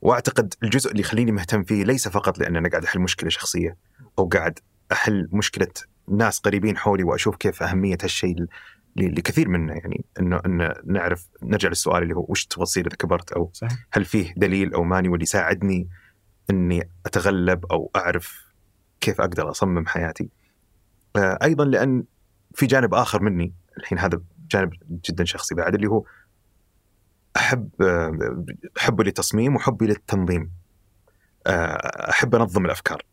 [0.01, 3.77] وأعتقد الجزء اللي يخليني مهتم فيه ليس فقط لأن أنا قاعد أحل مشكلة شخصية
[4.19, 4.59] أو قاعد
[4.91, 5.67] أحل مشكلة
[6.11, 8.35] ناس قريبين حولي وأشوف كيف أهمية هالشيء
[8.95, 13.31] لكثير منا يعني إنه انه نعرف نرجع للسؤال اللي هو وش تبغى تصير إذا كبرت
[13.31, 13.77] أو صحيح.
[13.91, 15.89] هل فيه دليل أو مانيوال يساعدني
[16.49, 18.53] إني أتغلب أو أعرف
[19.01, 20.29] كيف أقدر أصمم حياتي.
[21.15, 22.03] آه، أيضا لأن
[22.55, 24.21] في جانب آخر مني الحين هذا
[24.51, 24.73] جانب
[25.09, 26.03] جدا شخصي بعد اللي هو
[27.37, 28.45] أحب آه،
[28.77, 30.51] حبي للتصميم وحبي للتنظيم.
[31.47, 33.05] آه، أحب أنظم الأفكار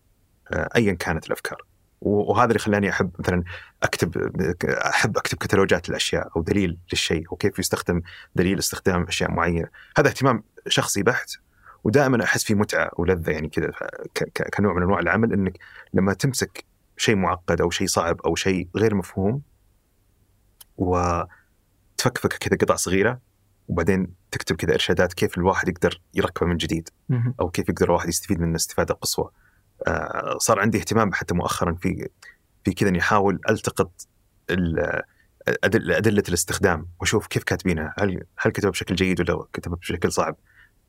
[0.77, 1.68] ايا كانت الأفكار.
[2.01, 3.43] و- وهذا اللي خلاني أحب مثلا
[3.83, 4.17] أكتب
[4.65, 8.03] أحب أكتب كتالوجات الاشياء أو دليل للشيء وكيف يستخدم
[8.35, 9.69] دليل استخدام أشياء معينة،
[9.99, 11.31] هذا اهتمام شخصي بحت
[11.85, 13.73] ودائما أحس في متعة ولذة يعني كذا
[14.57, 15.59] كنوع من أنواع العمل إنك
[15.95, 16.65] لما تمسك
[16.97, 19.43] شيء معقد أو شيء صعب أو شيء غير مفهوم
[20.77, 23.21] وتفكفك كذا قطع صغيرة
[23.69, 26.89] وبعدين تكتب كذا إرشادات كيف الواحد يقدر يركبه من جديد.
[27.41, 29.31] أو كيف يقدر الواحد يستفيد منه استفادة قصوى.
[29.89, 32.09] آه، صار عندي اهتمام حتى مؤخرا في
[32.65, 33.91] في كذا إني أحاول ألتقط
[35.65, 40.37] أدلة الاستخدام وأشوف كيف كاتبينها، هل هل كتبها بشكل جيد ولا كتبها بشكل صعب؟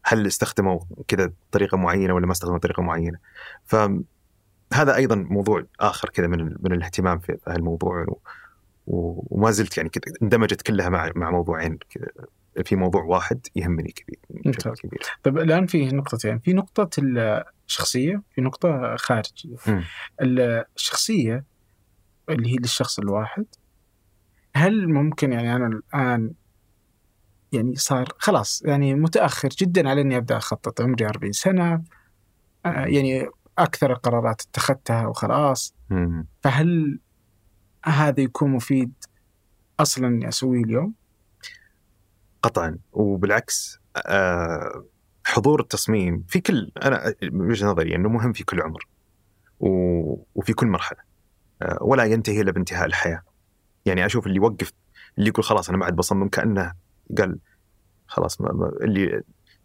[0.05, 3.17] هل استخدموا كذا بطريقه معينة ولا ما استخدموا بطريقه معينة؟
[3.65, 8.19] فهذا أيضا موضوع آخر كذا من من الاهتمام في هالموضوع و-
[8.87, 12.07] و- وما زلت يعني كذا اندمجت كلها مع مع موضوعين كذا
[12.65, 14.19] في موضوع واحد يهمني كبير.
[14.75, 15.01] كبير.
[15.23, 16.89] طيب الآن في نقطتين في نقطة
[17.69, 19.57] الشخصيه في نقطة خارجية.
[20.21, 21.45] الشخصية
[22.29, 23.45] اللي هي للشخص الواحد
[24.55, 26.33] هل ممكن يعني أنا الآن
[27.51, 31.83] يعني صار خلاص يعني متأخر جدا على إني أبدأ أخطط عمري 40 سنة
[32.65, 33.27] آه، يعني
[33.57, 35.75] أكثر القرارات اتخذتها وخلاص.
[36.41, 36.99] فهل
[37.85, 38.93] هذا يكون مفيد
[39.79, 40.93] أصلا اني اسويه اليوم؟
[42.41, 44.85] قطعا وبالعكس آه،
[45.29, 48.87] حضور التصميم في كل أنا وجهة نظري إنه مهم في كل عمر
[50.35, 50.99] وفي كل مرحلة
[51.61, 53.23] آه، ولا ينتهي إلا بانتهاء الحياة.
[53.85, 54.73] يعني أشوف اللي يوقف
[55.17, 56.73] اللي يقول خلاص أنا ما عاد بصمم كأنه
[57.17, 57.39] قال
[58.07, 59.21] خلاص ما ما اللي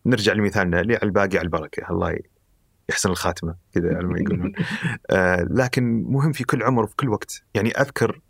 [0.06, 2.18] نرجع لمثالنا اللي على الباقي على البركة الله
[2.88, 4.52] يحسن الخاتمة كذا على ما يقولون.
[5.10, 7.42] آه، لكن مهم في كل عمر وفي كل وقت.
[7.54, 8.20] يعني أذكر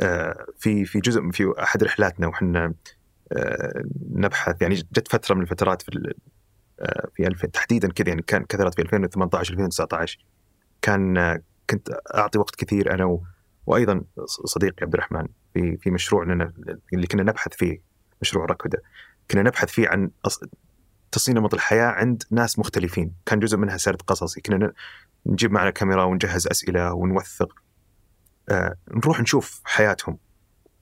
[0.00, 2.74] آه، في في جزء في أحد رحلاتنا وحنا
[3.32, 6.14] آه، نبحث يعني جت فترة من الفترات في
[7.14, 10.18] في 2000 تحديدا كذا يعني كان كثرت في 2018 2019
[10.82, 13.22] كان آه، كنت أعطي وقت كثير أنا و-
[13.66, 16.52] وأيضا صديقي عبد الرحمن في في مشروعنا
[16.92, 17.80] اللي كنا نبحث فيه
[18.22, 18.82] مشروع ركودة.
[19.30, 20.10] كنا نبحث فيه عن
[21.12, 23.12] تصميم نمط الحياة عند ناس مختلفين.
[23.26, 24.40] كان جزء منها سرد قصصي.
[24.40, 24.72] كنا
[25.26, 27.54] نجيب معنا كاميرا ونجهز أسئلة ونوثق.
[28.48, 30.18] آه، نروح نشوف حياتهم.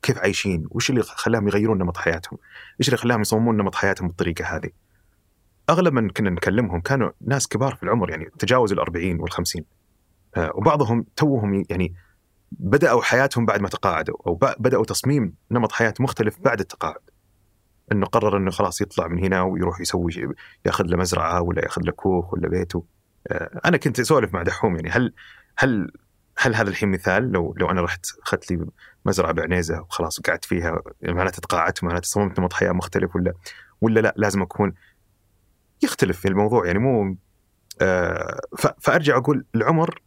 [0.03, 2.39] كيف عايشين؟ وش اللي خلاهم يغيرون نمط حياتهم؟
[2.81, 4.71] إيش اللي خلاهم يصممون نمط حياتهم بالطريقة هذه؟
[5.71, 9.65] أغلب من كنا نكلمهم كانوا ناس كبار في العمر يعني تجاوزوا الأربعين والخمسين.
[10.37, 11.95] آه، وبعضهم توهم يعني
[12.53, 17.01] بدأوا حياتهم بعد ما تقاعدوا أو ب- بدأوا تصميم نمط حياة مختلف بعد التقاعد.
[17.93, 20.35] إنه قرر إنه خلاص يطلع من هنا ويروح يسوي
[20.67, 22.85] يأخذ له مزرعة ولا يأخذ له كوخ ولا بيته.
[23.31, 25.13] آه، أنا كنت أسولف مع دحوم يعني هل
[25.59, 25.91] هل
[26.39, 28.67] هل هذا الحين مثال؟ لو لو أنا رحت أخذت لي
[29.07, 33.33] مزرعة بعنيزة وخلاص وقعدت فيها معناته تقاعدت معناته صممت نمط حياة مختلف ولا
[33.81, 34.73] ولا لا لازم أكون
[35.83, 37.17] يختلف في الموضوع يعني مو
[37.81, 38.41] آه
[38.79, 40.03] فأرجع أقول العمر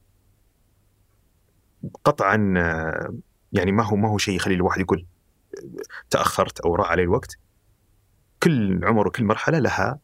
[2.03, 3.13] قطعا آه،
[3.53, 5.05] يعني ما هو ما هو شيء يخلي الواحد يقول
[6.09, 7.37] تأخرت أو راح علي الوقت
[8.43, 9.99] كل عمر وكل مرحلة لها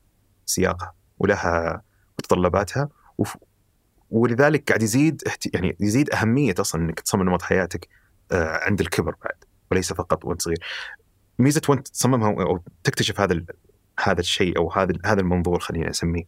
[0.45, 1.81] سياقها ولها
[2.19, 2.89] متطلباتها.
[4.09, 5.23] ولذلك قاعد يزيد.
[5.53, 7.87] يعني يزيد أهمية أصلا إنك تصمم نمط حياتك
[8.31, 10.59] آه، عند الكبر بعد وليس فقط وأنت صغير.
[11.39, 13.45] ميزة وأنت تصممها أو تكتشف هذا.
[14.03, 16.23] هذا الشيء أو هذا هذا المنظور خليني أسميه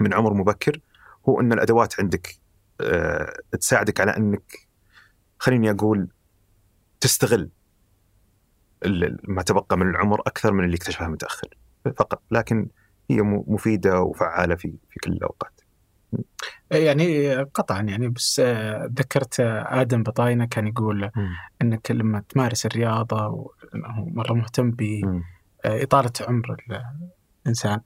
[0.00, 0.80] من عمر مبكر
[1.28, 2.36] هو أن الأدوات عندك
[2.80, 4.68] آه، تساعدك على أنك
[5.38, 6.08] خليني أقول
[7.00, 7.50] تستغل
[9.28, 11.48] ما تبقى من العمر أكثر من اللي اكتشفها متأخر
[11.84, 12.68] فقط لكن
[13.10, 15.60] هي مفيدة وفعالة في في كل الأوقات.
[16.70, 21.28] يعني قطعا يعني بس آه، ذكرت آه، آدم بطاينة كان يقول م.
[21.62, 24.70] إنك لما تمارس الرياضة وانه مرة مهتم
[25.64, 26.56] باطاله عمر
[27.46, 27.80] الإنسان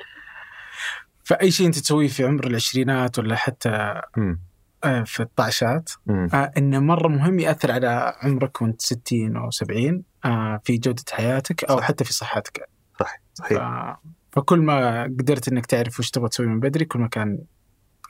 [1.24, 4.36] فأي شيء أنت تسويه في عمر العشرينات ولا حتى م.
[4.84, 10.60] آه، في الطعشات آه إنه مرة مهم يأثر على عمرك وأنت 60 أو 70 آه
[10.64, 11.84] في جودة حياتك أو صح.
[11.84, 12.68] حتى في صحتك
[13.00, 13.96] صح صحيح ف...
[14.32, 17.38] فكل ما قدرت إنك تعرف وش تبغى تسوي من بدري كل ما كان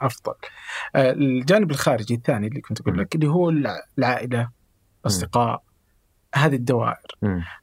[0.00, 0.34] أفضل.
[0.94, 3.52] آه الجانب الخارجي الثاني اللي كنت أقول لك اللي هو
[3.98, 4.50] العائلة
[5.00, 5.62] الأصدقاء
[6.34, 7.06] هذه الدوائر.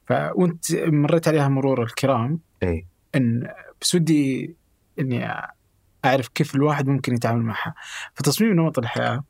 [0.05, 0.13] ف...
[0.35, 2.39] وانت مريت عليها مرور الكرام.
[2.63, 2.85] إي.
[3.15, 3.47] إن
[3.81, 4.55] بس ودي
[4.99, 5.27] إني
[6.05, 7.73] أعرف كيف الواحد ممكن يتعامل معها.
[8.13, 9.23] فتصميم نمط الحياة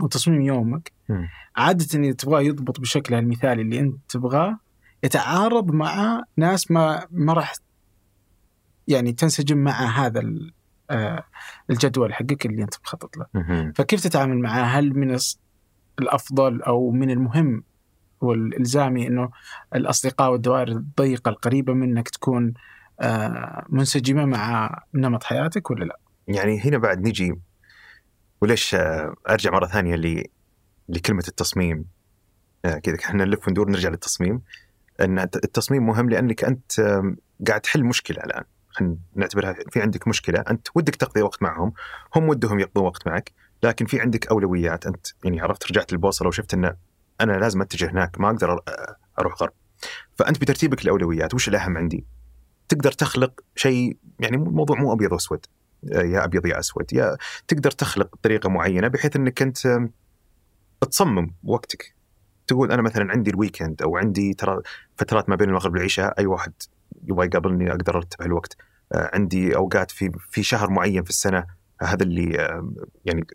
[0.00, 1.26] وتصميم يومك م.
[1.56, 4.58] عادة اللي تبغاه يضبط بشكلها المثالي اللي أنت تبغاه
[5.02, 7.54] يتعارض مع ناس ما ما راح
[8.88, 10.22] يعني تنسجم مع هذا
[10.90, 11.24] آه،
[11.70, 13.26] الجدول حقك اللي أنت مخطط له.
[13.74, 15.18] فكيف تتعامل معاه هل من
[15.98, 17.62] الأفضل أو من المهم
[18.20, 19.30] والإلزامي إنه
[19.74, 22.54] الأصدقاء والدوائر الضيقة القريبة منك تكون
[23.00, 25.98] آه، منسجمة مع نمط حياتك ولا لا؟
[26.28, 27.34] يعني هنا بعد نجي
[28.40, 30.24] وليش آه، أرجع مرة ثانية ل
[30.88, 31.84] لكلمة التصميم.
[32.64, 34.42] آه، كذا إحنا نلف وندور نرجع للتصميم.
[35.00, 36.72] إن التصميم مهم لأنك أنت
[37.48, 38.44] قاعد تحل مشكلة الآن.
[39.14, 41.72] نعتبرها في عندك مشكلة أنت ودك تقضي وقت معهم
[42.16, 43.32] هم ودهم يقضوا وقت معك
[43.62, 44.86] لكن في عندك أولويات.
[44.86, 46.76] أنت يعني عرفت رجعت البوصله وشفت إن
[47.20, 48.60] أنا لازم أتجه هناك ما أقدر
[49.18, 49.52] أروح غرب.
[50.14, 52.04] فأنت بترتيبك الأولويات وش الأهم عندي؟
[52.68, 55.46] تقدر تخلق شيء يعني الموضوع مو أبيض وأسود
[55.82, 57.16] يا أبيض يا أسود يا
[57.48, 59.78] تقدر تخلق طريقة معينة بحيث إنك أنت
[60.90, 61.94] تصمم وقتك.
[62.46, 64.62] تقول أنا مثلا عندي الويكند أو عندي ترى
[64.96, 66.52] فترات ما بين المغرب والعشاء أي واحد
[67.04, 68.56] يبغى يقابلني أقدر أرتب الوقت
[68.92, 71.46] آه، عندي أوقات في في شهر معين في السنة
[71.82, 72.32] هذا اللي
[73.04, 73.26] يعني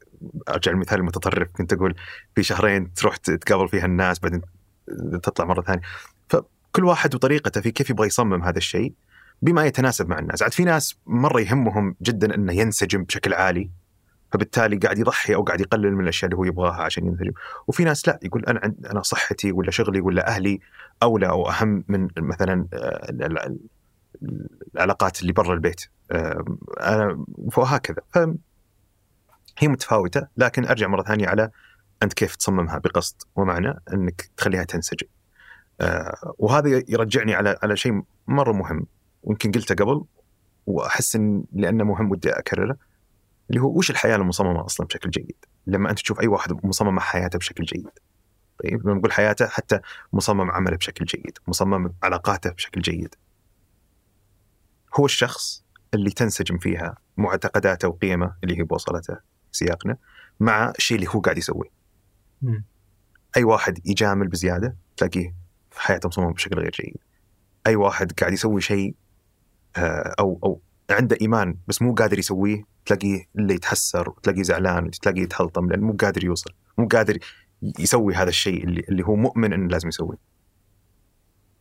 [0.50, 1.96] أرجع المثال المتطرف كنت أقول
[2.36, 4.42] في شهرين تروح تقابل فيها الناس بعدين
[5.24, 5.82] تطلع مرة ثانية.
[6.30, 8.94] فكل واحد وطريقته في كيف يبغى يصمم هذا الشيء
[9.42, 10.44] بما يتناسب مع الناس.
[10.44, 13.70] عاد في ناس مرة يهمهم جدا إنه ينسجم بشكل عالي
[14.32, 17.32] فبالتالي قاعد يضحي أو قاعد يقلل من الأشياء اللي هو يبغاها عشان ينسجم.
[17.68, 20.60] وفي ناس لا يقول أنا عند أنا صحتي ولا شغلي ولا أهلي
[21.04, 23.50] أولى أو أهم من مثلا آه،
[24.76, 25.82] العلاقات اللي برا البيت.
[26.12, 27.26] أنا
[27.58, 28.02] وهكذا
[29.58, 31.52] هي متفاوتة لكن أرجع مرة ثانية على
[32.04, 35.08] أنت كيف تصممها بقصد ومعنى أنك تخليها تنسجم.
[35.82, 38.86] آه، وهذا يرجعني على على شيء مرة مهم
[39.24, 40.04] ويمكن قلته قبل
[40.68, 42.78] وأحس إن لأنه مهم ودي أكرره
[43.50, 45.36] اللي هو وش الحياة المصممة أصلا بشكل جيد؟
[45.68, 47.90] لما أنت تشوف أي واحد مصمم حياته بشكل جيد.
[48.64, 49.80] طيب لما نقول حياته حتى
[50.14, 53.16] مصمم عمله بشكل جيد، مصمم علاقاته بشكل جيد.
[55.00, 55.65] هو الشخص
[55.96, 59.18] اللي تنسجم فيها معتقداته وقيمه اللي هي بوصلته
[59.52, 59.98] سياقنا
[60.40, 61.70] مع الشيء اللي هو قاعد يسويه.
[63.38, 65.36] أي واحد يجامل بزيادة تلاقيه
[65.76, 66.98] حياته مصممه بشكل غير جيد.
[67.68, 68.96] أي واحد قاعد يسوي شيء
[69.78, 75.22] آه، أو أو عنده إيمان بس مو قادر يسويه تلاقيه اللي يتحسر وتلاقيه زعلان وتلاقيه
[75.22, 77.18] يتحلطم لأنه مو قادر يوصل مو قادر
[77.80, 80.18] يسوي هذا الشيء اللي, اللي هو مؤمن إنه لازم يسويه.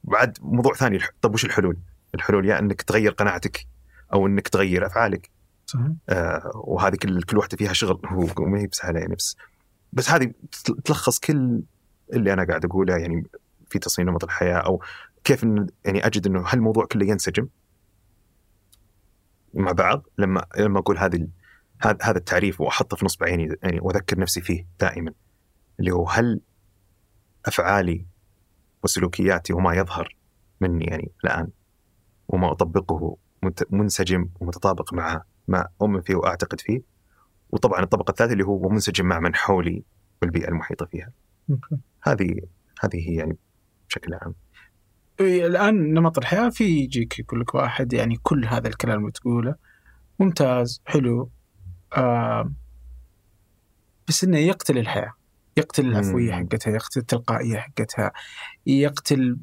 [0.05, 1.77] بعد موضوع ثاني طب وش الحلول؟
[2.15, 3.67] الحلول يا إنك تغير قناعتك
[4.15, 5.31] أو إنك تغير أفعالك.
[5.67, 5.87] صحيح.
[6.09, 9.37] آه وهذه كل كل واحدة فيها شغل هو ما هي بسهله يعني بس
[9.93, 10.33] بس هذه
[10.85, 11.63] تلخص كل
[12.13, 13.27] اللي أنا قاعد أقوله يعني
[13.71, 14.83] في تصميم نمط الحياة أو
[15.25, 17.49] كيف إن يعني أجد إنه هالموضوع كله ينسجم
[19.55, 21.29] مع بعض لما لما أقول هذه
[21.81, 25.13] هذا هذا التعريف وأحطه في نصب عيني يعني وأذكر نفسي فيه دائما
[25.81, 26.41] اللي هو هل
[27.47, 28.07] أفعالي
[28.83, 30.17] وسلوكياتي وما يظهر
[30.61, 31.49] مني يعني الآن
[32.29, 33.17] وما أطبقه
[33.71, 36.81] منسجم ومتطابق مع ما أؤمن فيه وأعتقد فيه
[37.51, 39.85] وطبعا الطبقة الثالثة اللي هو منسجم مع من حولي
[40.23, 41.13] والبيئة المحيطة فيها.
[42.03, 42.41] هذه
[42.81, 43.37] هذه هي يعني
[43.89, 44.35] بشكل عام.
[45.21, 49.55] الآن نمط الحياة في يجيك يقول لك واحد يعني كل هذا الكلام اللي تقوله
[50.19, 51.31] ممتاز حلو
[51.97, 52.53] آه
[54.09, 55.13] بس إنه يقتل الحياة
[55.57, 58.13] يقتل العفوية حقتها يقتل التلقائية حقتها
[58.67, 59.39] يقتل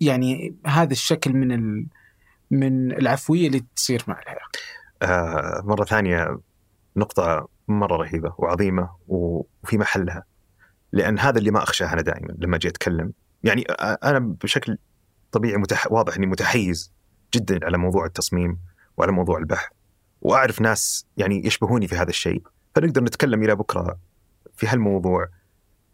[0.00, 1.86] يعني هذا الشكل من ال...
[2.50, 4.46] من العفوية اللي تصير مع الحياة
[5.02, 6.38] آه مرة ثانية
[6.96, 10.24] نقطة مرة رهيبة وعظيمة وفي محلها
[10.92, 13.12] لأن هذا اللي ما أخشاه أنا دائما لما أجي أتكلم.
[13.44, 14.78] يعني أنا بشكل
[15.32, 15.92] طبيعي متح...
[15.92, 16.92] واضح إني متحيز
[17.34, 18.58] جدا على موضوع التصميم
[18.96, 19.68] وعلى موضوع البحث
[20.20, 22.42] وأعرف ناس يعني يشبهوني في هذا الشيء.
[22.74, 23.98] فنقدر نتكلم إلى بكرة
[24.56, 25.28] في هالموضوع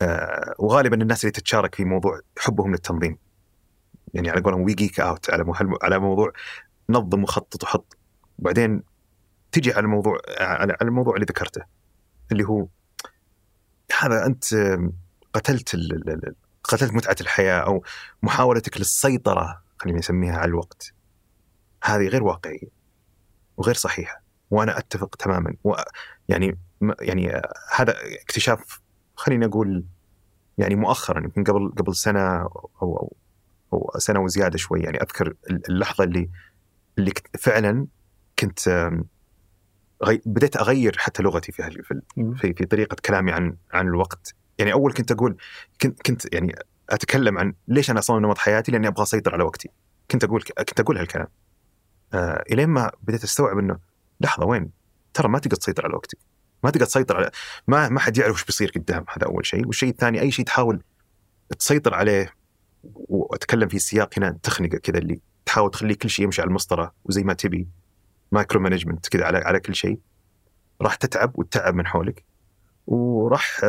[0.03, 3.19] آه وغالبا الناس اللي تتشارك في موضوع حبهم للتنظيم.
[4.15, 5.45] يعني على قولهم we geek out على
[5.83, 6.33] على موضوع
[6.91, 7.97] نظم وخطط وحط.
[8.39, 8.83] وبعدين
[9.53, 11.62] تجي على الموضوع على الموضوع اللي ذكرته
[12.33, 12.66] اللي هو
[14.01, 14.45] هذا أنت
[15.33, 15.77] قتلت
[16.65, 17.85] قتلت متعة الحياة أو
[18.23, 20.93] محاولتك للسيطرة خلينا نسميها على الوقت.
[21.85, 22.69] هذه غير واقعية
[23.57, 25.55] وغير صحيحة وأنا أتفق تماما.
[25.65, 25.74] و
[26.28, 26.59] يعني
[27.01, 27.43] يعني
[27.77, 28.81] هذا اكتشاف
[29.16, 29.85] خلينا نقول
[30.59, 32.49] يعني مؤخرا يمكن قبل قبل سنة
[32.83, 33.16] أو
[33.72, 36.30] أو, أو سنة وزيادة شوي يعني أذكر اللحظة اللي
[36.98, 37.86] اللي فعلا
[38.38, 38.90] كنت
[40.05, 40.22] غي...
[40.26, 41.82] بديت أغير حتى لغتي في
[42.36, 44.34] في في طريقة كلامي عن عن الوقت.
[44.59, 45.36] يعني أول كنت أقول
[45.82, 46.55] كنت كنت يعني
[46.90, 49.70] أتكلم عن ليش أنا أصلا نمط حياتي لأني أبغى أسيطر على وقتي.
[50.10, 51.26] كنت أقول كنت أقول هالكلام.
[52.14, 53.78] آه إلين ما بديت أستوعب إنه
[54.20, 54.70] لحظة وين؟
[55.14, 56.18] ترى ما تقدر تسيطر على وقتك.
[56.64, 57.30] ما تقدر تسيطر على
[57.68, 59.66] ما ما حد يعرف وش بيصير قدام هذا أول شيء.
[59.66, 60.82] والشيء الثاني أي شيء تحاول
[61.59, 62.32] تسيطر عليه
[62.94, 67.22] وأتكلم في سياق هنا تخنقه كذا اللي تحاول تخلي كل شيء يمشي على المسطرة وزي
[67.24, 67.68] ما تبي
[68.32, 69.98] micromanagement كذا على على كل شيء.
[70.82, 72.24] راح تتعب وتتعب من حولك
[72.86, 73.60] وراح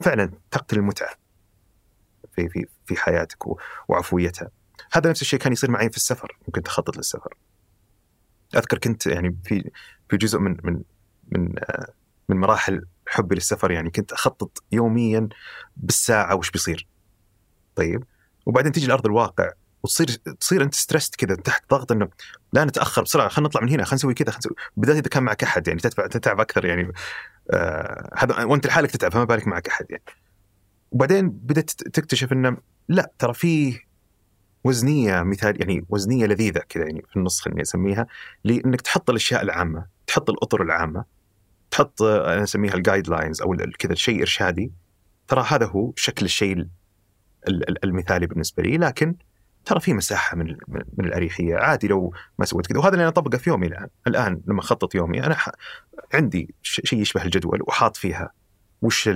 [0.00, 1.14] فعلا تقتل المتعة
[2.32, 3.44] في في في حياتك
[3.88, 4.50] وعفويتها.
[4.92, 7.34] هذا نفس الشيء كان يصير معي في السفر ممكن تخطط للسفر.
[8.56, 9.70] أذكر كنت يعني في
[10.08, 10.82] في جزء من من
[11.28, 11.54] من
[12.28, 15.28] من مراحل حبي للسفر يعني كنت أخطط يوميا
[15.76, 16.86] بالساعة وش بيصير.
[17.74, 18.04] طيب؟
[18.48, 19.50] وبعدين تيجي لأرض الواقع
[19.82, 20.08] وتصير
[20.40, 22.08] تصير أنت stressed كذا تحت ضغط إنه
[22.52, 24.54] لا نتأخر بسرعة خلينا نطلع من هنا خلينا نسوي كذا خلينا نسوي.
[24.76, 26.92] بالذات إذا كان معك أحد يعني تتعب تتعب أكثر يعني
[27.50, 30.02] آه هذا وأنت لحالك تتعب فما بالك معك أحد يعني.
[30.90, 32.56] وبعدين بدأت تكتشف إنه
[32.88, 33.80] لا ترى في
[34.64, 38.06] وزنية مثال يعني وزنية لذيذة كذا يعني في النص خليني أسميها
[38.44, 41.04] لأنك تحط الأشياء العامة تحط الأطر العامة
[41.70, 44.72] تحط أنا أسميها ال guidelines أو كذا شيء ارشادي
[45.28, 46.66] ترى هذا هو شكل الشيء
[47.84, 49.14] المثالي بالنسبة لي لكن
[49.64, 50.56] ترى في مساحة من
[50.98, 51.56] من الأريحية.
[51.56, 52.78] عادي لو ما سويت كذا.
[52.78, 53.88] وهذا اللي أنا أطبقه في يومي الآن.
[54.06, 55.36] الآن لما أخطط يومي أنا
[56.14, 58.32] عندي شيء يشبه الجدول وحاط فيها
[58.82, 59.06] وش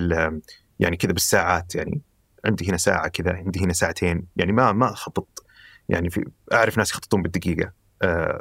[0.81, 1.74] يعني كذا بالساعات.
[1.74, 2.01] يعني
[2.44, 4.27] عندي هنا ساعة كذا عندي هنا ساعتين.
[4.36, 5.44] يعني ما ما أخطط.
[5.89, 7.73] يعني في أعرف ناس يخططون بالدقيقة.
[8.03, 8.40] آه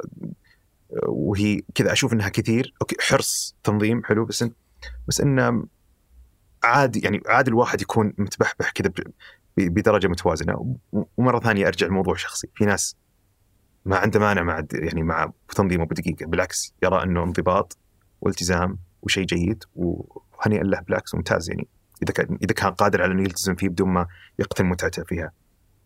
[1.06, 2.74] وهي كذا أشوف إنها كثير.
[2.82, 4.44] okay حرص تنظيم حلو بس
[5.08, 5.66] بس انه
[6.64, 8.92] عادي يعني عادي الواحد يكون متبحبح كذا
[9.56, 10.76] بدرجة متوازنة.
[11.16, 12.48] ومرة ثانية أرجع لموضوع شخصي.
[12.54, 12.96] في ناس
[13.84, 16.26] ما عنده مانع مع يعني مع تنظيمه بدقيقة.
[16.26, 17.78] بالعكس يرى أنه انضباط
[18.20, 20.80] والتزام وشيء جيد وهنيئا له.
[20.80, 21.50] بالعكس ممتاز.
[21.50, 21.68] يعني
[22.02, 24.06] إذا كان إذا كان قادر على أنه يلتزم فيه بدون ما
[24.38, 25.32] يقتل متعته فيها.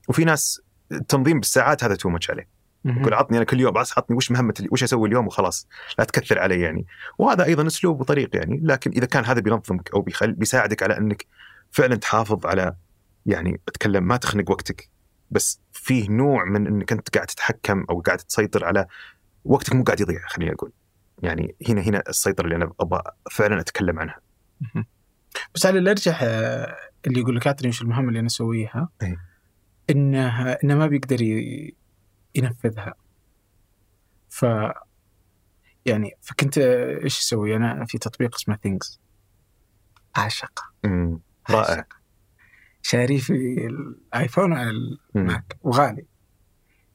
[0.09, 0.61] وفي ناس
[0.93, 2.57] التنظيم بالساعات هذا تو ماتش عليه.
[2.85, 5.69] يقول عطني أنا كل يوم بس عطني وش مهمتي وش أسوي اليوم؟ وخلاص.
[5.99, 6.87] لا تكثر علي يعني.
[7.19, 8.61] وهذا أيضا أسلوب وطريق يعني.
[8.65, 11.27] لكن إذا كان هذا بينظمك أو بيخل بيساعدك على أنك
[11.71, 12.77] فعلا تحافظ على
[13.27, 14.91] يعني أتكلم ما تخنق وقتك.
[15.31, 18.87] بس فيه نوع من انك انت قاعد تتحكم أو قاعد تسيطر على
[19.45, 20.73] وقتك مو قاعد يضيع خليني أقول.
[21.23, 24.21] يعني هنا هنا السيطرة اللي أنا أبغى فعلا أتكلم عنها.
[25.55, 26.77] بس على الارجح آه،
[27.07, 29.17] اللي يقول لك اعطني وش المهمة اللي أنا أسويها أي.
[29.91, 31.23] إنه إنه ما بيقدر
[32.35, 32.95] ينفذها.
[34.29, 34.47] ف
[35.87, 39.01] يعني فكنت إيش أسوي؟ أنا في تطبيق اسمه Things
[40.17, 40.63] أعشقه.
[41.51, 41.87] رائع.
[42.89, 43.33] شاريه في
[43.67, 44.71] الايفون على
[45.17, 46.05] الماك وغالي.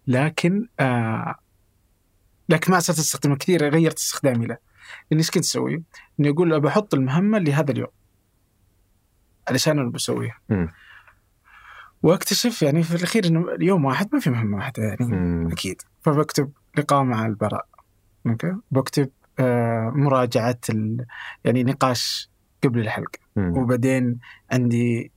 [0.07, 1.35] لكن آه
[2.49, 4.57] لكن ما صرت أستخدمه كثير غيرت استخدامي له.
[5.11, 5.83] لاني إيش كنت أسوي؟
[6.19, 7.91] إني أقول بحط المهمة لهذا اليوم.
[9.47, 10.39] علشان أنا بسويها.
[12.03, 15.51] وأكتشف يعني في الأخير إنه اليوم واحد ما في مهمة واحدة يعني مم.
[15.51, 15.81] أكيد.
[16.01, 17.67] فبكتب لقاء مع البراء.
[18.27, 19.09] okay؟ بكتب
[19.39, 20.59] آه مراجعة
[21.43, 22.29] يعني نقاش
[22.63, 23.19] قبل الحلقة.
[23.35, 23.57] مم.
[23.57, 24.19] وبعدين
[24.51, 25.11] عندي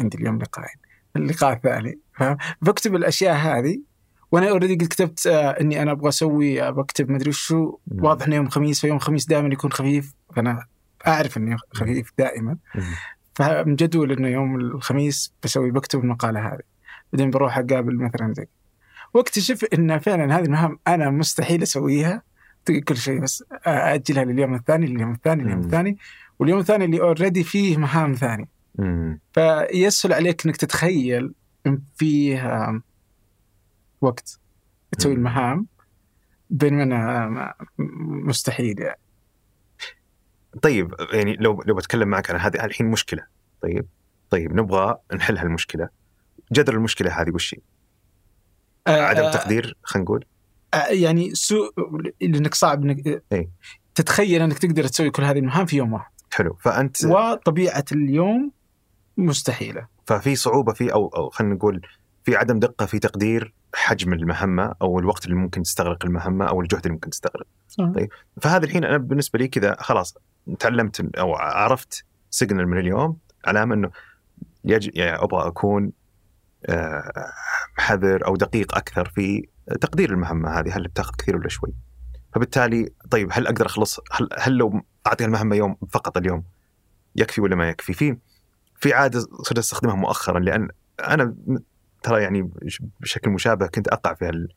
[0.00, 0.76] عندي اليوم لقاءين.
[1.16, 2.00] اللقاء الثاني
[2.62, 3.80] بكتب الأشياء هذه
[4.32, 8.36] وأنا already قد كتبت آه إني أنا أبغى أسوي آه بكتب مدري وشو واضح إنه
[8.36, 10.66] يوم خميس فيوم خميس دائما يكون خفيف فأنا
[11.06, 12.56] أعرف إنه خفيف دائما.
[13.34, 16.60] فمجدول إنه يوم الخميس بسوي بكتب المقالة هذه.
[17.12, 18.46] بعدين بروح أقابل مثلا زي
[19.14, 22.22] واكتشف إن فعلا هذه المهام أنا مستحيل أسويها
[22.88, 25.96] كل شيء بس أجلها لليوم الثاني لليوم الثاني لليوم الثاني
[26.38, 28.59] واليوم الثاني اللي اوريدي فيه مهام ثانية.
[29.32, 31.34] فيسهل عليك إنك تتخيل
[31.66, 32.82] إن فيه
[34.00, 34.40] وقت
[34.98, 35.66] تسوي المهام
[36.50, 37.54] بينما أنا
[38.26, 39.00] مستحيل يعني.
[40.62, 43.26] طيب يعني لو لو بتكلم معك عن هذه الحين مشكلة.
[43.62, 43.86] طيب
[44.30, 45.88] طيب نبغى نحل هالمشكلة.
[46.52, 47.60] جذر المشكلة هذه وش هي؟
[48.86, 50.24] عدم آه، تقدير خلينا نقول؟
[50.74, 51.72] آه، يعني سوء
[52.20, 53.50] لأنك صعب إنك إيه.
[53.94, 56.10] تتخيل إنك تقدر تسوي كل هذه المهام في يوم واحد.
[56.32, 56.54] حلو.
[56.54, 58.52] فأنت وطبيعة اليوم
[59.26, 61.80] مستحيلة ففي صعوبة في أو أو خلينا نقول
[62.24, 66.80] في عدم دقة في تقدير حجم المهمة أو الوقت اللي ممكن تستغرق المهمة أو الجهد
[66.80, 67.46] اللي ممكن تستغرق.
[67.78, 68.08] طيب
[68.42, 70.14] فهذا الحين أنا بالنسبة لي كذا خلاص
[70.58, 73.90] تعلمت أو عرفت سيجنال من اليوم علامه انه
[74.64, 75.92] يجب يعني أبغى أكون
[76.66, 77.32] آه،
[77.76, 79.48] حذر أو دقيق أكثر في
[79.80, 81.74] تقدير المهمة هذه هل بتاخذ كثير ولا شوي؟
[82.34, 86.44] فبالتالي طيب هل أقدر أخلص هل, هل لو اعطيها المهمة يوم فقط اليوم
[87.16, 88.16] يكفي ولا ما يكفي؟ في
[88.80, 90.68] في عادة صرت أستخدمها مؤخرا لأن
[91.00, 91.34] أنا
[92.02, 92.50] ترى يعني
[93.00, 94.48] بشكل مشابه كنت أقع في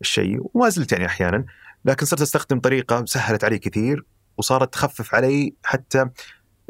[0.00, 1.44] هالشيء وما زلت يعني أحيانا
[1.84, 4.04] لكن صرت أستخدم طريقة سهلت علي كثير
[4.36, 6.06] وصارت تخفف علي حتى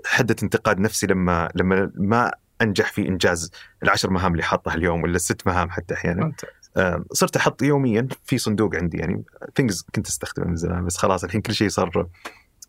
[0.07, 2.33] حدة انتقاد نفسي لما لما ما
[2.63, 3.51] أنجح في إنجاز
[3.83, 6.33] العشر مهام اللي حاطها اليوم ولا الست مهام حتى أحيانا.
[6.77, 9.23] آه، صرت أحط يوميا في صندوق عندي يعني
[9.57, 12.09] Things كنت أستخدمه من زمان بس خلاص الحين كل شيء صار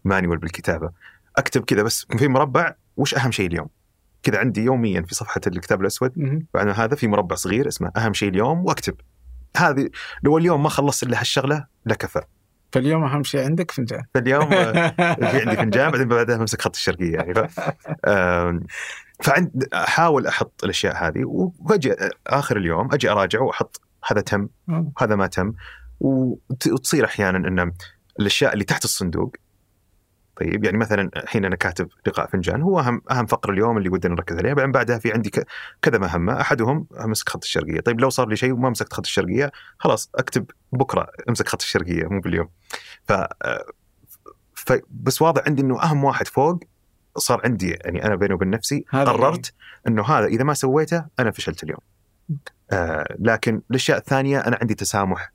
[0.05, 0.91] manual بالكتابة.
[1.37, 3.67] أكتب كذا بس في مربع وش أهم شيء اليوم؟
[4.23, 6.11] كذا عندي يوميا في صفحة الكتاب الأسود.
[6.53, 8.95] بعد هذا في مربع صغير اسمه أهم شيء اليوم وأكتب.
[9.57, 9.89] هذه
[10.23, 12.21] لو اليوم ما خلصت إلا هالشغلة لكفى
[12.71, 14.03] فاليوم أهم شيء عندك فنجان.
[14.13, 14.89] فاليوم آه،
[15.31, 17.59] في عندي فنجان بعدين بعدها بمسك خط الشرقية يعني ف...
[19.23, 21.95] فعند أحاول أحط الأشياء هذه وأجي
[22.27, 25.53] آخر اليوم أجي أراجع وأحط هذا تم وهذا ما تم
[25.99, 27.71] وت- وتصير أحيانا ان
[28.19, 29.35] الأشياء اللي تحت الصندوق
[30.35, 34.13] طيب يعني مثلا الحين أنا كاتب لقاء فنجان هو أهم أهم فقرة اليوم اللي ودنا
[34.13, 35.31] نركز عليها بعدين بعدها في عندي
[35.81, 39.51] كذا مهمة أحدهم أمسك خط الشرقية طيب لو صار لي شيء وما مسكت خط الشرقية
[39.79, 42.49] خلاص أكتب بكرة أمسك خط الشرقية مو باليوم
[43.03, 43.13] ف
[44.89, 46.59] بس واضح عندي إنه أهم واحد فوق
[47.17, 49.53] صار عندي يعني أنا بيني وبين نفسي هذا قررت
[49.87, 51.79] إنه هذا إذا ما سويته أنا فشلت اليوم.
[52.71, 55.31] آه لكن الأشياء الثانية أنا عندي تسامح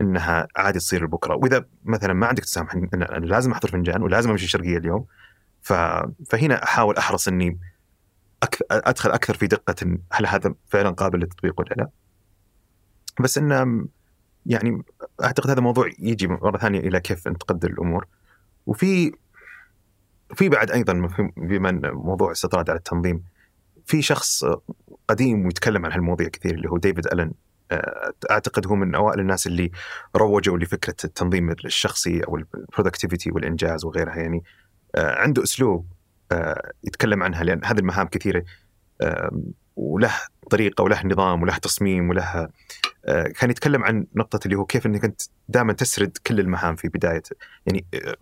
[0.00, 4.44] إنها عادي تصير بكره وإذا مثلا ما عندك تسامح أنا لازم أحضر فنجان ولازم أمشي
[4.44, 5.06] الشرقية اليوم
[5.62, 5.72] ف...
[6.30, 7.58] فهنا أحاول أحرص إني
[8.42, 11.88] أكثر أدخل أكثر في دقة هل هذا فعلا قابل للتطبيق ولا لا.
[13.20, 13.86] بس انه
[14.46, 14.82] يعني
[15.24, 18.06] أعتقد هذا موضوع يجي مرة ثانية إلى كيف أنت تقدر الأمور.
[18.66, 19.12] وفي
[20.34, 23.24] في بعد أيضا بما موضوع استطراد على التنظيم
[23.86, 24.44] في شخص
[25.08, 27.32] قديم ويتكلم عن هالمواضيع كثير اللي هو ديفيد ألن
[28.30, 29.70] أعتقد هو من أوائل الناس اللي
[30.16, 34.16] روجوا لفكرة التنظيم الشخصي أو ال productivity والإنجاز وغيرها.
[34.16, 34.44] يعني
[34.94, 35.86] آه، عنده أسلوب
[36.32, 38.44] آه، يتكلم عنها لأن هذه المهام كثيرة
[39.00, 39.42] آه،
[39.76, 40.12] وله
[40.50, 42.48] طريقة وله نظام وله تصميم وله
[43.06, 46.88] آه، كان يتكلم عن نقطة اللي هو كيف إنك أنت دائما تسرد كل المهام في
[46.88, 47.22] بداية.
[47.66, 48.16] يعني آه،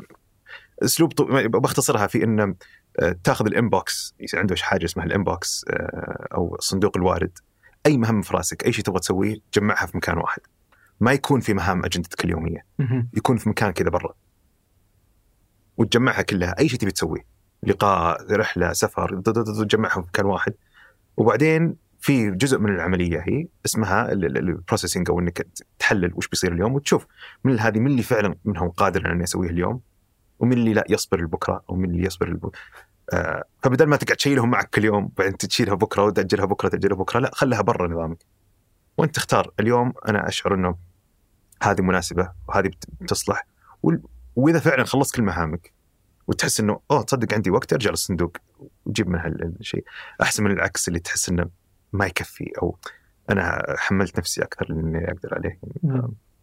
[0.83, 1.13] أسلوب
[1.51, 2.55] بختصرها في إنه
[3.01, 7.39] آه، تاخذ ال inbox عنده حاجة اسمها ال inbox آه، أو صندوق الوارد.
[7.87, 10.41] أي مهمه في رأسك أي شيء تبغى تسويه تجمعها في مكان واحد.
[11.01, 12.67] ما يكون في مهام أجندتك اليومية.
[13.15, 14.15] يكون في مكان كذا برا.
[15.77, 17.27] وتجمعها كلها أي شيء تبي تسويه.
[17.63, 20.55] لقاء رحلة سفر تجمعها في مكان واحد.
[21.17, 25.47] وبعدين في جزء من العملية هي اسمها ال processing أو إنك
[25.79, 27.07] تحلل وش بيصير اليوم وتشوف
[27.45, 29.81] من هذه من اللي فعلا منهم قادر انه يسويه اليوم
[30.39, 32.86] ومن اللي لا يصبر لبكرة ومن اللي يصبر لبكره آه
[33.63, 37.31] فبدل ما تقعد تشيلهم معك كل يوم بعدين تشيلها بكرة وتأجلها بكرة تاجلها بكرة لا
[37.35, 38.19] خلها برا نظامك.
[38.99, 40.77] وانت تختار اليوم أنا أشعر إنه
[41.63, 43.47] هذه مناسبة وهذه بت- بتصلح
[44.37, 45.73] وإذا فعلا خلصت كل مهامك
[46.27, 48.37] وتحس إنه أوه تصدق عندي وقت ارجع للصندوق
[48.87, 49.85] وجيب من هالشيء
[50.23, 51.49] أحسن من العكس اللي تحس إنه
[51.93, 52.79] ما يكفي أو
[53.31, 55.59] أنا حملت نفسي أكثر من اللي أقدر عليه.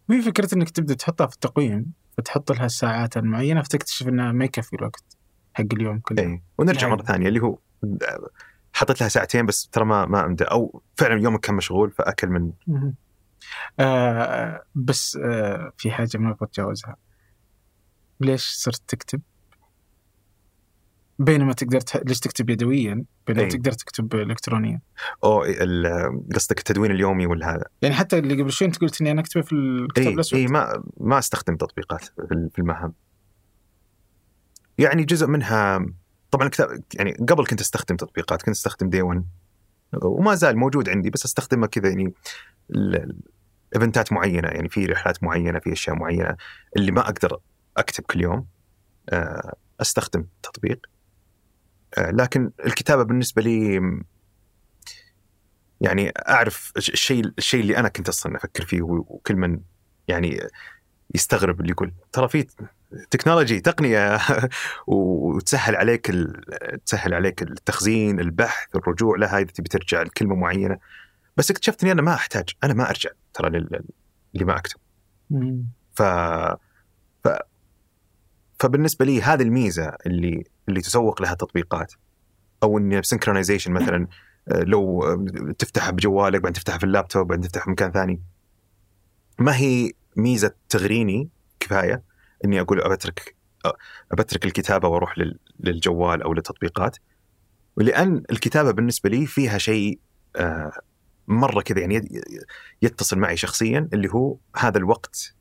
[0.08, 1.86] في فكرة إنك تبدأ تحطها في التقويم
[2.18, 5.13] فتحط لها الساعات المعينة فتكتشف إنها ما يكفي الوقت.
[5.54, 6.96] حق اليوم كله اي ونرجع نعم.
[6.96, 7.58] مره ثانية اللي هو
[8.72, 12.52] حطيت لها ساعتين بس ترى ما ما أمدى أو فعلا يومك كان مشغول فأكل من.
[13.80, 16.96] آه بس آه في حاجة ما بتجاوزها
[18.20, 19.20] ليش صرت تكتب؟
[21.18, 21.96] بينما تقدر تح...
[21.96, 23.48] ليش تكتب يدويا بينما أي.
[23.48, 24.80] تقدر تكتب الكترونيا
[25.24, 29.10] أو ال- قصدك التدوين اليومي ولا هذا يعني حتى اللي قبل شوي أنت قلت إني
[29.10, 32.92] أنا أكتبه في الكتاب اي الأسود اي ما ما أستخدم تطبيقات في في المهام
[34.78, 35.86] يعني جزء منها
[36.30, 39.24] طبعا الكتاب يعني قبل كنت أستخدم تطبيقات كنت أستخدم دي 1
[40.02, 42.14] وما زال موجود عندي بس استخدمه كذا يعني
[43.74, 46.36] ايفنتات معينة يعني في رحلات معينة في أشياء معينة
[46.76, 47.38] اللي ما أقدر
[47.76, 48.46] أكتب كل يوم
[49.08, 50.86] آه، أستخدم تطبيق.
[51.98, 53.80] آه، لكن الكتابة بالنسبة لي
[55.80, 59.60] يعني أعرف الش- الشيء الشيء اللي أنا كنت أصلا أفكر فيه وكل من
[60.08, 60.40] يعني
[61.14, 61.92] يستغرب اللي يقول.
[62.12, 62.46] ترى في
[63.10, 64.18] تكنولوجي تقنية
[64.86, 66.10] وتسهل عليك
[66.86, 70.78] تسهل عليك التخزين البحث الرجوع لها إذا تبي ترجع لكلمة معينة.
[71.36, 73.84] بس اكتشفت اني أنا ما أحتاج أنا ما أرجع ترى لل-
[74.34, 74.80] اللي ما أكتب.
[75.94, 76.02] ف...
[77.24, 77.28] ف...
[78.60, 81.92] فبالنسبة لي هذه الميزة اللي اللي تسوق لها تطبيقات.
[82.62, 84.06] أو إن synchronization مثلا
[84.48, 85.02] لو
[85.58, 88.20] تفتحها بجوالك بعدين تفتحها في اللابتوب بعدين تفتحها في مكان ثاني.
[89.38, 91.28] ما هي ميزة تغريني
[91.60, 92.02] كفاية
[92.44, 93.34] إني أقول أبترك
[94.12, 95.38] أبترك الكتابة وأروح لل...
[95.60, 96.96] للجوال أو للتطبيقات
[97.76, 99.98] ولان الكتابة بالنسبة لي فيها شيء
[100.36, 100.72] آه،
[101.28, 102.22] مرة كذا يعني
[102.82, 105.34] يتصل معي شخصيا اللي هو هذا الوقت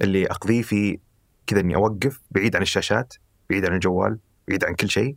[0.00, 0.98] اللي أقضيه في
[1.46, 3.14] كذا إني أوقف بعيد عن الشاشات
[3.50, 5.16] بعيد عن الجوال بعيد عن كل شيء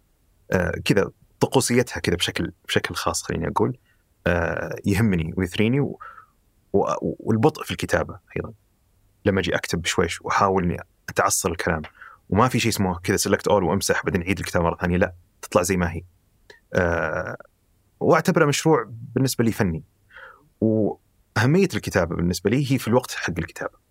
[0.52, 3.78] آه كذا طقوسيتها كذا بشكل بشكل خاص خليني أقول
[4.28, 5.94] آه يهمني ويثريني.
[6.74, 8.54] والبطء في الكتابة أيضا
[9.30, 10.78] لما أجي أكتب بشويش وأحاول إني
[11.10, 11.82] أتعصر الكلام.
[12.30, 15.62] وما في شيء اسمه كذا سلكت أول وأمسح بعدين اعيد الكتابه مرة ثانية لا تطلع
[15.62, 16.02] زي ما هي.
[16.74, 17.38] آه
[18.00, 18.86] واعتبره مشروع
[19.16, 19.84] بالنسبة لي فني.
[20.62, 23.90] وأهمية الكتابة بالنسبة لي هي في الوقت حق الكتابة.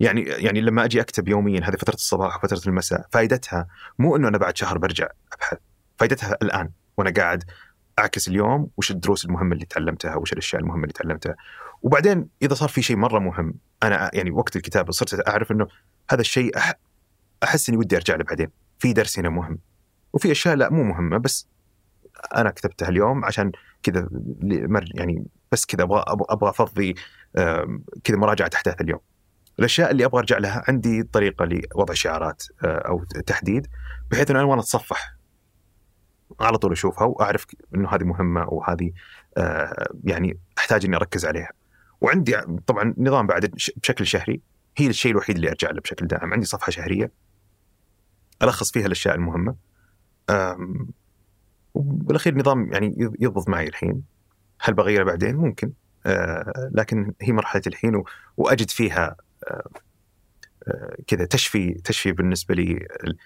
[0.00, 3.68] يعني يعني لما أجي أكتب يوميا هذه فترة الصباح وفترة المساء فائدتها
[3.98, 5.58] مو إنه أنا بعد شهر برجع أبحث.
[5.98, 7.44] فائدتها الآن وأنا قاعد
[7.98, 11.36] أعكس اليوم وش الدروس المهمة اللي تعلمتها وش الأشياء المهمة اللي تعلمتها.
[11.82, 15.66] وبعدين إذا صار في شيء مرة مهم أنا يعني وقت الكتابة صرت أعرف إنه
[16.10, 16.52] هذا الشيء
[17.42, 18.48] أحس إني ودي أرجع له بعدين.
[18.78, 19.58] في درس هنا مهم
[20.12, 21.48] وفي أشياء لا مو مهمة بس
[22.36, 23.52] أنا كتبتها اليوم عشان
[23.82, 24.08] كذا
[24.94, 26.94] يعني بس كذا أبغى أبغى أفضي
[28.04, 29.00] كذا مراجعة أحداث اليوم.
[29.58, 33.66] الأشياء اللي أبغى أرجع لها عندي طريقة لوضع شعارات آه، أو تحديد
[34.10, 35.16] بحيث إنه أنا وأنا أتصفح
[36.40, 38.92] على طول أشوفها وأعرف إنه هذه مهمة وهذه
[39.38, 41.50] آه، يعني أحتاج إني أركز عليها.
[42.00, 43.46] وعندي طبعا نظام بعد
[43.76, 44.40] بشكل شهري.
[44.76, 46.32] هي الشيء الوحيد اللي أرجع له بشكل دائم.
[46.32, 47.10] عندي صفحة شهرية
[48.42, 49.54] ألخص فيها الأشياء المهمة.
[51.74, 54.02] وبالأخير نظام يعني يض- يضبط معي الحين.
[54.60, 55.72] هل بغيره بعدين؟ ممكن.
[56.06, 58.02] آه، لكن هي مرحلة الحين
[58.36, 59.16] وأجد فيها
[59.50, 59.68] آه،
[60.68, 63.16] آه، كذا تشفي تشفي بالنسبة لي ال-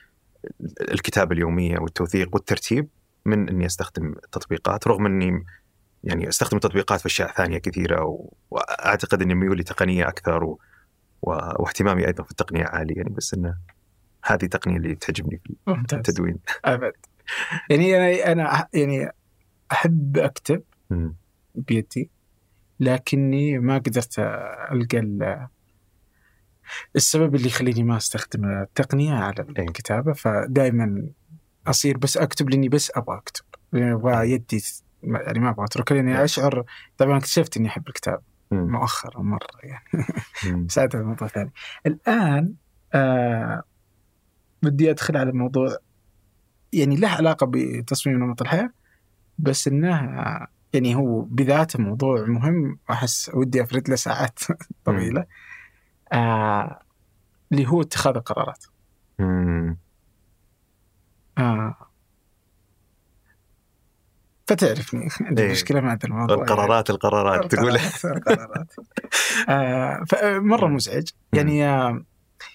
[0.61, 2.89] ال- الكتابة اليومية والتوثيق والترتيب
[3.25, 5.45] من إني أستخدم التطبيقات رغم إني
[6.05, 10.59] يعني أستخدم التطبيقات في أشياء ثانية كثيرة و- وأعتقد إني ميولي تقنية أكثر و...
[11.23, 11.31] و...
[11.31, 13.57] واهتمامي أيضا في التقنية عالي يعني بس إنه
[14.25, 16.39] هذه التقنيه اللي تعجبني في ممتاز التدوين.
[16.65, 16.93] أبد
[17.71, 19.11] يعني أنا أنا يعني
[19.73, 20.63] أحب أكتب.
[21.55, 22.11] بيدي
[22.81, 24.19] لكني ما قدرت
[24.73, 25.49] ألقى ال-
[26.97, 29.65] السبب اللي يخليني ما أستخدم التقنية على إيه.
[29.65, 31.09] الكتابة فدائما
[31.67, 34.63] أصير بس أكتب لأني بس أبغى أكتب أبغى يدي ما-
[35.03, 36.25] يعني ما أبغى اترك لأني إيه.
[36.25, 36.65] أشعر
[36.99, 38.23] طبعا اكتشفت إني أحب الكتاب.
[38.51, 40.07] مؤخرا مرة يعني.
[40.67, 41.53] بس هذا موضوع ثاني
[41.87, 42.55] الآن
[42.95, 43.63] آه
[44.63, 45.77] بدي أدخل على موضوع
[46.73, 48.71] يعني له علاقة بتصميم نمط الحياة
[49.39, 49.89] بس إنه
[50.73, 54.39] يعني هو بذاته موضوع مهم وأحس ودي أفرد له ساعات
[54.85, 55.27] طويلة
[56.13, 56.83] آه
[57.53, 58.65] اللي هو اتخاذ القرارات.
[61.39, 61.92] آه
[64.55, 65.51] فتعرفني عندي إيه.
[65.51, 66.37] مشكلة مع هذا الموضوع.
[66.37, 67.77] القرارات القرارات تقول.
[68.05, 68.73] القرارات.
[69.49, 71.09] آه فمره مزعج.
[71.33, 72.05] يعني آه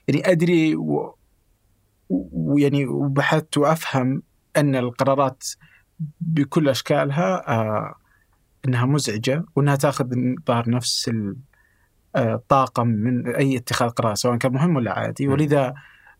[0.07, 0.75] يعني أدري
[2.09, 4.21] ويعني وبحثت وأفهم
[4.57, 5.43] أن القرارات
[6.21, 7.95] بكل أشكالها آه
[8.67, 10.05] إنها مزعجة وإنها تأخذ
[10.47, 11.35] ظهر نفس ال-
[12.15, 15.27] آه، الطاقم من أي اتخاذ قرار سواء كان مهم ولا عادي.
[15.27, 15.33] مم.
[15.33, 15.73] ولذا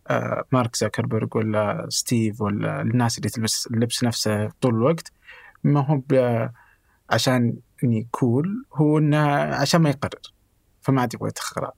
[0.07, 5.11] آه، مارك زاكربرج ولا ستيف ولا الناس اللي تلبس اللبس نفسه طول الوقت
[5.63, 6.01] ما هو
[7.09, 9.17] عشان اني كول هو إنه
[9.55, 10.21] عشان ما يقرر
[10.81, 11.71] فما عاد يبغى يتخذ قرار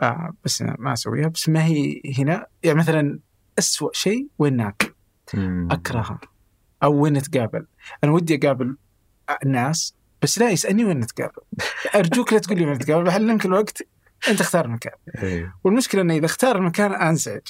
[0.00, 1.28] آه بس أنا ما أسويها.
[1.28, 3.18] بس ما هي هنا يعني مثلا
[3.58, 4.94] أسوأ شيء وين ناكل.
[5.70, 6.20] أكرهها.
[6.82, 7.66] أو وين نتقابل؟
[8.04, 8.76] أنا ودي أقابل
[9.46, 11.42] ناس بس لا يسألني وين نتقابل.
[11.94, 13.82] أرجوك لا تقول لي وين نتقابل بحلمك الوقت
[14.28, 14.92] أنت اختار المكان.
[15.22, 15.54] إيه.
[15.64, 17.40] والمشكلة إنه إذا اختار المكان أنزعج.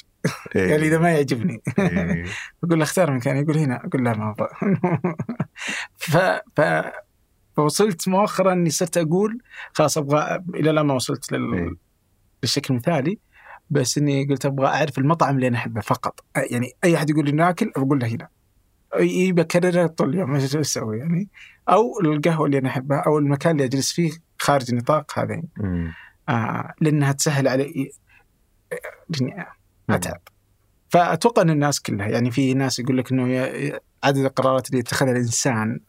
[0.55, 0.69] إيه.
[0.71, 1.61] يعني إذا ما يعجبني.
[1.79, 2.25] إيه.
[2.63, 4.49] أقول له اختار مكان يقول هنا أقول لا ما أبغى.
[5.97, 6.17] ف...
[6.55, 6.61] ف...
[7.55, 9.41] فوصلت مؤخرا إني صرت أقول
[9.73, 11.53] خلاص أبغى إلى الآن ما وصلت لل...
[11.53, 11.75] إيه.
[12.43, 13.19] للشكل المثالي
[13.69, 16.19] بس إني قلت أبغى أعرف المطعم اللي أنا أحبه فقط.
[16.51, 18.27] يعني أي أحد يقول لي ناكل بقول له هنا.
[18.95, 21.29] أي بكررها طول اليوم إيش أسوي يعني؟
[21.69, 25.93] أو القهوة اللي أنا أحبها أو المكان اللي أجلس فيه خارج نطاق هذين مم.
[26.29, 27.91] آه لأنها تسهل علي
[29.89, 30.21] أتعب.
[30.89, 33.27] فأتوقع إن الناس كلها يعني في ناس يقول لك إنه
[34.03, 35.79] عدد القرارات اللي يتخذها الإنسان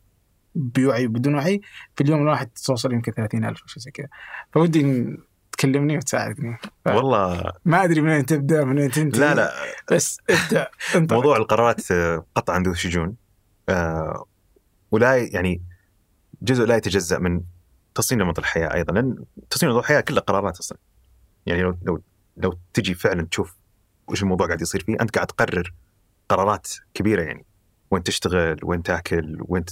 [0.55, 1.61] بوعي وبدون وعي
[1.97, 4.09] في اليوم الواحد توصل يمكن 30000 أو شيء زي كذا.
[4.53, 5.07] فودي
[5.53, 6.59] تكلمني وتساعدني.
[6.85, 9.21] ف- والله ما أدري من وين تبدأ من وين تنتهي.
[9.21, 9.53] لا لا.
[9.93, 11.13] بس ابدأ انطلق.
[11.19, 13.17] موضوع القرارات آه، قطعا ذو شجون.
[13.69, 14.27] آه،
[14.91, 15.63] ولا يعني
[16.43, 17.41] جزء لا يتجزأ من
[17.95, 20.79] تصميم نمط الحياة أيضا لأن تصميم نمط الحياة كله قرارات أصلا.
[21.47, 22.03] يعني لو لو
[22.37, 23.57] لو تجي فعلا تشوف
[24.09, 25.75] وش الموضوع قاعد يصير فيه أنت قاعد تقرر
[26.29, 27.47] قرارات كبيرة يعني.
[27.93, 29.65] وين تشتغل وين تاكل وين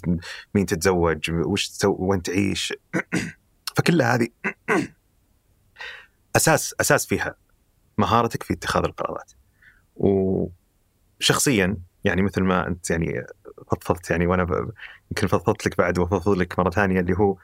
[0.54, 2.74] مين تتزوج وش تسوي وين تعيش.
[3.76, 4.28] فكلها هذه
[6.36, 7.34] أساس أساس فيها
[7.98, 9.32] مهارتك في اتخاذ القرارات.
[9.96, 13.24] وشخصيا يعني مثل ما أنت يعني
[13.70, 14.72] فضفضت يعني وأنا
[15.10, 17.36] يمكن فضفضت لك بعد وفضفض لك مرة ثانية اللي هو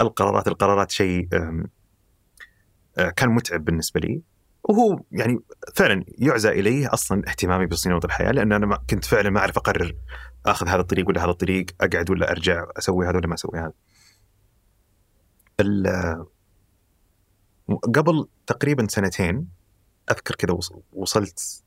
[0.00, 4.22] القرارات القرارات شيء آه، كان متعب بالنسبة لي.
[4.68, 5.38] وهو يعني
[5.74, 9.96] فعلا يعزى إليه أصلا اهتمامي بصناعه الحياة لأن أنا كنت فعلا ما أعرف أقرر
[10.46, 13.72] آخذ هذا الطريق ولا هذا الطريق أقعد ولا أرجع أسوي هذا ولا ما أسوي هذا.
[17.94, 19.48] قبل تقريبا سنتين
[20.10, 21.62] أذكر كذا وص- وصلت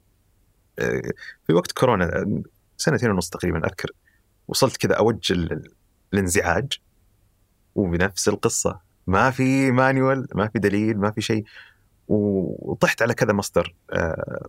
[0.80, 1.02] آه،
[1.48, 2.42] في وقت كورونا
[2.78, 3.92] سنتين ونص تقريبا أذكر
[4.48, 5.72] وصلت كذا اوج ال-
[6.14, 6.80] الانزعاج
[7.76, 11.44] وبنفس القصة ما في مانيوال ما في دليل ما في شيء
[12.08, 14.48] وطحت على كذا مصدر آه،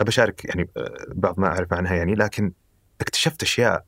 [0.00, 2.52] ابى أشارك يعني آه، بعض ما أعرف عنها يعني لكن
[3.00, 3.84] اكتشفت أشياء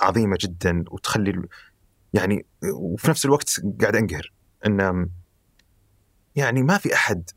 [0.00, 1.42] عظيمة جدا وتخلي
[2.14, 4.32] يعني وفي نفس الوقت قاعد أنقهر
[4.66, 5.08] إن
[6.36, 7.30] يعني ما في أحد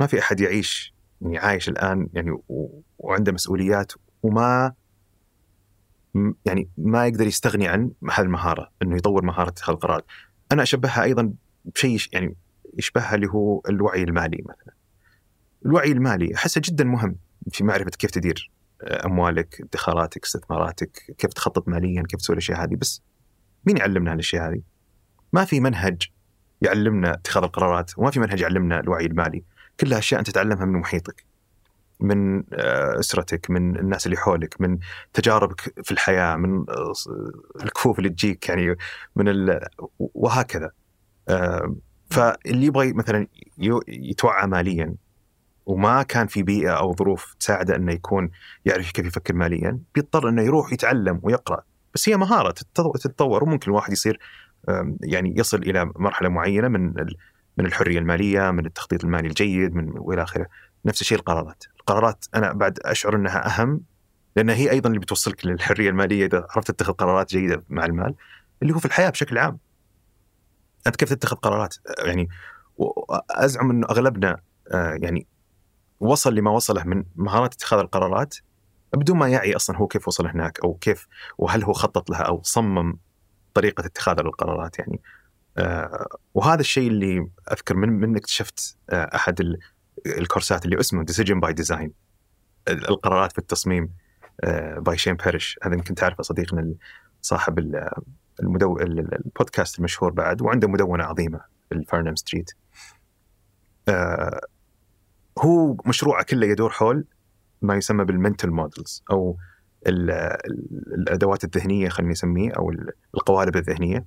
[0.00, 2.38] ما في أحد يعيش يعني عايش الآن يعني
[2.98, 3.92] وعنده مسؤوليات
[4.22, 4.72] وما
[6.44, 10.02] يعني ما يقدر يستغني عن هذه المهاره إنه يطور مهارة اتخاذ القرار.
[10.52, 11.32] أنا أشبهها أيضا
[11.64, 12.36] بشيء يعني
[12.78, 14.74] يشبهها اللي هو الوعي المالي مثلا.
[15.66, 17.16] الوعي المالي أحسه جدا مهم
[17.52, 18.50] في معرفة كيف تدير
[18.82, 23.02] آه، أموالك، ادخاراتك، استثماراتك، كيف تخطط ماليا، كيف تسوي الأشياء هذه بس
[23.66, 24.60] مين يعلمنا هالاشياء هذه؟
[25.32, 26.02] ما في منهج
[26.62, 29.44] يعلمنا اتخاذ القرارات وما في منهج يعلمنا الوعي المالي،
[29.80, 31.24] كلها اشياء أنت تتعلمها من محيطك.
[32.00, 34.78] من آه، أسرتك، من الناس اللي حولك، من
[35.12, 36.92] تجاربك في الحياة، من آه،
[37.62, 38.76] الكفوف اللي تجيك يعني
[39.16, 39.58] من.
[39.98, 40.70] وهكذا.
[42.10, 43.26] فاللي يبغى مثلا
[43.88, 44.94] يتوعى ماليا
[45.66, 48.30] وما كان في بيئة أو ظروف تساعده إنه يكون
[48.64, 51.62] يعرف كيف يفكر ماليا بيضطر إنه يروح يتعلم ويقرأ.
[51.94, 54.18] بس هي مهارة تتطو- تتطور وممكن الواحد يصير
[55.00, 56.92] يعني يصل إلى مرحلة معينة من
[57.58, 60.46] من الحرية المالية من التخطيط المالي الجيد من وإلى آخره.
[60.84, 61.64] نفس الشيء القرارات.
[61.80, 63.80] القرارات أنا بعد أشعر إنها أهم
[64.36, 68.14] لأن هي أيضا اللي بتوصلك للحرية المالية إذا عرفت تتخذ قرارات جيدة مع المال
[68.62, 69.58] اللي هو في الحياة بشكل عام.
[70.86, 71.74] أنت كيف تتخذ قرارات؟
[72.04, 72.28] يعني
[73.30, 74.40] أزعم إنه أغلبنا
[74.72, 75.26] آه، يعني
[76.00, 78.34] وصل لما وصله من مهارات اتخاذ القرارات
[78.94, 81.06] بدون ما يعي أصلا هو كيف وصل هناك أو كيف
[81.38, 82.98] وهل هو خطط لها أو صمم
[83.54, 85.00] طريقة اتخاذ القرارات يعني.
[85.58, 89.58] آه وهذا الشيء اللي أذكر من من اكتشفت آه أحد ال-
[90.06, 91.92] الكورسات اللي اسمه Decision by Design
[92.68, 93.92] القرارات في التصميم
[94.76, 96.74] by شين باريش هذا يمكن تعرفه صديقنا
[97.22, 97.58] صاحب
[98.42, 98.76] المدو...
[98.78, 102.50] ال- ال- البودكاست المشهور بعد وعنده مدونة عظيمة في ال Farnam Street.
[103.88, 104.40] آه
[105.38, 107.04] هو مشروعه كله يدور حول
[107.62, 109.36] ما يسمى بالمنتل مودلز أو
[109.86, 114.04] ال- ال- الأدوات الذهنية خلينا نسميه أو ال- القوالب الذهنية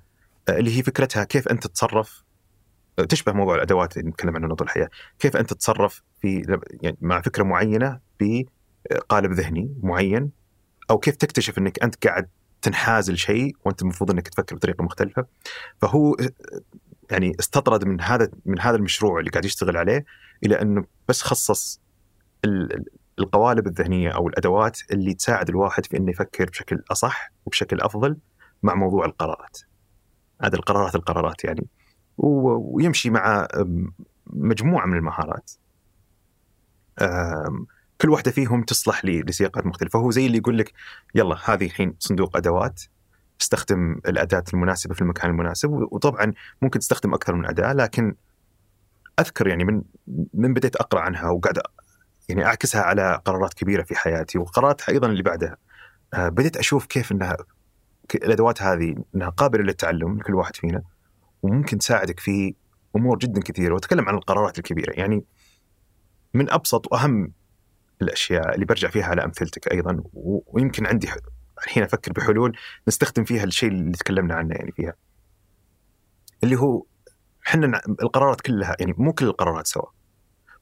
[0.49, 2.23] آه، اللي هي فكرتها كيف أنت تتصرف
[2.99, 4.89] آه، تشبه موضوع الأدوات اللي نتكلم عنه نمط الحياة،
[5.19, 10.31] كيف أنت تتصرف في يعني مع فكرة معينة بقالب ذهني معين
[10.89, 12.29] أو كيف تكتشف إنك أنت قاعد
[12.61, 15.25] تنحاز لشيء وانت المفروض انك تفكر بطريقة مختلفة
[15.81, 16.15] فهو
[17.11, 20.05] يعني استطرد من هذا من هذا المشروع اللي قاعد يشتغل عليه
[20.45, 21.81] إلى إنه بس خصص
[22.45, 22.85] ال- ال-
[23.19, 28.17] القوالب الذهنية أو الأدوات اللي تساعد الواحد في إنه يفكر بشكل أصح وبشكل أفضل
[28.63, 29.57] مع موضوع القرارات.
[30.41, 31.67] هذه القرارات القرارات يعني
[32.17, 33.47] ويمشي مع
[34.27, 35.51] مجموعة من المهارات.
[38.01, 40.73] كل واحدة فيهم تصلح لسياقات مختلفة، هو زي اللي يقول لك
[41.15, 42.81] يلا هذه الحين صندوق أدوات
[43.41, 45.69] استخدم الأداة المناسبة في المكان المناسب.
[45.69, 48.15] وطبعا ممكن تستخدم أكثر من أداة لكن
[49.19, 49.81] أذكر يعني من
[50.33, 51.59] من بديت أقرأ عنها وقاعد
[52.29, 54.37] يعني أعكسها على قرارات كبيرة في حياتي.
[54.37, 55.57] وقرارات أيضا اللي بعدها.
[56.13, 57.37] آه، بديت أشوف كيف إنها
[58.15, 60.81] الأدوات هذه إنها قابلة للتعلم لكل واحد فينا
[61.43, 62.55] وممكن تساعدك في
[62.95, 63.73] أمور جدا كثيرة.
[63.73, 64.91] وأتكلم عن القرارات الكبيرة.
[64.91, 65.23] يعني
[66.33, 67.33] من أبسط وأهم
[68.01, 71.09] الأشياء اللي برجع فيها على أمثلتك أيضا ويمكن عندي
[71.63, 72.57] الحين أفكر بحلول
[72.87, 74.93] نستخدم فيها الشيء اللي تكلمنا عنه يعني فيها.
[76.43, 76.85] اللي هو
[77.47, 79.89] إحنا القرارات كلها يعني مو كل القرارات سوا.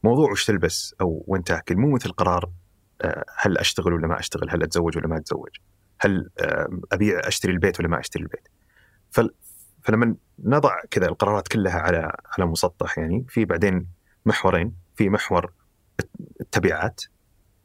[0.03, 2.51] موضوع وش تلبس أو وين تأكل مو مثل قرار
[3.01, 5.49] آه، هل أشتغل ولا ما أشتغل هل أتزوج ولا ما أتزوج
[5.99, 6.29] هل
[6.91, 8.47] ابيع أشتري البيت ولا ما أشتري البيت.
[9.81, 13.87] فلما نضع كذا القرارات كلها على على مسطح يعني في بعدين
[14.25, 15.53] محورين في محور
[16.41, 17.01] التبعات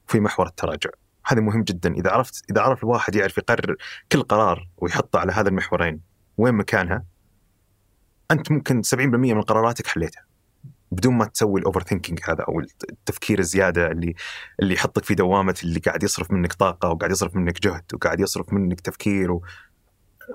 [0.09, 0.91] وفي محور التراجع.
[1.27, 1.95] هذا مهم جدا.
[1.95, 3.77] إذا عرفت إذا عرف الواحد يعرف يقرر
[4.13, 6.01] كل قرار ويحطه على هذا المحورين
[6.39, 7.05] وين مكانها
[8.31, 10.25] أنت ممكن 70% من قراراتك حليتها.
[10.93, 12.61] بدون ما تسوي ال overthinking هذا أو
[12.91, 14.15] التفكير الزيادة اللي
[14.63, 18.53] اللي يحطك في دوامة اللي قاعد يصرف منك طاقة وقاعد يصرف منك جهد وقاعد يصرف
[18.53, 19.43] منك تفكير و...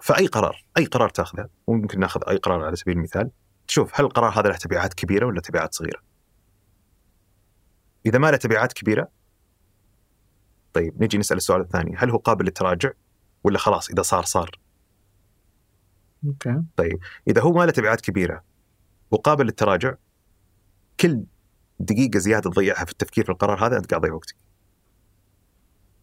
[0.02, 1.50] فأي قرار أي قرار تأخذه.
[1.68, 3.32] وممكن نأخذ أي قرار على سبيل المثال.
[3.68, 6.02] تشوف هل القرار هذا له تبعات كبيرة ولا تبعات صغيرة؟
[8.06, 9.08] إذا ما له تبعات كبيرة
[10.80, 11.96] طيب نجي نسأل السؤال الثاني.
[11.98, 12.92] هل هو قابل للتراجع
[13.44, 14.60] ولا خلاص إذا صار صار؟
[16.26, 16.62] أوكي.
[16.76, 18.44] طيب إذا هو ما له تبعات كبيرة
[19.12, 19.96] وقابل للتراجع
[21.00, 21.24] كل
[21.80, 24.36] دقيقة زيادة تضيعها في التفكير في القرار هذا أنت قاعد تضيع وقتك.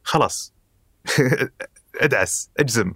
[0.02, 0.54] خلاص.
[2.00, 2.92] ادعس اجزم.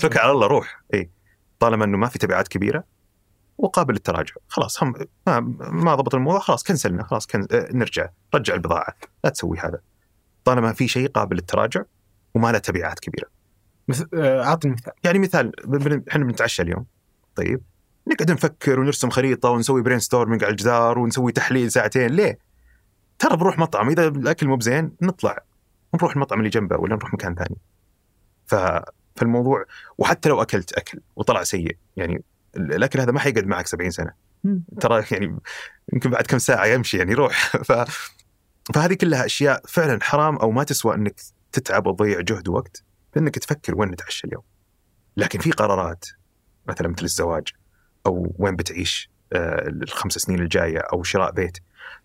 [0.00, 0.82] توكل على الله روح.
[0.94, 1.10] إي.
[1.58, 2.84] طالما إنه ما في تبعات كبيرة
[3.58, 4.34] وقابل للتراجع.
[4.48, 4.94] خلاص هم
[5.26, 7.46] ما, ما ضبط الموضوع خلاص كنسلنا خلاص كن...
[7.52, 8.94] آه، نرجع رجع البضاعة.
[9.24, 9.93] لا تسوي هذا.
[10.44, 11.82] طالما في شيء قابل للتراجع
[12.34, 13.28] وما له تبعات كبيرة.
[13.88, 14.92] مثل آه، أعطني مثال.
[15.04, 15.52] يعني مثال
[16.08, 16.86] إحنا بنتعشى اليوم.
[17.36, 17.60] طيب.
[18.06, 22.10] نقعد نفكر ونرسم خريطة ونسوي brainstorming على الجدار ونسوي تحليل ساعتين.
[22.10, 22.38] ليه؟
[23.18, 23.88] ترى بروح مطعم.
[23.88, 25.38] إذا الأكل مو بزين نطلع.
[25.94, 27.56] نروح المطعم اللي جنبه ولا نروح مكان ثاني.
[28.46, 28.54] ف
[29.16, 29.64] فالموضوع
[29.98, 32.22] وحتى لو أكلت أكل وطلع سيء يعني
[32.56, 34.12] الأكل هذا ما حيقعد معك 70 سنة.
[34.80, 35.38] ترى يعني
[35.92, 37.32] يمكن بعد كم ساعة يمشي يعني روح
[37.68, 37.72] ف
[38.74, 41.20] فهذه كلها أشياء فعلا حرام أو ما تسوى أنك
[41.52, 42.84] تتعب وتضيع جهد ووقت
[43.14, 44.42] بأنك تفكر وين نتعشى اليوم.
[45.16, 46.04] لكن في قرارات
[46.68, 47.48] مثلا مثل الزواج
[48.06, 51.58] أو وين بتعيش آه، الخمس سنين الجاية أو شراء بيت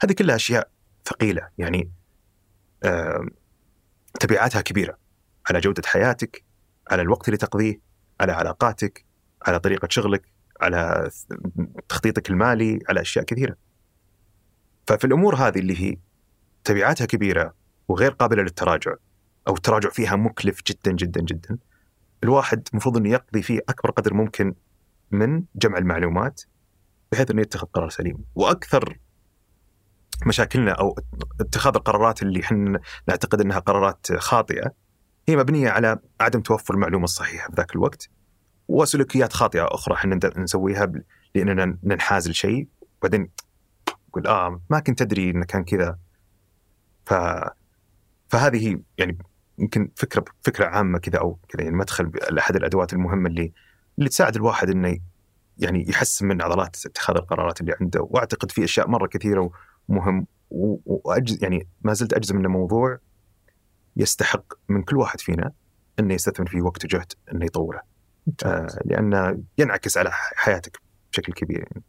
[0.04, 0.72] هذه كلها أشياء
[1.06, 1.92] ثقيلة يعني
[4.20, 4.98] تبعاتها كبيرة
[5.50, 6.44] على جودة حياتك
[6.92, 7.82] على الوقت اللي تقضيه
[8.22, 9.06] على علاقاتك
[9.48, 10.32] على طريقة شغلك
[10.62, 11.10] على
[11.90, 13.56] تخطيطك المالي على أشياء كثيرة
[14.88, 15.98] ففي الأمور هذه اللي هي
[16.64, 17.54] تبعاتها كبيرة
[17.88, 18.96] وغير قابلة للتراجع
[19.48, 21.58] أو التراجع فيها مكلف جدا جدا جدا.
[22.24, 24.56] الواحد المفروض إنه يقضي فيه أكبر قدر ممكن
[25.12, 26.42] من جمع المعلومات
[27.12, 28.24] بحيث إنه يتخذ قرار سليم.
[28.36, 29.00] وأكثر
[30.26, 30.96] مشاكلنا أو
[31.42, 34.72] اتخاذ القرارات اللي إحنا نعتقد إنها قرارات خاطئة
[35.30, 38.10] هي مبنية على عدم توفر المعلومة الصحيحة في ذاك الوقت
[38.68, 40.92] وسلوكيات خاطئة أخرى إحنا نسويها
[41.36, 42.68] لأننا ننحاز لشيء.
[43.02, 43.30] وبعدين
[44.10, 45.98] نقول آه ما كنت أدري إنه كان كذا.
[47.10, 47.14] ف
[48.28, 49.18] فهذه يعني
[49.60, 53.54] يمكن فكرة فكرة عامة كذا أو كذا يعني مدخل احد الأدوات المهمة اللي
[53.98, 55.00] اللي تساعد الواحد إنه
[55.58, 58.08] يعني يحسن من عضلات اتخاذ القرارات اللي عنده.
[58.10, 59.52] وأعتقد في أشياء مرة كثيرة
[59.88, 60.28] ومهم
[60.86, 62.98] واجز يعني ما زلت أجزم إنه موضوع
[63.98, 65.52] يستحق من كل واحد فينا
[66.00, 67.82] إنه يستثمر فيه وقت وجهد إنه يطوره
[68.46, 70.82] آه لأنه ينعكس على حياتك
[71.12, 71.84] بشكل كبير يعني.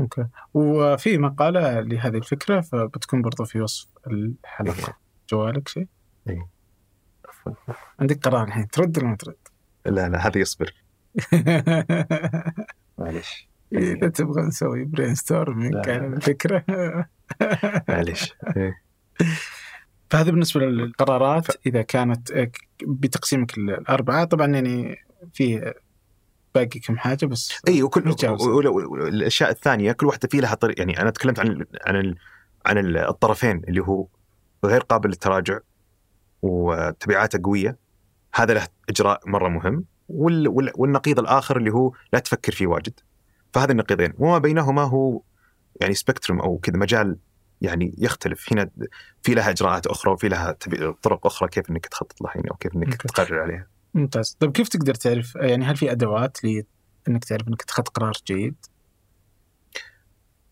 [0.00, 0.26] أوكي.
[0.54, 4.88] وفي مقالة لهذه الفكرة فبتكون برضو في وصف الحلقة.
[4.88, 4.98] إيه.
[5.30, 5.86] جوالك شيء؟
[6.28, 6.46] اي
[8.00, 9.36] عندك قرار الحين ترد ولا ما ترد؟
[9.86, 10.74] لا لا هذا يصبر
[12.98, 16.64] معلش إذا تبغى نسوي brainstorming على الفكرة.
[17.88, 18.82] معلش إيه.
[20.10, 22.48] فهذا بالنسبة للقرارات إذا كانت
[22.86, 24.96] بتقسيمك الأربعة طبعا يعني
[25.32, 25.74] في
[26.54, 28.14] باقي كم حاجة بس اي وكل
[29.08, 32.14] الاشياء الثانية كل واحدة في لها طريق يعني أنا تكلمت عن عن
[32.66, 34.06] عن الطرفين اللي هو
[34.64, 35.58] غير قابل للتراجع
[36.42, 37.78] وتبعاته قوية.
[38.34, 39.84] هذا له إجراء مرة مهم.
[40.08, 43.00] والنقيض الآخر اللي هو لا تفكر فيه واجد.
[43.52, 44.12] فهذه النقيضين.
[44.18, 45.22] وما بينهما هو
[45.80, 47.18] يعني سبيكتروم أو كذا مجال
[47.60, 48.52] يعني يختلف.
[48.52, 48.70] هنا
[49.22, 50.56] في لها إجراءات أخرى وفي لها
[51.02, 53.73] طرق أخرى كيف إنك تخطط لها يعني أو كيف إنك تقرر عليها.
[53.94, 56.64] ممتاز، طيب كيف تقدر تعرف يعني هل في أدوات لي
[57.08, 58.54] إنك تعرف إنك اتخذت قرار جيد؟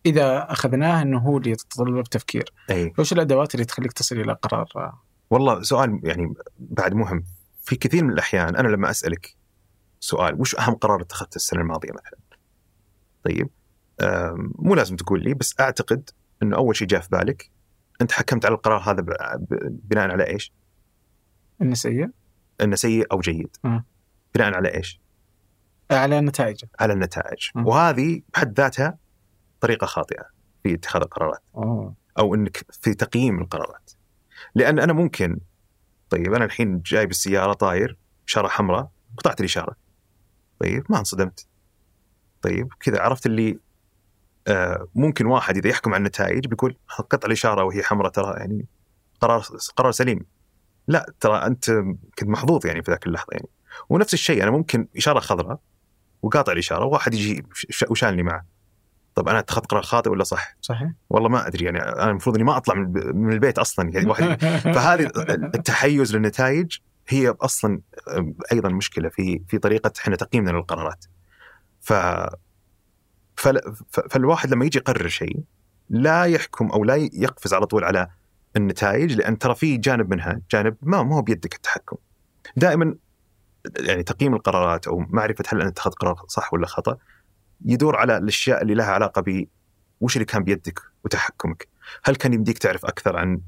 [0.05, 2.53] إذا أخذناه إنه هو اللي يتطلب تفكير.
[2.69, 4.93] أي وش الأدوات اللي تخليك تصل إلى قرار؟
[5.29, 7.23] والله سؤال يعني بعد مهم
[7.63, 9.35] في كثير من الأحيان أنا لما أسألك
[9.99, 12.19] سؤال وش أهم قرار اتخذته السنة الماضية مثلا
[13.23, 13.49] طيب
[14.59, 16.09] مو لازم تقول لي بس أعتقد
[16.43, 17.51] انه أول شيء جاء في بالك
[18.01, 19.05] أنت حكمت على القرار هذا
[19.69, 20.53] بناء على إيش؟
[21.61, 22.09] انه سيء؟
[22.61, 23.79] إنه سيء أو جيد م.
[24.35, 25.01] بناء على إيش؟
[25.91, 27.67] على النتائج على النتائج م.
[27.67, 28.97] وهذه بحد ذاتها
[29.61, 30.25] طريقة خاطئة
[30.63, 31.95] في اتخاذ القرارات أوه.
[32.19, 33.91] أو إنك في تقييم القرارات
[34.55, 35.39] لأن أنا ممكن
[36.09, 37.97] طيب أنا الحين جاي بالسيارة طاير
[38.27, 39.75] اشاره حمراء قطعت الإشارة
[40.59, 41.47] طيب ما انصدمت
[42.41, 43.59] طيب كذا عرفت اللي
[44.47, 46.77] آه ممكن واحد إذا يحكم على النتائج بيقول
[47.09, 48.65] قطع الإشارة وهي حمراء ترى يعني
[49.21, 49.43] قرار
[49.75, 50.25] قرار سليم
[50.87, 51.71] لا ترى أنت
[52.19, 53.47] كنت محظوظ يعني في ذاك اللحظة يعني
[53.89, 55.59] ونفس الشيء أنا ممكن إشارة خضراء
[56.21, 57.45] وقاطع الإشارة وواحد يجي
[57.89, 58.45] وشالني معه
[59.15, 62.43] طب أنا أتخذت قرار خاطئ ولا صح؟ صحيح والله ما أدري يعني أنا المفروض إني
[62.43, 64.43] ما أطلع من من البيت أصلا يعني واحد
[64.75, 66.77] فهذه التحيز للنتائج
[67.07, 67.81] هي أصلا
[68.51, 71.05] أيضا مشكلة في في طريقة إحنا تقييمنا للقرارات.
[71.81, 72.37] ف-
[74.09, 75.39] فالواحد لما يجي يقرر شيء
[75.89, 78.07] لا يحكم أو لا يقفز على طول على
[78.55, 81.97] النتائج لأن ترى في جانب منها جانب ما هو بيدك التحكم.
[82.55, 82.95] دائما
[83.79, 86.97] يعني تقييم القرارات أو معرفة هل أنت اتخذت قرار صح ولا خطأ
[87.65, 89.45] يدور على الأشياء اللي لها علاقة ب
[90.01, 91.67] وش اللي كان بيدك وتحكمك؟
[92.03, 93.41] هل كان يمديك تعرف أكثر عن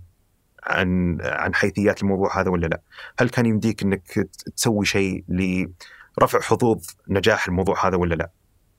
[0.63, 2.81] عن عن حيثيات الموضوع هذا ولا لا؟
[3.19, 8.29] هل كان يمديك إنك تسوي شيء لرفع حظوظ نجاح الموضوع هذا ولا لا؟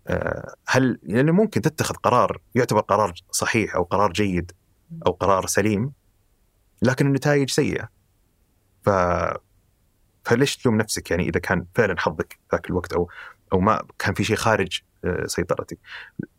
[0.09, 4.53] آه، هل لأنه ممكن تتخذ قرار يعتبر قرار صحيح أو قرار جيد
[5.07, 5.93] أو قرار سليم
[6.83, 7.89] لكن النتائج سيئة.
[8.85, 8.91] ف
[10.25, 13.11] فليش تلوم نفسك يعني إذا كان فعلا حظك ذاك الوقت أو
[13.53, 15.79] أو ما كان في شيء خارج آه، سيطرتك.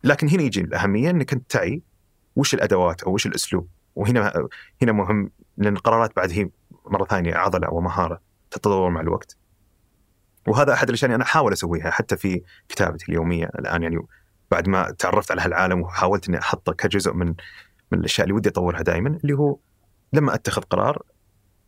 [0.03, 1.81] لكن هنا يجي الأهمية إنك أنت تعي
[2.35, 4.47] وش الأدوات أو وش الأسلوب وهنا
[4.81, 6.49] هنا مهم لأن القرارات بعد هي
[6.85, 9.37] مرة ثانية عضلة ومهارة تتطور مع الوقت.
[10.47, 13.99] وهذا أحد الأشياء أنا أحاول أسويها حتى في كتابتي اليومية الآن يعني
[14.51, 17.27] بعد ما تعرفت على هالعالم وحاولت إني أحطه كجزء من
[17.91, 19.57] من الأشياء اللي ودي أطورها دائما اللي هو
[20.13, 21.01] لما أتخذ قرار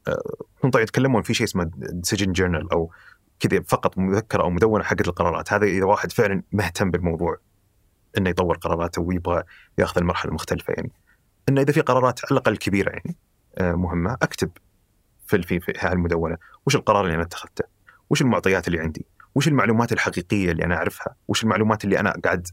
[0.07, 2.91] آه، هم طبعا يتكلمون في شيء اسمه ديسيجن جورنال أو
[3.39, 7.37] كذا فقط مذكرة أو مدونة حقت القرارات هذا إذا واحد فعلا مهتم بالموضوع
[8.17, 9.43] إنه يطور قراراته ويبغى
[9.77, 10.91] ياخذ المرحلة المختلفة يعني
[11.49, 13.15] إنه إذا في قرارات على الأقل كبيرة يعني
[13.57, 14.51] آه، مهمة أكتب
[15.27, 17.63] في في في المدونة وش القرار اللي أنا اتخذته؟
[18.09, 19.05] وش المعطيات اللي عندي؟
[19.35, 22.47] وش المعلومات الحقيقية اللي أنا أعرفها؟ وش المعلومات اللي أنا قاعد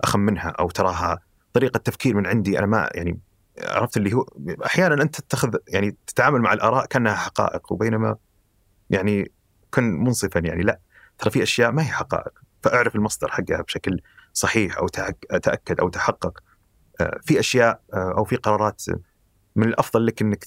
[0.00, 1.18] أخمنها أو تراها
[1.52, 3.18] طريقة تفكير من عندي أنا ما يعني
[3.60, 4.26] عرفت اللي هو
[4.66, 8.16] أحيانا أنت تتخذ يعني تتعامل مع الآراء كأنها حقائق وبينما
[8.90, 9.32] يعني
[9.74, 10.80] كن منصفا يعني لا
[11.18, 12.32] ترى في أشياء ما هي حقائق.
[12.62, 14.00] فأعرف المصدر حقها بشكل
[14.32, 16.42] صحيح أو تاكد أو تحقق.
[17.00, 18.84] آه، في أشياء آه، أو في قرارات
[19.56, 20.44] من الأفضل لك إنك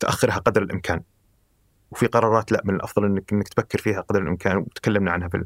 [0.00, 1.02] تأخرها قدر الإمكان.
[1.90, 5.44] وفي قرارات لا من الأفضل إنك إنك تفكر فيها قدر الإمكان وتكلمنا عنها في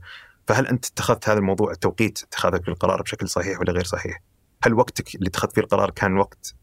[0.49, 4.23] فهل أنت اتخذت هذا الموضوع التوقيت اتخاذك للقرار بشكل صحيح ولا غير صحيح؟
[4.63, 6.55] هل وقتك اللي اتخذت فيه القرار كان وقت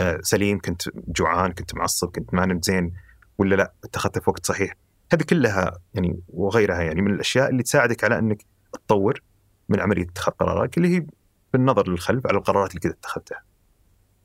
[0.00, 2.92] آه، سليم كنت جوعان كنت معصب كنت ما نمت زين
[3.38, 4.74] ولا لا اتخذته في وقت صحيح؟
[5.12, 9.22] هذه كلها يعني وغيرها يعني من الأشياء اللي تساعدك على أنك تطور
[9.68, 11.06] من عملية اتخاذ قرارات اللي هي
[11.52, 13.42] بالنظر للخلف على القرارات اللي كذا اتخذتها.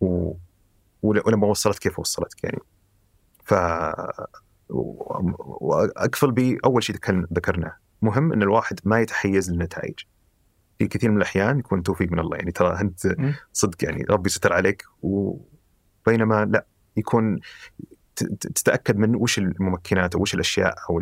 [0.02, 0.34] و...
[1.04, 2.60] ول- ولما وصلت كيف وصلتك يعني.
[3.44, 3.54] ف
[4.70, 10.00] واقفل بأول شيء ذكر- ذكرناه مهم إن الواحد ما يتحيز للنتائج.
[10.80, 13.16] في كثير من الأحيان يكون توفيق من الله يعني ترى أنت.
[13.54, 16.66] صدق يعني ربي ستر عليك وبينما لا
[16.98, 17.40] يكون
[18.40, 21.02] تتأكد من وش الممكنات أو وش الأشياء أو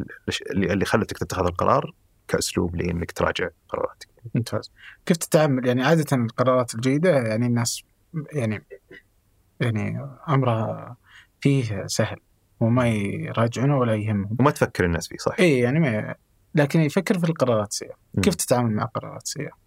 [0.52, 1.94] اللي خلتك تتخذ القرار
[2.28, 4.08] كأسلوب لأنك تراجع قراراتك.
[4.36, 4.72] ممتاز
[5.06, 7.84] كيف تتعامل يعني عادة القرارات الجيدة يعني الناس
[8.34, 8.66] يعني
[9.60, 10.98] يعني أمرها
[11.42, 12.18] فيه سهل
[12.60, 16.16] وما يراجعونه ولا يهمهم وما تفكر الناس فيه صح؟ اي يعني ما
[16.56, 18.22] لكن يفكر في القرارات السيئة مم.
[18.22, 19.63] كيف تتعامل مع قرارات سيئة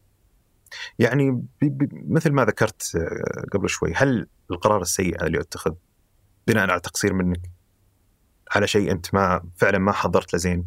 [0.99, 1.43] يعني
[1.93, 5.75] مثل ما ذكرت آه، قبل شوي هل القرار السيء اللي اتخذ
[6.47, 7.41] بناء على تقصير منك
[8.55, 10.67] على شيء أنت ما فعلا ما حضرت له زين؟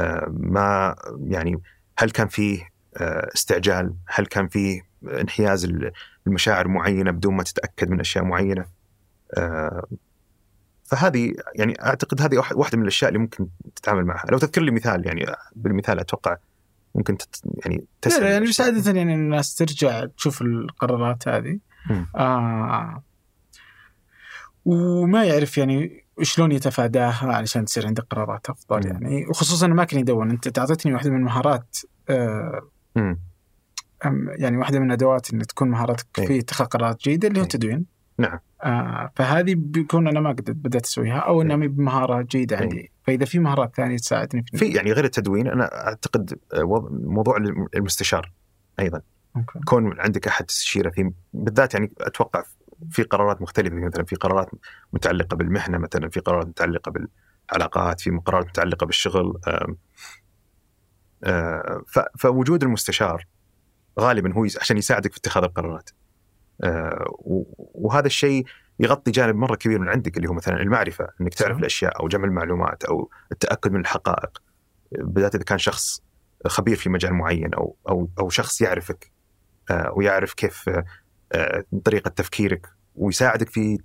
[0.00, 0.94] آه، ما
[1.24, 1.62] يعني
[1.98, 5.92] هل كان فيه آه، استعجال؟ هل كان فيه انحياز ال-
[6.26, 8.66] المشاعر معينة بدون ما تتأكد من أشياء معينة؟
[10.84, 14.26] فهذه يعني أعتقد هذه واحد- واحدة من الأشياء اللي ممكن تتعامل معها.
[14.30, 15.26] لو تذكر لي مثال يعني
[15.56, 16.36] بالمثال أتوقع
[16.94, 21.58] ممكن تت يعني لا يعني بس عادة يعني الناس ترجع تشوف القرارات هذه.
[22.16, 23.02] آه
[24.64, 28.86] وما يعرف يعني شلون يتفاداها علشان تصير عنده قرارات أفضل.
[28.86, 31.76] يعني وخصوصا ما كان يدون أنت تعطيتني واحدة من المهارات
[32.08, 32.60] آه
[34.38, 36.26] يعني واحدة من الادوات إن تكون مهاراتك إيه.
[36.26, 37.48] في اتخاذ قرارات جيدة اللي هو إيه.
[37.54, 37.86] التدوين
[38.18, 38.38] نعم.
[38.62, 41.60] آه فهذه بيكون أنا ما قد بدأت أسويها أو انها إيه.
[41.60, 42.62] مي بمهاره جيدة إيه.
[42.62, 47.36] عندي فإذا في مهارات ثانية تساعدني في في يعني غير التدوين أنا أعتقد آه، موضوع
[47.76, 48.32] المستشار
[48.80, 49.00] أيضا
[49.36, 49.58] أوكي.
[49.64, 52.42] كون عندك أحد تستشيره في بالذات يعني أتوقع
[52.90, 54.50] في قرارات مختلفة مثلا في قرارات
[54.92, 59.40] متعلقة بالمهنة مثلا في قرارات متعلقة بالعلاقات في قرارات متعلقة بالشغل
[61.24, 63.26] آه، ف- فوجود المستشار
[64.00, 66.01] غالبا هو عشان يساعدك في اتخاذ القرارات آه،
[67.74, 68.44] وهذا الشيء
[68.80, 71.58] يغطي جانب مرة كبير من عندك اللي هو مثلا المعرفة إنك تعرف صح.
[71.58, 74.42] الأشياء أو جمع المعلومات أو التأكد من الحقائق
[74.92, 76.02] بالذات إذا كان شخص
[76.46, 79.10] خبير في مجال معين أو أو أو شخص يعرفك
[79.70, 80.84] آه، ويعرف كيف آه،
[81.32, 83.78] آه، طريقة تفكيرك ويساعدك في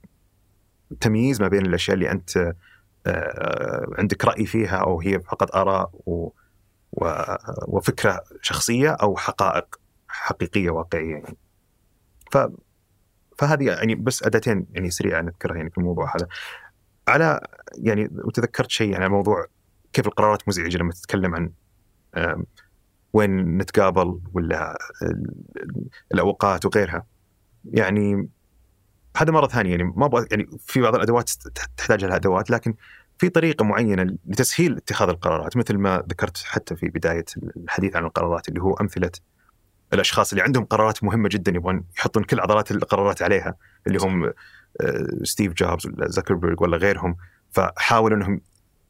[1.02, 2.54] تمييز ما بين الأشياء اللي أنت
[3.08, 6.30] آه، عندك رأي فيها أو هي فقط آراء و-
[7.68, 11.38] وفكرة شخصية أو حقائق حقيقية واقعية يعني.
[13.38, 16.28] فهذه يعني بس أداتين يعني سريعة نذكرها يعني في الموضوع هذا.
[17.08, 17.42] على
[17.78, 19.46] يعني وتذكرت شيء يعني موضوع
[19.94, 21.52] كيف القرارات مزعجة لما تتكلم عن
[23.14, 27.06] وين نتقابل ولا ال- الأوقات وغيرها.
[27.66, 28.30] يعني
[29.18, 32.74] هذا مرة ثانية يعني ما أبغى يعني في بعض الأدوات تحت- تحتاج لها أدوات لكن
[33.18, 37.26] في طريقة معينة لتسهيل اتخاذ القرارات مثل ما ذكرت حتى في بداية
[37.58, 39.12] الحديث عن القرارات اللي هو أمثلة
[39.94, 43.56] الأشخاص اللي عندهم قرارات مهمة جدا يبغون يحطون كل عضلات القرارات عليها
[43.88, 44.26] اللي هم
[44.82, 47.16] آه، ستيف جوبز ولا زكربرج ولا غيرهم
[47.52, 48.42] فحاولوا إنهم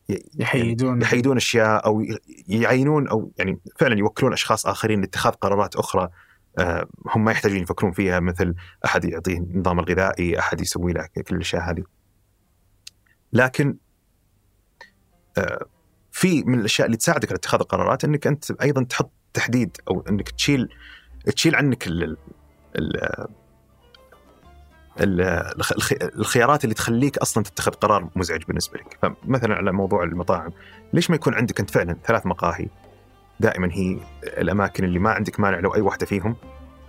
[0.09, 2.03] ي- يحيدون يحيدون أشياء أو
[2.47, 6.09] يعينون أو يعني فعلا يوكلون أشخاص آخرين لاتخاذ قرارات أخرى
[6.59, 8.55] آه، هم ما يحتاجون يفكرون فيها مثل
[8.85, 11.83] أحد يعطيه النظام الغذائي، أحد يسوي له كل الأشياء هذه.
[13.33, 13.77] لكن
[15.37, 15.65] آه،
[16.11, 20.29] في من الأشياء اللي تساعدك على اتخاذ القرارات إنك أنت أيضا تحط تحديد أو إنك
[20.29, 20.69] تشيل
[21.35, 22.17] تشيل عنك ال ال
[22.75, 23.21] ال
[25.01, 25.21] ال-
[25.57, 30.51] الخ- الخ- الخيارات اللي تخليك أصلا تتخذ قرار مزعج بالنسبة لك، فمثلا على موضوع المطاعم،
[30.93, 32.67] ليش ما يكون عندك أنت فعلا ثلاث مقاهي؟
[33.39, 36.35] دائما هي الأماكن اللي ما عندك مانع لو أي واحدة فيهم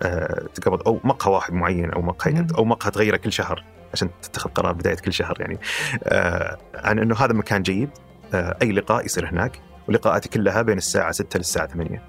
[0.02, 2.46] آه، تقبض أو مقهى واحد معين أو مقهى.
[2.58, 5.58] أو مقهى تغيره كل شهر عشان تتخذ قرار بداية كل شهر يعني.
[6.04, 7.90] آه، عن إنه هذا مكان جيد
[8.34, 12.02] آه، أي لقاء يصير هناك ولقاءاتي كلها بين الساعة 6 للساعة 8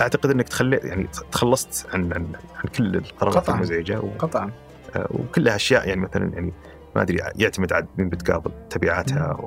[0.00, 3.48] أعتقد إنك تخلي يعني تخلصت عن عن, عن كل القرارات.
[3.48, 4.08] المزعجة و...
[4.18, 4.50] قطعا.
[4.96, 6.52] آه، وكلها أشياء يعني مثلا يعني
[6.96, 9.38] ما أدري يعتمد على مين بتقابل تبعاتها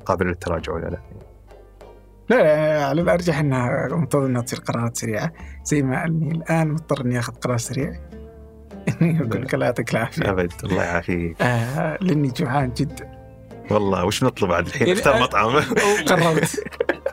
[0.00, 0.98] وقابله للتراجع ولا لا.
[2.28, 5.32] لا لا، على الأرجح إنها منتظر إنها تصير قرارات سريعة.
[5.64, 7.92] زي ما أني الآن مضطر إني آخذ قرار سريع.
[9.02, 10.30] اني أقول لك الله يعطيك العافية.
[10.30, 10.52] أبد.
[10.64, 11.42] الله يعافيك.
[11.42, 13.14] آه لأني جوعان جدا.
[13.70, 15.54] والله وش نطلب بعد الحين؟ يعني اختار مطعم.
[15.54, 16.64] وقررت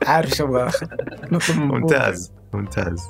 [0.08, 0.88] عارف إيش أبغى آخذ.
[1.32, 1.58] نطلب.
[1.72, 2.34] ممتاز.
[2.54, 3.10] ممتاز.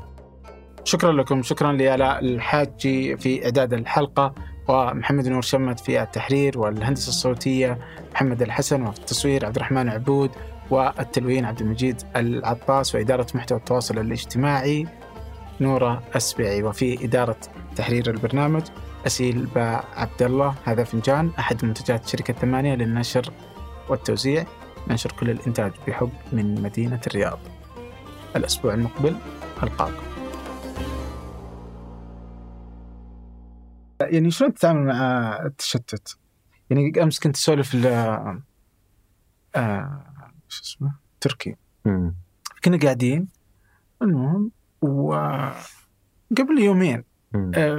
[0.83, 1.41] شكرا لكم.
[1.43, 4.33] شكرا لآلاء الحاجي في إعداد الحلقة
[4.67, 7.79] ومحمد نور شمت في التحرير والهندسة الصوتية
[8.13, 10.31] محمد الحسن وفي التصوير عبد الرحمن عبود
[10.69, 14.87] والتلوين عبد المجيد العطاس وإدارة محتوى التواصل الاجتماعي
[15.61, 17.37] نورة أسبعي وفي إدارة
[17.75, 18.63] تحرير البرنامج
[19.05, 20.55] أسيل با عبد الله.
[20.63, 23.33] هذا فنجان أحد منتجات شركة ثمانية للنشر
[23.89, 24.45] والتوزيع.
[24.87, 27.39] ننشر كل الإنتاج بحب من مدينة الرياض.
[28.35, 29.15] الأسبوع المقبل
[29.63, 30.03] ألقاكم
[34.01, 36.17] يعني شلون تتعامل مع التشتت؟
[36.69, 37.87] يعني أمس كنت أسولف ل
[39.55, 40.03] آه
[40.47, 41.55] شو اسمه؟ تركي.
[42.63, 43.27] كنا قاعدين
[44.01, 44.51] المهم
[44.81, 45.13] و
[46.37, 47.03] قبل يومين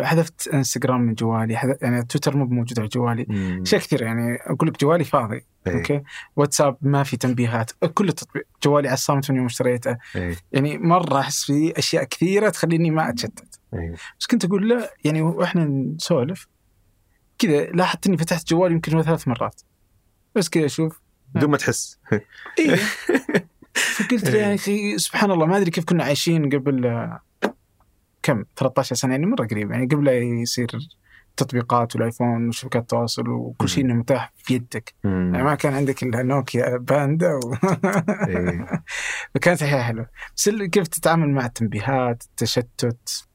[0.03, 3.27] حذفت انستغرام من جوالي حذف يعني تويتر مو موجود على جوالي.
[3.63, 5.75] اشياء كثير يعني أقول لك جوالي فاضي إيه.
[5.75, 6.03] أوكي
[6.37, 10.37] واتساب ما في تنبيهات كل التطبيق جوالي على الصامت من يوم اشتريته إيه.
[10.53, 13.95] يعني مرة أحس في أشياء كثيرة تخليني ما أتشتت إيه.
[14.21, 16.49] بس كنت أقول لا يعني وإحنا نسولف
[17.39, 19.61] كذا لاحظت إني فتحت جوالي يمكن ثلاث مرات
[20.35, 21.01] بس كذا أشوف
[21.35, 21.99] بدون ما تحس
[22.59, 22.77] اي
[23.97, 24.29] فقلت.
[24.29, 27.21] يا أخي سبحان الله ما أدري كيف كنا عايشين قبل آه،
[28.23, 30.67] كم؟ 13 سنة يعني مرة قريب يعني قبل لا يصير
[31.37, 34.95] تطبيقات والآيفون وشبكات التواصل وكل شيء إنه متاح في يدك.
[35.05, 35.45] يعني مم.
[35.45, 37.55] ما كان عندك إلا نوكيا باندا و...
[38.29, 38.83] إيه.
[39.35, 40.07] فكانت الحياة حلوة.
[40.37, 43.27] بس كيف تتعامل مع التنبيهات التشتت؟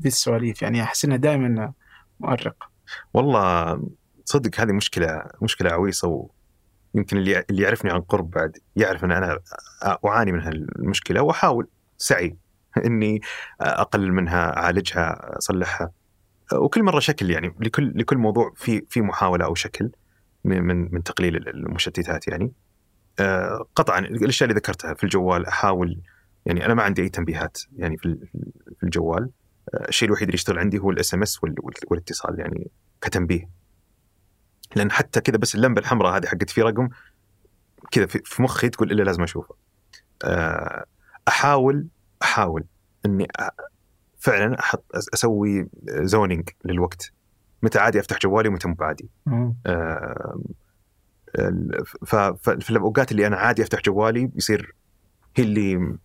[0.00, 1.72] ذي السواليف يعني أحس إنها دائما
[2.20, 2.70] مؤرق
[3.14, 3.82] والله
[4.26, 6.28] تصدق هذه مشكلة مشكلة عويصة
[6.94, 9.38] ويمكن اللي اللي يعرفني عن قرب بعد يعرف إن أنا
[10.06, 11.68] أعاني من هالمشكلة وأحاول
[11.98, 12.36] سعي.
[12.86, 13.20] اني
[13.60, 15.90] أقلل منها أعالجها أصلحها.
[16.52, 19.90] وكل مرة شكل يعني لكل لكل موضوع في في محاولة أو شكل
[20.44, 22.52] من من تقليل المشتتات يعني.
[23.20, 26.00] آه، قطعا الأشياء اللي ذكرتها في الجوال أحاول
[26.46, 28.28] يعني أنا ما عندي أي تنبيهات يعني في ال-
[28.78, 29.30] في الجوال.
[29.74, 31.38] آه، الشيء الوحيد اللي يشتغل عندي هو ال SMS
[31.90, 32.70] والاتصال يعني
[33.00, 33.48] كتنبيه.
[34.76, 36.88] لأن حتى كذا بس اللمبة الحمراء هذه حقت في رقم
[37.90, 39.54] كذا في في مخي تقول إلا لازم أشوفه.
[40.24, 40.84] آه،
[41.28, 41.86] أحاول
[42.22, 42.64] أحاول
[43.06, 43.28] إني
[44.18, 44.84] فعلا أحط
[45.14, 47.12] أسوي zoning للوقت.
[47.62, 49.08] متى عادي أفتح جوالي ومتى مو بعادي.
[49.66, 50.40] آه،
[51.38, 54.74] ال- ف- ف- في الأوقات اللي أنا عادي أفتح جوالي يصير
[55.36, 55.98] هي اللي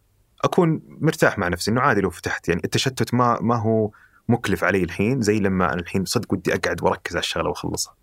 [0.43, 2.49] أكون مرتاح مع نفسي إنه عادي لو فتحت.
[2.49, 3.91] يعني التشتت ما ما هو
[4.29, 7.95] مكلف علي الحين زي لما أنا الحين صدق ودي أقعد وأركز على الشغلة وأخلصها.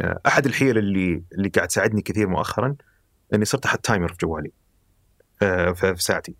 [0.00, 2.76] آه، أحد الحيل اللي اللي قاعد تساعدني كثير مؤخرا
[3.34, 4.52] إني صرت أحط timer في جوالي.
[5.42, 6.34] آه، في ساعتي.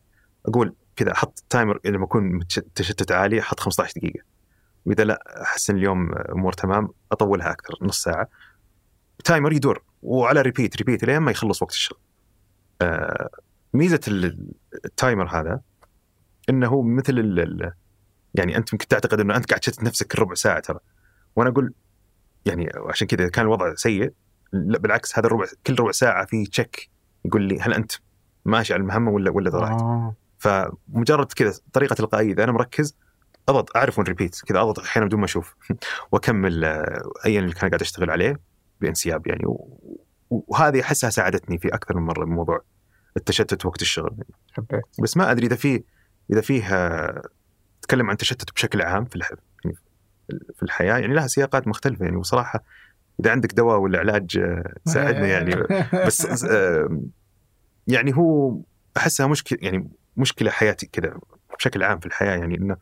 [0.47, 2.40] أقول كذا أحط timer لما اكون
[2.74, 4.20] تشتت عالي أحط 15 دقيقة.
[4.86, 8.28] وإذا لا أحس إن اليوم امور تمام أطولها أكثر نص ساعة.
[9.24, 11.98] timer يدور وعلى repeat repeat لين ما يخلص وقت الشغل.
[12.82, 13.31] آه،
[13.74, 14.51] ميزة ال-
[14.85, 15.60] ال timer هذا
[16.51, 17.18] إنه مثل
[18.35, 20.78] يعني أنت ممكن تعتقد إنه أنت قاعد تشتت نفسك كل ربع ساعة ترى.
[21.36, 21.73] وأنا أقول
[22.47, 24.12] يعني عشان كذا كان الوضع سيء.
[24.52, 26.90] لا بالعكس هذا الربع كل ربع ساعة في check
[27.24, 27.93] يقول لي هل أنت
[28.44, 30.14] ماشي على المهمة ولا ولا ضعت؟ آه.
[30.38, 32.96] فمجرد كذا طريقة تلقائية إذا أنا مركز
[33.48, 35.56] أضغط أعرف وين ريبيت كذا أضغط أحيانا بدون ما أشوف.
[36.12, 38.40] وأكمل آه، ايا اللي كان قاعد أشتغل عليه
[38.80, 39.46] بانسياب يعني.
[39.46, 39.78] و-
[40.30, 42.62] وهذه أحسها ساعدتني في أكثر من مرة بموضوع
[43.16, 44.16] التشتت وقت الشغل.
[44.52, 44.82] حبيت.
[45.02, 45.82] بس ما أدري إذا في
[46.32, 47.22] إذا فيه آه،
[47.82, 49.32] تكلم عن تشتت بشكل عام في الح...
[49.64, 49.76] يعني
[50.56, 52.16] في الحياة يعني لها سياقات مختلفة يعني.
[52.16, 52.64] وصراحة
[53.20, 55.54] إذا عندك دواء ولا علاج آه، ساعدنا يعني.
[56.06, 56.46] بس
[57.86, 58.60] يعني هو
[58.96, 61.18] أحسها مشكلة يعني مشكلة حياتي كذا
[61.59, 62.76] بشكل عام في الحياة يعني إنه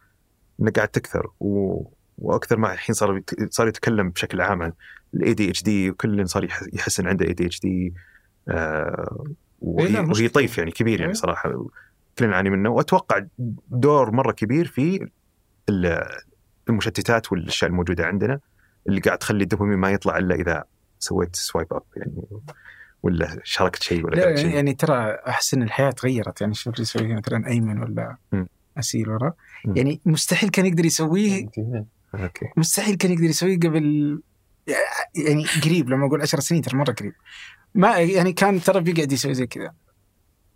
[0.60, 1.82] إنه قاعد تكثر و...
[2.18, 3.20] وأكثر ما الحين صار
[3.50, 4.72] صار يتكلم بشكل عام عن
[5.14, 7.94] ال ADHD وكل صار يح- يحس ان عنده ADHD
[9.60, 10.28] وهي.
[10.28, 11.18] طيف يعني كبير يعني إيه.
[11.18, 11.66] صراحة
[12.18, 13.24] كلنا نعاني منه وأتوقع
[13.68, 15.08] دور مرة كبير في
[15.68, 16.06] ال-
[16.68, 18.40] المشتتات والأشياء الموجودة عندنا
[18.88, 20.64] اللي قاعد تخلي الدوبامين ما يطلع إلا إذا
[20.98, 22.22] سويت swipe up يعني
[23.04, 26.40] ولا شاركت شيء ولا شيء؟ يعني ترى أحس إن الحياة تغيرت.
[26.40, 28.44] يعني شوف اللي يسويه مثلا أيمن ولا م.
[28.78, 29.32] اسيل ورا.
[29.64, 29.76] م.
[29.76, 31.48] يعني مستحيل كان يقدر يسويه.
[32.14, 32.46] أوكي.
[32.56, 34.20] مستحيل كان يقدر يسويه قبل
[35.14, 37.12] يعني قريب لما أقول 10 سنين ترى مرة قريب.
[37.74, 39.74] ما يعني كان ترى بيقعد يسوي زي كذا.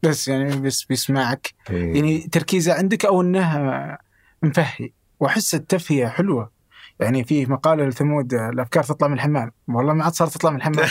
[0.02, 1.54] بس يعني بس بيسمعك.
[1.70, 1.94] إيه.
[1.94, 3.98] يعني تركيزه عندك أو إنه
[4.42, 4.92] مفهي.
[5.20, 6.57] وأحس التفهية حلوة.
[7.00, 9.52] يعني في مقاله لثمود الأفكار تطلع من الحمام.
[9.68, 10.86] والله ما عاد صارت تطلع من الحمام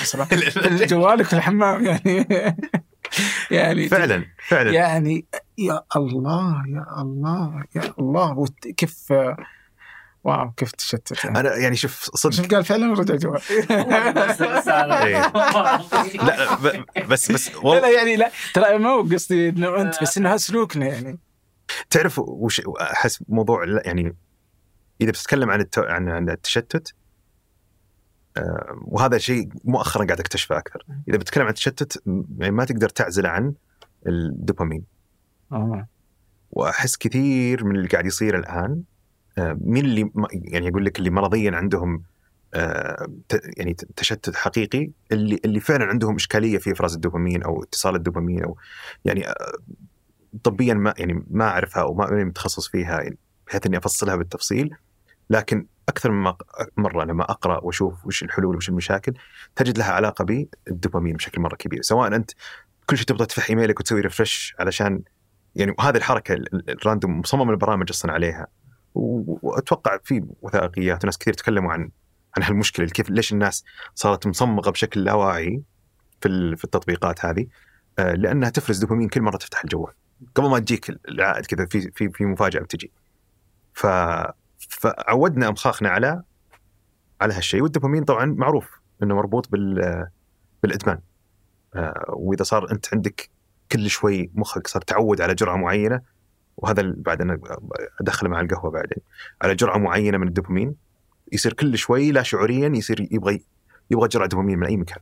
[0.91, 2.27] جوالك في الحمام يعني.
[3.51, 4.71] يعني فعلا فعلا.
[4.71, 5.25] يعني
[5.57, 8.45] يا الله يا الله يا الله.
[8.77, 9.13] كيف
[10.23, 11.39] واو كيف تشتت يعني.
[11.39, 12.33] أنا يعني شوف صدق.
[12.33, 13.41] شوف قال فعلا ورجع جوال.
[16.13, 17.81] لا بس بس لا والله.
[17.81, 18.31] لا يعني لا.
[18.53, 21.19] ترى ما هو قصدي إنه أنت بس إنه هذا سلوكنا يعني.
[21.89, 24.15] تعرف وش أحس موضوع يعني
[25.01, 25.79] إذا بتتكلم عن الت...
[25.79, 26.93] عن عن التشتت
[28.37, 30.85] آه، وهذا شيء مؤخرا قاعد أكتشفه أكثر.
[31.09, 32.03] إذا بتتكلم عن التشتت
[32.39, 33.53] يعني ما تقدر تعزله عن
[34.07, 34.83] الدوبامين.
[35.51, 35.87] آه.
[36.51, 38.83] وأحس كثير من اللي قاعد يصير الآن
[39.37, 42.03] آه، مين اللي يعني أقول لك اللي مرضيا عندهم
[42.53, 43.07] آه،
[43.57, 48.57] يعني تشتت حقيقي اللي اللي فعلا عندهم إشكالية في إفراز الدوبامين أو اتصال الدوبامين أو
[49.05, 49.53] يعني آه،
[50.43, 53.17] طبيا ما يعني ما أعرفها أو ما ماني متخصص فيها يعني
[53.47, 54.75] بحيث إني أفصلها بالتفصيل.
[55.29, 56.33] لكن أكثر من
[56.77, 59.13] مرة لما أقرأ وأشوف وش الحلول وش المشاكل
[59.55, 61.81] تجد لها علاقة بالدوبامين بشكل مرة كبير.
[61.81, 62.31] سواء أنت
[62.85, 65.01] كل شيء تبغى تفتح إيميلك وتسوي ريفرش علشان
[65.55, 68.47] يعني وهذه الحركة ال- ال- الراندوم مصمم البرامج أصلا عليها.
[68.95, 71.89] وأتوقع في وثائقيات وناس كثير تكلموا عن
[72.37, 73.63] عن هالمشكلة كيف ليش الناس
[73.95, 75.63] صارت مصمغه بشكل لا واعي
[76.21, 77.47] في في التطبيقات هذه.
[77.99, 79.93] آه، لأنها تفرز دوبامين كل مرة تفتح الجوال.
[80.35, 82.91] قبل ما تجيك العائد كذا في في في مفاجأة بتجي.
[83.73, 83.87] ف
[84.59, 86.23] فعودنا امخاخنا على
[87.21, 87.63] على هالشيء.
[87.63, 90.07] والدوبامين طبعا معروف إنه مربوط بال
[90.63, 90.99] بالإدمان.
[91.75, 93.29] آه، وإذا صار أنت عندك
[93.71, 96.01] كل شوي مخك صار تعود على جرعة معينة
[96.57, 97.39] وهذا بعد أنا
[98.01, 99.03] أدخله مع القهوة بعدين.
[99.41, 100.75] على جرعة معينة من الدوبامين
[101.31, 103.45] يصير كل شوي لا شعوريا يصير يبغى
[103.91, 104.99] يبغى جرعة دوبامين من أي مكان.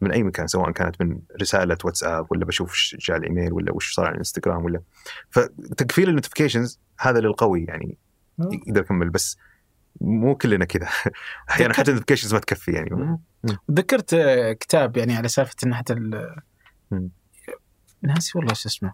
[0.00, 4.06] من أي مكان سواء كانت من رسالة واتساب ولا بشوف جاء الايميل ولا وش صار
[4.06, 4.80] على الإنستغرام ولا.
[5.30, 7.98] فتقفيل ال notifications هذا للقوي يعني.
[8.38, 9.36] يقدر يكمل بس
[10.00, 10.88] مو كلنا كذا.
[11.50, 13.18] أحيانا حتى ال notifications ما تكفي يعني.
[13.68, 15.94] تذكرت آه، كتاب يعني على سالفة ان حتى.
[18.02, 18.92] ناسي والله شو اسمه.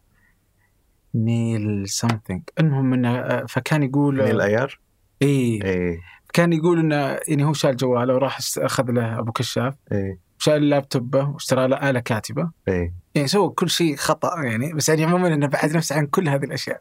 [1.15, 5.61] نيل سمثينج المهم إنه آه، فكان يقول نير إيال.
[5.65, 6.01] إيه
[6.33, 9.75] كان يقول إنه يعني هو شال جواله وراح أخذ له أبو كشاف.
[9.93, 12.51] إيه شال لابتوبه واشترى له آلة كاتبة.
[12.69, 16.29] إيه يعني سوى كل شيء خطأ يعني بس يعني عموما إنه بعد نفسه عن كل
[16.29, 16.81] هذه الأشياء.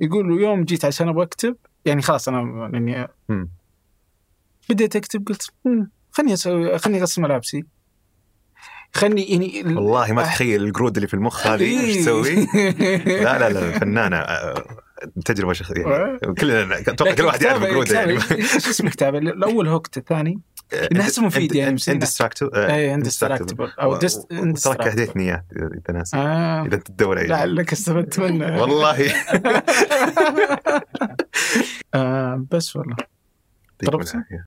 [0.00, 3.08] يقول له يوم جيت عشان أبغى أكتب يعني خلاص أنا يعني.
[4.70, 7.64] بديت أكتب قلت "مم، خلني أسوي خلني اغسل ملابسي
[8.94, 12.02] خلني يعني ال- والله ما تخيل القرود اللي في المخ هذه إيش إيه.
[12.02, 12.34] تسوي؟
[13.04, 14.64] لا لا لا فنانة آه،
[15.24, 15.86] تجربة شخصية.
[15.86, 20.40] يعني كلنا أتوقع كل واحد يعرف القرود يعني إيش اسم الكتاب الأول Hooked الثاني؟
[20.92, 23.98] نحسه مفيد يعني، Indistractable اي Indistractable أو
[24.32, 26.66] Indistractable اهديتني اياه إذا ناس آه.
[26.66, 27.28] إذا أنت تدور عليه.
[27.28, 28.60] لعلك استفدت منه.
[28.60, 28.96] والله.
[31.94, 32.96] آه بس والله؟
[33.82, 34.42] العافية.